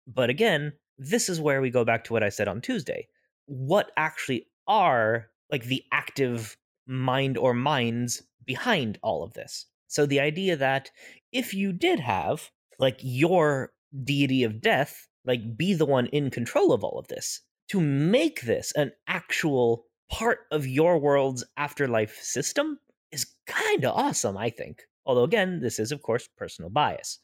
But 0.07 0.29
again, 0.29 0.73
this 0.97 1.29
is 1.29 1.39
where 1.39 1.61
we 1.61 1.69
go 1.69 1.85
back 1.85 2.03
to 2.05 2.13
what 2.13 2.23
I 2.23 2.29
said 2.29 2.47
on 2.47 2.61
Tuesday. 2.61 3.07
What 3.45 3.91
actually 3.95 4.47
are 4.67 5.27
like 5.51 5.65
the 5.65 5.83
active 5.91 6.57
mind 6.87 7.37
or 7.37 7.53
minds 7.53 8.23
behind 8.45 8.99
all 9.01 9.23
of 9.23 9.33
this? 9.33 9.65
So 9.89 10.05
the 10.05 10.19
idea 10.19 10.55
that 10.55 10.91
if 11.31 11.53
you 11.53 11.73
did 11.73 11.99
have 11.99 12.51
like 12.77 12.99
your 13.01 13.73
deity 14.03 14.43
of 14.43 14.61
death, 14.61 15.07
like 15.25 15.57
be 15.57 15.73
the 15.73 15.85
one 15.85 16.05
in 16.07 16.29
control 16.29 16.71
of 16.71 16.83
all 16.83 16.97
of 16.97 17.07
this, 17.07 17.41
to 17.69 17.81
make 17.81 18.41
this 18.41 18.71
an 18.75 18.91
actual 19.07 19.85
part 20.09 20.39
of 20.51 20.65
your 20.65 20.99
world's 20.99 21.43
afterlife 21.57 22.17
system 22.21 22.79
is 23.11 23.35
kind 23.47 23.83
of 23.83 23.95
awesome, 23.95 24.37
I 24.37 24.49
think. 24.51 24.83
Although, 25.05 25.23
again, 25.23 25.59
this 25.59 25.79
is, 25.79 25.91
of 25.91 26.03
course, 26.03 26.29
personal 26.37 26.69
bias. 26.69 27.19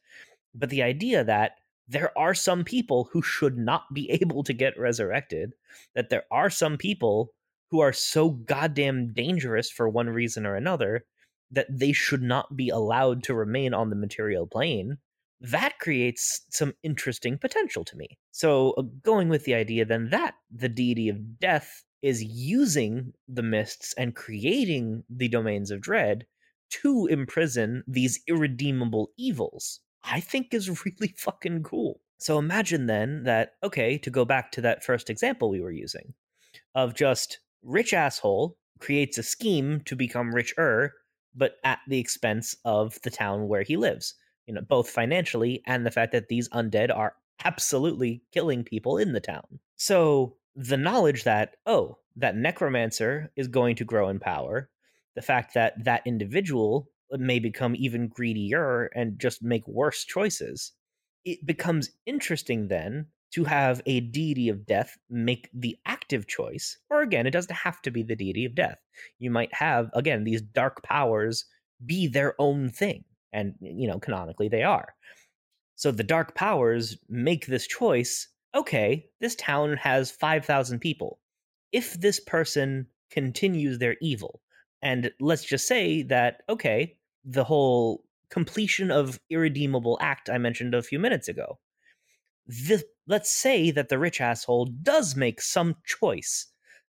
But 0.53 0.71
the 0.71 0.83
idea 0.83 1.23
that 1.23 1.53
there 1.87 2.17
are 2.17 2.33
some 2.33 2.63
people 2.63 3.09
who 3.11 3.21
should 3.21 3.57
not 3.57 3.93
be 3.93 4.09
able 4.21 4.43
to 4.43 4.53
get 4.53 4.77
resurrected, 4.79 5.53
that 5.93 6.09
there 6.09 6.25
are 6.31 6.49
some 6.49 6.77
people 6.77 7.31
who 7.69 7.79
are 7.79 7.93
so 7.93 8.29
goddamn 8.29 9.13
dangerous 9.13 9.69
for 9.69 9.87
one 9.87 10.09
reason 10.09 10.45
or 10.45 10.55
another 10.55 11.05
that 11.51 11.67
they 11.69 11.91
should 11.91 12.21
not 12.21 12.55
be 12.55 12.69
allowed 12.69 13.23
to 13.23 13.33
remain 13.33 13.73
on 13.73 13.89
the 13.89 13.95
material 13.95 14.47
plane, 14.47 14.97
that 15.41 15.79
creates 15.79 16.41
some 16.49 16.73
interesting 16.83 17.37
potential 17.37 17.83
to 17.85 17.97
me. 17.97 18.17
So, 18.31 18.71
uh, 18.71 18.83
going 19.03 19.29
with 19.29 19.43
the 19.45 19.53
idea 19.53 19.85
then 19.85 20.09
that 20.09 20.35
the 20.51 20.69
deity 20.69 21.09
of 21.09 21.39
death 21.39 21.83
is 22.01 22.23
using 22.23 23.13
the 23.27 23.43
mists 23.43 23.93
and 23.97 24.15
creating 24.15 25.03
the 25.09 25.27
domains 25.27 25.71
of 25.71 25.81
dread 25.81 26.25
to 26.69 27.07
imprison 27.07 27.83
these 27.87 28.19
irredeemable 28.27 29.11
evils, 29.17 29.81
I 30.03 30.19
think 30.19 30.53
is 30.53 30.85
really 30.85 31.13
fucking 31.17 31.63
cool. 31.63 32.01
So 32.17 32.39
imagine 32.39 32.85
then 32.85 33.23
that, 33.23 33.53
okay, 33.63 33.97
to 33.99 34.09
go 34.09 34.25
back 34.25 34.51
to 34.53 34.61
that 34.61 34.83
first 34.83 35.09
example 35.09 35.49
we 35.49 35.61
were 35.61 35.71
using 35.71 36.13
of 36.73 36.93
just 36.93 37.39
rich 37.63 37.93
asshole 37.93 38.57
creates 38.79 39.17
a 39.17 39.23
scheme 39.23 39.81
to 39.85 39.95
become 39.95 40.33
richer, 40.33 40.93
but 41.35 41.57
at 41.63 41.79
the 41.87 41.99
expense 41.99 42.55
of 42.65 42.99
the 43.03 43.09
town 43.09 43.47
where 43.47 43.63
he 43.63 43.77
lives, 43.77 44.15
you 44.47 44.53
know, 44.53 44.61
both 44.61 44.89
financially 44.89 45.61
and 45.65 45.85
the 45.85 45.91
fact 45.91 46.11
that 46.11 46.29
these 46.29 46.49
undead 46.49 46.95
are 46.95 47.15
absolutely 47.43 48.23
killing 48.31 48.63
people 48.63 48.97
in 48.97 49.13
the 49.13 49.19
town. 49.19 49.59
So 49.75 50.37
the 50.55 50.77
knowledge 50.77 51.23
that, 51.25 51.55
oh, 51.65 51.97
that 52.15 52.35
necromancer 52.35 53.31
is 53.35 53.47
going 53.47 53.75
to 53.77 53.85
grow 53.85 54.09
in 54.09 54.19
power, 54.19 54.69
the 55.15 55.21
fact 55.21 55.53
that 55.53 55.83
that 55.83 56.03
individual 56.05 56.89
uh, 57.13 57.17
may 57.17 57.39
become 57.39 57.75
even 57.77 58.07
greedier 58.07 58.89
and 58.95 59.19
just 59.19 59.43
make 59.43 59.67
worse 59.67 60.05
choices, 60.05 60.71
it 61.25 61.45
becomes 61.45 61.89
interesting 62.05 62.67
then 62.67 63.07
to 63.35 63.43
have 63.43 63.81
a 63.85 63.99
deity 63.99 64.49
of 64.49 64.65
death 64.65 64.97
make 65.09 65.49
the 65.53 65.77
active 65.85 66.25
choice, 66.25 66.77
or 66.89 67.01
again, 67.01 67.27
it 67.27 67.31
doesn't 67.31 67.55
have 67.55 67.81
to 67.81 67.91
be 67.91 68.01
the 68.01 68.15
deity 68.15 68.45
of 68.45 68.55
death. 68.55 68.77
You 69.19 69.29
might 69.29 69.53
have, 69.53 69.89
again, 69.93 70.23
these 70.23 70.41
dark 70.41 70.83
powers 70.83 71.45
be 71.85 72.07
their 72.07 72.35
own 72.39 72.69
thing. 72.69 73.03
And, 73.33 73.55
you 73.59 73.87
know, 73.89 73.99
canonically 73.99 74.47
they 74.47 74.63
are. 74.63 74.95
So 75.75 75.91
the 75.91 76.03
dark 76.03 76.33
powers 76.35 76.97
make 77.09 77.45
this 77.45 77.67
choice 77.67 78.29
okay, 78.55 79.05
this 79.19 79.35
town 79.35 79.75
has 79.75 80.09
5,000 80.09 80.79
people. 80.79 81.19
If 81.73 81.99
this 81.99 82.21
person 82.21 82.87
continues 83.11 83.79
their 83.79 83.97
evil, 84.01 84.41
and 84.81 85.11
let's 85.19 85.43
just 85.43 85.67
say 85.67 86.03
that, 86.03 86.43
okay, 86.47 86.95
the 87.25 87.43
whole 87.43 88.05
completion 88.29 88.91
of 88.91 89.19
irredeemable 89.29 89.97
act 89.99 90.29
I 90.29 90.37
mentioned 90.37 90.73
a 90.73 90.81
few 90.81 90.99
minutes 90.99 91.27
ago. 91.27 91.59
This, 92.47 92.83
let's 93.07 93.31
say 93.31 93.71
that 93.71 93.89
the 93.89 93.99
rich 93.99 94.21
asshole 94.21 94.65
does 94.81 95.15
make 95.15 95.41
some 95.41 95.75
choice 95.85 96.47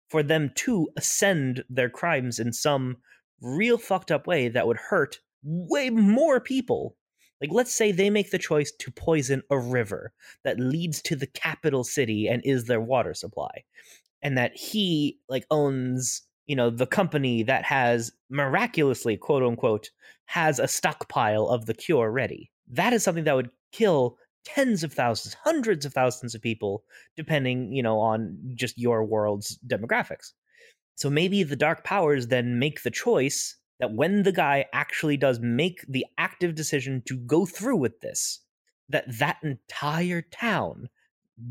for 0.09 0.23
them 0.23 0.51
to 0.57 0.89
ascend 0.97 1.65
their 1.69 1.91
crimes 1.91 2.39
in 2.39 2.53
some 2.53 2.97
real 3.41 3.79
fucked 3.79 4.11
up 4.11 4.27
way 4.27 4.49
that 4.49 4.67
would 4.67 4.77
hurt 4.77 5.21
way 5.43 5.89
more 5.89 6.41
people 6.41 6.97
like, 7.41 7.53
let's 7.53 7.75
say 7.75 7.91
they 7.91 8.11
make 8.11 8.31
the 8.31 8.39
choice 8.39 8.71
to 8.71 8.91
poison 8.91 9.43
a 9.51 9.59
river 9.59 10.13
that 10.45 10.61
leads 10.61 11.01
to 11.03 11.17
the 11.17 11.27
capital 11.27 11.85
city 11.85 12.29
and 12.29 12.43
is 12.45 12.65
their 12.65 12.81
water 12.81 13.15
supply, 13.15 13.65
and 14.23 14.37
that 14.37 14.55
he 14.55 15.19
like 15.29 15.47
owns, 15.51 16.23
you 16.47 16.55
know, 16.55 16.69
the 16.69 16.87
company 16.87 17.43
that 17.45 17.65
has 17.65 18.13
miraculously, 18.29 19.17
quote 19.17 19.43
unquote, 19.43 19.91
has 20.27 20.59
a 20.59 20.69
stockpile 20.69 21.49
of 21.49 21.67
the 21.67 21.75
cure 21.75 22.11
ready. 22.11 22.51
That 22.69 22.93
is 22.93 23.03
something 23.03 23.25
that 23.25 23.37
would 23.37 23.51
kill 23.73 24.19
tens 24.45 24.83
of 24.83 24.93
thousands, 24.93 25.35
hundreds 25.35 25.85
of 25.85 25.93
thousands 25.93 26.35
of 26.35 26.43
people, 26.43 26.85
depending, 27.17 27.73
you 27.73 27.83
know, 27.83 27.99
on 27.99 28.39
just 28.55 28.79
your 28.79 29.05
world's 29.05 29.59
demographics. 29.67 30.33
So 30.97 31.11
maybe 31.11 31.43
the 31.43 31.57
dark 31.57 31.85
powers 31.85 32.27
then 32.27 32.59
make 32.59 32.83
the 32.83 32.91
choice 32.91 33.57
that 33.79 33.95
when 33.95 34.23
the 34.23 34.33
guy 34.33 34.67
actually 34.73 35.17
does 35.17 35.41
make 35.41 35.85
the 35.89 36.05
active 36.19 36.55
decision 36.55 37.03
to 37.07 37.17
go 37.17 37.47
through 37.47 37.77
with 37.77 38.01
this, 38.01 38.41
that 38.89 39.07
that 39.19 39.39
entire 39.43 40.23
town 40.23 40.89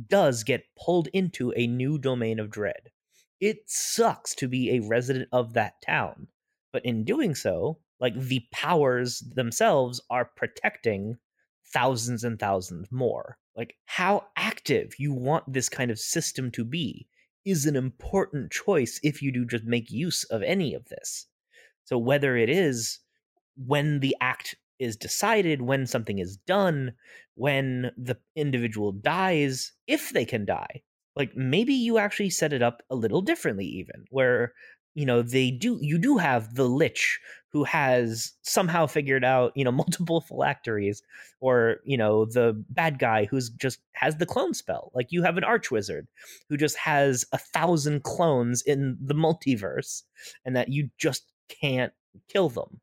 does 0.08 0.44
get 0.44 0.66
pulled 0.78 1.08
into 1.14 1.52
a 1.56 1.66
new 1.66 1.98
domain 1.98 2.40
of 2.40 2.52
dread. 2.52 2.92
It 3.40 3.64
sucks 3.68 4.36
to 4.36 4.48
be 4.48 4.72
a 4.72 4.88
resident 4.88 5.30
of 5.32 5.54
that 5.54 5.82
town, 5.82 6.28
but 6.72 6.86
in 6.86 7.04
doing 7.04 7.34
so, 7.34 7.80
like 8.00 8.14
the 8.20 8.46
powers 8.52 9.20
themselves 9.34 10.00
are 10.10 10.26
protecting 10.26 11.18
thousands 11.74 12.24
and 12.24 12.40
thousands 12.40 12.88
more. 12.92 13.38
Like 13.56 13.76
how 13.86 14.28
active 14.36 14.94
you 14.98 15.14
want 15.14 15.52
this 15.52 15.70
kind 15.70 15.92
of 15.92 16.00
system 16.00 16.52
to 16.52 16.64
be 16.64 17.08
is 17.46 17.66
an 17.66 17.76
important 17.76 18.52
choice 18.52 19.00
if 19.04 19.22
you 19.22 19.32
do 19.32 19.46
just 19.46 19.64
make 19.64 19.92
use 19.92 20.24
of 20.26 20.44
any 20.44 20.74
of 20.74 20.86
this. 20.90 21.28
So 21.84 21.98
whether 21.98 22.38
it 22.38 22.50
is 22.50 23.00
when 23.56 24.00
the 24.00 24.16
act 24.22 24.56
is 24.80 24.96
decided, 24.96 25.62
when 25.62 25.86
something 25.86 26.20
is 26.20 26.38
done, 26.38 26.94
when 27.36 27.92
the 27.98 28.18
individual 28.36 28.92
dies, 28.92 29.74
if 29.88 30.12
they 30.12 30.26
can 30.26 30.46
die, 30.46 30.82
like 31.16 31.36
maybe 31.36 31.74
you 31.74 31.98
actually 31.98 32.30
set 32.30 32.54
it 32.54 32.62
up 32.62 32.82
a 32.90 32.96
little 32.96 33.22
differently, 33.22 33.66
even 33.66 34.06
where 34.10 34.54
you 34.96 35.06
know 35.06 35.22
they 35.22 35.52
do 35.52 35.78
you 35.82 35.98
do 35.98 36.18
have 36.18 36.56
the 36.56 36.64
lich 36.64 37.20
who 37.52 37.64
has 37.64 38.34
somehow 38.44 38.86
figured 38.86 39.24
out 39.24 39.52
you 39.56 39.64
know 39.64 39.72
multiple 39.84 40.22
phylacteries 40.22 41.02
or 41.40 41.78
you 41.84 41.98
know 41.98 42.26
the 42.26 42.64
bad 42.70 43.00
guy 43.00 43.26
who's 43.26 43.50
just 43.50 43.80
has 43.94 44.18
the 44.18 44.26
clone 44.26 44.54
spell 44.54 44.92
like 44.94 45.12
you 45.12 45.24
have 45.24 45.38
an 45.38 45.44
archwizard 45.44 46.08
who 46.48 46.58
just 46.58 46.78
has 46.78 47.26
a 47.32 47.38
thousand 47.38 48.04
clones 48.04 48.62
in 48.62 48.98
the 49.02 49.16
multiverse 49.16 50.04
and 50.46 50.56
that 50.56 50.70
you 50.70 50.90
just 50.98 51.26
can't 51.50 51.94
kill 52.28 52.50
them. 52.50 52.80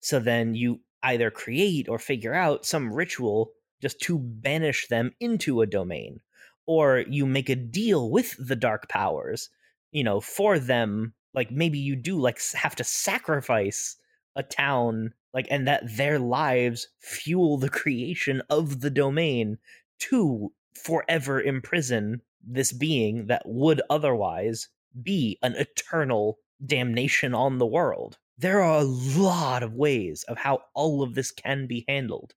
So 0.00 0.18
then 0.18 0.54
you 0.54 0.80
either 1.02 1.30
create 1.30 1.88
or 1.88 1.98
figure 1.98 2.34
out 2.34 2.66
some 2.66 2.92
ritual 2.92 3.52
just 3.80 4.00
to 4.00 4.18
banish 4.18 4.88
them 4.88 5.12
into 5.20 5.60
a 5.60 5.66
domain, 5.66 6.20
or 6.66 7.04
you 7.08 7.26
make 7.26 7.48
a 7.48 7.54
deal 7.54 8.10
with 8.10 8.34
the 8.38 8.56
dark 8.56 8.88
powers, 8.88 9.50
you 9.92 10.02
know, 10.02 10.20
for 10.20 10.58
them. 10.58 11.14
Like 11.36 11.50
maybe 11.50 11.78
you 11.78 11.94
do 11.94 12.18
like 12.18 12.40
have 12.54 12.74
to 12.76 12.84
sacrifice 12.84 13.96
a 14.34 14.42
town, 14.42 15.12
like, 15.32 15.46
and 15.50 15.68
that 15.68 15.96
their 15.96 16.18
lives 16.18 16.88
fuel 17.00 17.58
the 17.58 17.68
creation 17.68 18.42
of 18.50 18.80
the 18.80 18.90
domain 18.90 19.58
to 19.98 20.52
forever 20.74 21.40
imprison 21.40 22.22
this 22.42 22.72
being 22.72 23.26
that 23.26 23.42
would 23.44 23.82
otherwise 23.90 24.68
be 25.02 25.38
an 25.42 25.54
eternal 25.54 26.38
damnation 26.64 27.34
on 27.34 27.58
the 27.58 27.66
world. 27.66 28.18
There 28.38 28.62
are 28.62 28.80
a 28.80 28.84
lot 28.84 29.62
of 29.62 29.74
ways 29.74 30.22
of 30.28 30.38
how 30.38 30.60
all 30.74 31.02
of 31.02 31.14
this 31.14 31.30
can 31.30 31.66
be 31.66 31.84
handled. 31.88 32.34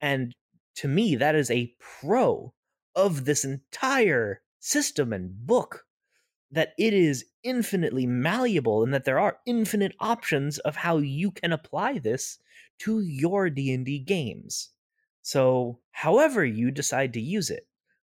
And 0.00 0.34
to 0.76 0.88
me, 0.88 1.16
that 1.16 1.34
is 1.34 1.50
a 1.50 1.72
pro 1.80 2.52
of 2.94 3.24
this 3.24 3.44
entire 3.44 4.42
system 4.60 5.12
and 5.12 5.46
book 5.46 5.85
that 6.50 6.74
it 6.78 6.92
is 6.92 7.24
infinitely 7.42 8.06
malleable 8.06 8.82
and 8.82 8.94
that 8.94 9.04
there 9.04 9.18
are 9.18 9.38
infinite 9.46 9.94
options 10.00 10.58
of 10.58 10.76
how 10.76 10.98
you 10.98 11.30
can 11.30 11.52
apply 11.52 11.98
this 11.98 12.38
to 12.78 13.00
your 13.00 13.50
D&D 13.50 14.00
games. 14.00 14.70
So, 15.22 15.80
however 15.90 16.44
you 16.44 16.70
decide 16.70 17.12
to 17.14 17.20
use 17.20 17.50
it, 17.50 17.66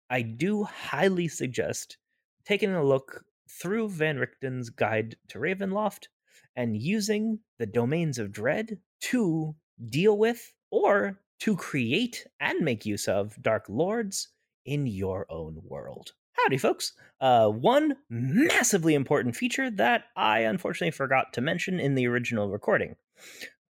I 0.09 0.22
do 0.22 0.64
highly 0.64 1.28
suggest 1.28 1.97
taking 2.45 2.72
a 2.72 2.84
look 2.84 3.24
through 3.49 3.89
Van 3.89 4.18
Richten's 4.18 4.70
Guide 4.70 5.16
to 5.28 5.39
Ravenloft 5.39 6.07
and 6.55 6.76
using 6.76 7.41
the 7.59 7.66
domains 7.66 8.18
of 8.18 8.32
dread 8.32 8.78
to 9.01 9.55
deal 9.89 10.16
with 10.16 10.53
or 10.70 11.20
to 11.41 11.57
create 11.57 12.26
and 12.41 12.61
make 12.61 12.86
use 12.86 13.07
of 13.07 13.41
Dark 13.43 13.66
Lords 13.68 14.28
in 14.64 14.86
your 14.86 15.26
own 15.30 15.61
world. 15.62 16.12
Howdy, 16.45 16.59
folks. 16.59 16.93
Uh, 17.20 17.49
one 17.49 17.97
massively 18.09 18.95
important 18.95 19.34
feature 19.34 19.70
that 19.72 20.05
I 20.16 20.41
unfortunately 20.41 20.93
forgot 20.93 21.32
to 21.32 21.41
mention 21.41 21.80
in 21.80 21.95
the 21.97 22.07
original 22.07 22.49
recording. 22.49 22.95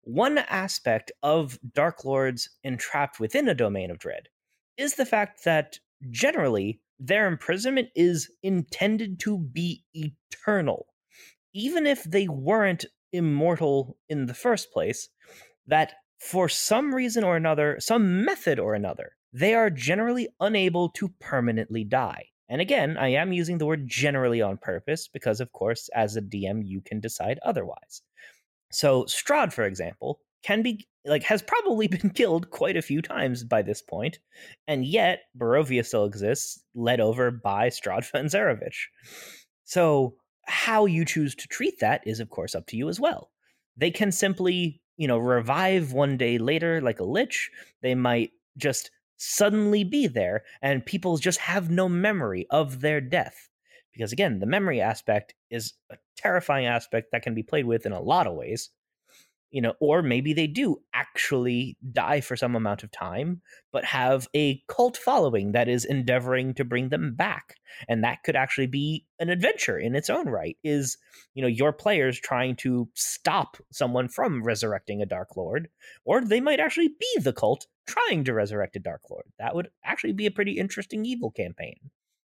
One 0.02 0.38
aspect 0.38 1.10
of 1.22 1.58
Dark 1.74 2.04
Lords 2.04 2.50
entrapped 2.62 3.20
within 3.20 3.48
a 3.48 3.54
domain 3.54 3.90
of 3.90 3.98
dread 3.98 4.28
is 4.76 4.94
the 4.94 5.06
fact 5.06 5.44
that 5.44 5.78
generally 6.10 6.80
their 6.98 7.26
imprisonment 7.26 7.88
is 7.94 8.30
intended 8.42 9.18
to 9.20 9.38
be 9.38 9.84
eternal. 9.94 10.86
Even 11.54 11.86
if 11.86 12.04
they 12.04 12.28
weren't 12.28 12.84
immortal 13.12 13.96
in 14.08 14.26
the 14.26 14.34
first 14.34 14.72
place, 14.72 15.08
that 15.66 15.94
for 16.18 16.48
some 16.48 16.94
reason 16.94 17.24
or 17.24 17.36
another, 17.36 17.76
some 17.80 18.24
method 18.24 18.58
or 18.58 18.74
another, 18.74 19.12
they 19.32 19.54
are 19.54 19.70
generally 19.70 20.28
unable 20.40 20.90
to 20.90 21.08
permanently 21.20 21.84
die. 21.84 22.26
And 22.48 22.60
again, 22.60 22.96
I 22.96 23.08
am 23.08 23.32
using 23.32 23.58
the 23.58 23.66
word 23.66 23.88
generally 23.88 24.40
on 24.40 24.56
purpose 24.56 25.08
because, 25.08 25.40
of 25.40 25.52
course, 25.52 25.88
as 25.94 26.16
a 26.16 26.22
DM, 26.22 26.62
you 26.64 26.80
can 26.80 27.00
decide 27.00 27.38
otherwise. 27.44 28.02
So, 28.70 29.04
Strahd, 29.04 29.52
for 29.52 29.64
example, 29.64 30.20
can 30.42 30.62
be 30.62 30.86
like 31.04 31.22
has 31.24 31.42
probably 31.42 31.88
been 31.88 32.10
killed 32.10 32.50
quite 32.50 32.76
a 32.76 32.82
few 32.82 33.02
times 33.02 33.44
by 33.44 33.62
this 33.62 33.82
point, 33.82 34.18
and 34.66 34.84
yet 34.84 35.22
Barovia 35.36 35.84
still 35.84 36.04
exists, 36.04 36.62
led 36.74 37.00
over 37.00 37.30
by 37.30 37.70
von 37.84 38.26
Zarovich. 38.26 38.86
So 39.64 40.14
how 40.46 40.86
you 40.86 41.04
choose 41.04 41.34
to 41.34 41.48
treat 41.48 41.78
that 41.80 42.02
is 42.06 42.20
of 42.20 42.30
course 42.30 42.54
up 42.54 42.66
to 42.68 42.76
you 42.76 42.88
as 42.88 42.98
well. 42.98 43.30
They 43.76 43.90
can 43.90 44.10
simply, 44.10 44.80
you 44.96 45.06
know, 45.06 45.18
revive 45.18 45.92
one 45.92 46.16
day 46.16 46.38
later 46.38 46.80
like 46.80 47.00
a 47.00 47.04
lich. 47.04 47.50
They 47.82 47.94
might 47.94 48.32
just 48.56 48.90
suddenly 49.18 49.84
be 49.84 50.06
there 50.06 50.44
and 50.62 50.86
people 50.86 51.18
just 51.18 51.40
have 51.40 51.70
no 51.70 51.88
memory 51.88 52.46
of 52.50 52.80
their 52.80 53.00
death. 53.00 53.48
Because 53.92 54.12
again, 54.12 54.38
the 54.38 54.46
memory 54.46 54.80
aspect 54.80 55.34
is 55.50 55.74
a 55.90 55.96
terrifying 56.16 56.66
aspect 56.66 57.08
that 57.12 57.22
can 57.22 57.34
be 57.34 57.42
played 57.42 57.66
with 57.66 57.84
in 57.84 57.92
a 57.92 58.00
lot 58.00 58.26
of 58.26 58.34
ways 58.34 58.70
you 59.50 59.62
know 59.62 59.74
or 59.80 60.02
maybe 60.02 60.32
they 60.32 60.46
do 60.46 60.76
actually 60.94 61.76
die 61.92 62.20
for 62.20 62.36
some 62.36 62.54
amount 62.54 62.82
of 62.82 62.90
time 62.90 63.40
but 63.72 63.84
have 63.84 64.28
a 64.34 64.62
cult 64.68 64.96
following 64.96 65.52
that 65.52 65.68
is 65.68 65.84
endeavoring 65.84 66.54
to 66.54 66.64
bring 66.64 66.88
them 66.88 67.14
back 67.14 67.56
and 67.88 68.04
that 68.04 68.22
could 68.24 68.36
actually 68.36 68.66
be 68.66 69.04
an 69.18 69.28
adventure 69.28 69.78
in 69.78 69.94
its 69.94 70.10
own 70.10 70.28
right 70.28 70.56
is 70.62 70.98
you 71.34 71.42
know 71.42 71.48
your 71.48 71.72
players 71.72 72.18
trying 72.18 72.54
to 72.54 72.88
stop 72.94 73.56
someone 73.72 74.08
from 74.08 74.42
resurrecting 74.42 75.00
a 75.00 75.06
dark 75.06 75.36
lord 75.36 75.68
or 76.04 76.20
they 76.20 76.40
might 76.40 76.60
actually 76.60 76.88
be 76.88 77.20
the 77.20 77.32
cult 77.32 77.66
trying 77.88 78.22
to 78.22 78.34
resurrect 78.34 78.76
a 78.76 78.80
dark 78.80 79.00
lord. 79.10 79.24
That 79.38 79.54
would 79.54 79.70
actually 79.84 80.12
be 80.12 80.26
a 80.26 80.30
pretty 80.30 80.52
interesting 80.52 81.04
evil 81.04 81.30
campaign. 81.30 81.76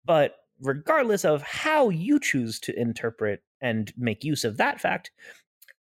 But 0.05 0.37
regardless 0.61 1.25
of 1.25 1.43
how 1.43 1.89
you 1.89 2.21
choose 2.21 2.61
to 2.61 2.79
interpret 2.79 3.43
and 3.61 3.93
make 3.97 4.23
use 4.23 4.45
of 4.45 4.59
that 4.59 4.81
fact 4.81 5.11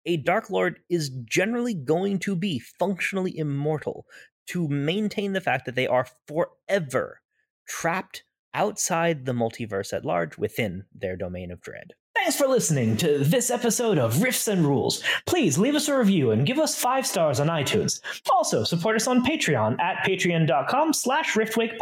a 0.06 0.16
Dark 0.16 0.50
Lord 0.50 0.80
is 0.88 1.10
generally 1.24 1.74
going 1.74 2.18
to 2.20 2.36
be 2.36 2.58
functionally 2.58 3.36
immortal 3.36 4.06
to 4.48 4.68
maintain 4.68 5.32
the 5.32 5.40
fact 5.40 5.66
that 5.66 5.74
they 5.74 5.86
are 5.86 6.06
forever 6.26 7.20
trapped 7.68 8.24
outside 8.54 9.24
the 9.24 9.32
multiverse 9.32 9.92
at 9.92 10.04
large 10.04 10.36
within 10.36 10.84
their 10.94 11.16
domain 11.16 11.50
of 11.50 11.60
dread. 11.60 11.92
Thanks 12.14 12.36
for 12.36 12.46
listening 12.46 12.96
to 12.98 13.18
this 13.18 13.50
episode 13.50 13.98
of 13.98 14.16
Riffs 14.16 14.46
and 14.46 14.64
Rules. 14.64 15.02
Please 15.26 15.58
leave 15.58 15.74
us 15.74 15.88
a 15.88 15.98
review 15.98 16.30
and 16.30 16.46
give 16.46 16.58
us 16.58 16.78
five 16.78 17.06
stars 17.06 17.40
on 17.40 17.48
iTunes. 17.48 18.00
Also, 18.30 18.62
support 18.62 18.96
us 18.96 19.08
on 19.08 19.24
Patreon 19.24 19.80
at 19.80 20.04
patreon.com 20.06 20.92
slash 20.92 21.32
riftwake 21.32 21.76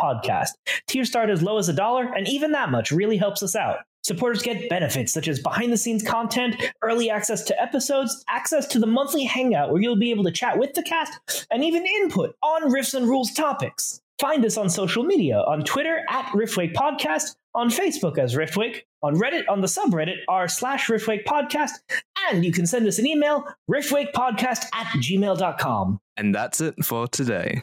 Tiers 0.86 1.08
start 1.08 1.28
as 1.28 1.42
low 1.42 1.58
as 1.58 1.68
a 1.68 1.74
dollar, 1.74 2.10
and 2.16 2.26
even 2.28 2.52
that 2.52 2.70
much 2.70 2.92
really 2.92 3.16
helps 3.16 3.42
us 3.42 3.54
out. 3.54 3.80
Supporters 4.02 4.42
get 4.42 4.68
benefits 4.68 5.12
such 5.12 5.28
as 5.28 5.40
behind 5.40 5.72
the 5.72 5.76
scenes 5.76 6.02
content, 6.02 6.56
early 6.82 7.10
access 7.10 7.44
to 7.44 7.62
episodes, 7.62 8.24
access 8.28 8.66
to 8.68 8.78
the 8.78 8.86
monthly 8.86 9.24
hangout 9.24 9.70
where 9.70 9.82
you'll 9.82 9.96
be 9.96 10.10
able 10.10 10.24
to 10.24 10.30
chat 10.30 10.58
with 10.58 10.72
the 10.74 10.82
cast, 10.82 11.46
and 11.50 11.62
even 11.62 11.84
input 11.86 12.34
on 12.42 12.70
Riffs 12.72 12.94
and 12.94 13.08
Rules 13.08 13.32
topics. 13.32 14.00
Find 14.20 14.44
us 14.44 14.56
on 14.58 14.68
social 14.68 15.02
media 15.02 15.38
on 15.38 15.64
Twitter 15.64 16.02
at 16.10 16.26
Riftwake 16.26 16.74
Podcast, 16.74 17.36
on 17.54 17.70
Facebook 17.70 18.18
as 18.18 18.34
Riftwake, 18.34 18.82
on 19.02 19.16
Reddit 19.16 19.44
on 19.48 19.60
the 19.60 19.66
subreddit 19.66 20.16
r 20.28 20.46
slash 20.46 20.88
Riftwake 20.88 21.24
Podcast, 21.24 21.70
and 22.28 22.44
you 22.44 22.52
can 22.52 22.66
send 22.66 22.86
us 22.86 22.98
an 22.98 23.06
email, 23.06 23.44
riftwakepodcast 23.70 24.66
at 24.74 24.86
gmail.com. 24.98 26.00
And 26.16 26.34
that's 26.34 26.60
it 26.60 26.74
for 26.84 27.08
today. 27.08 27.62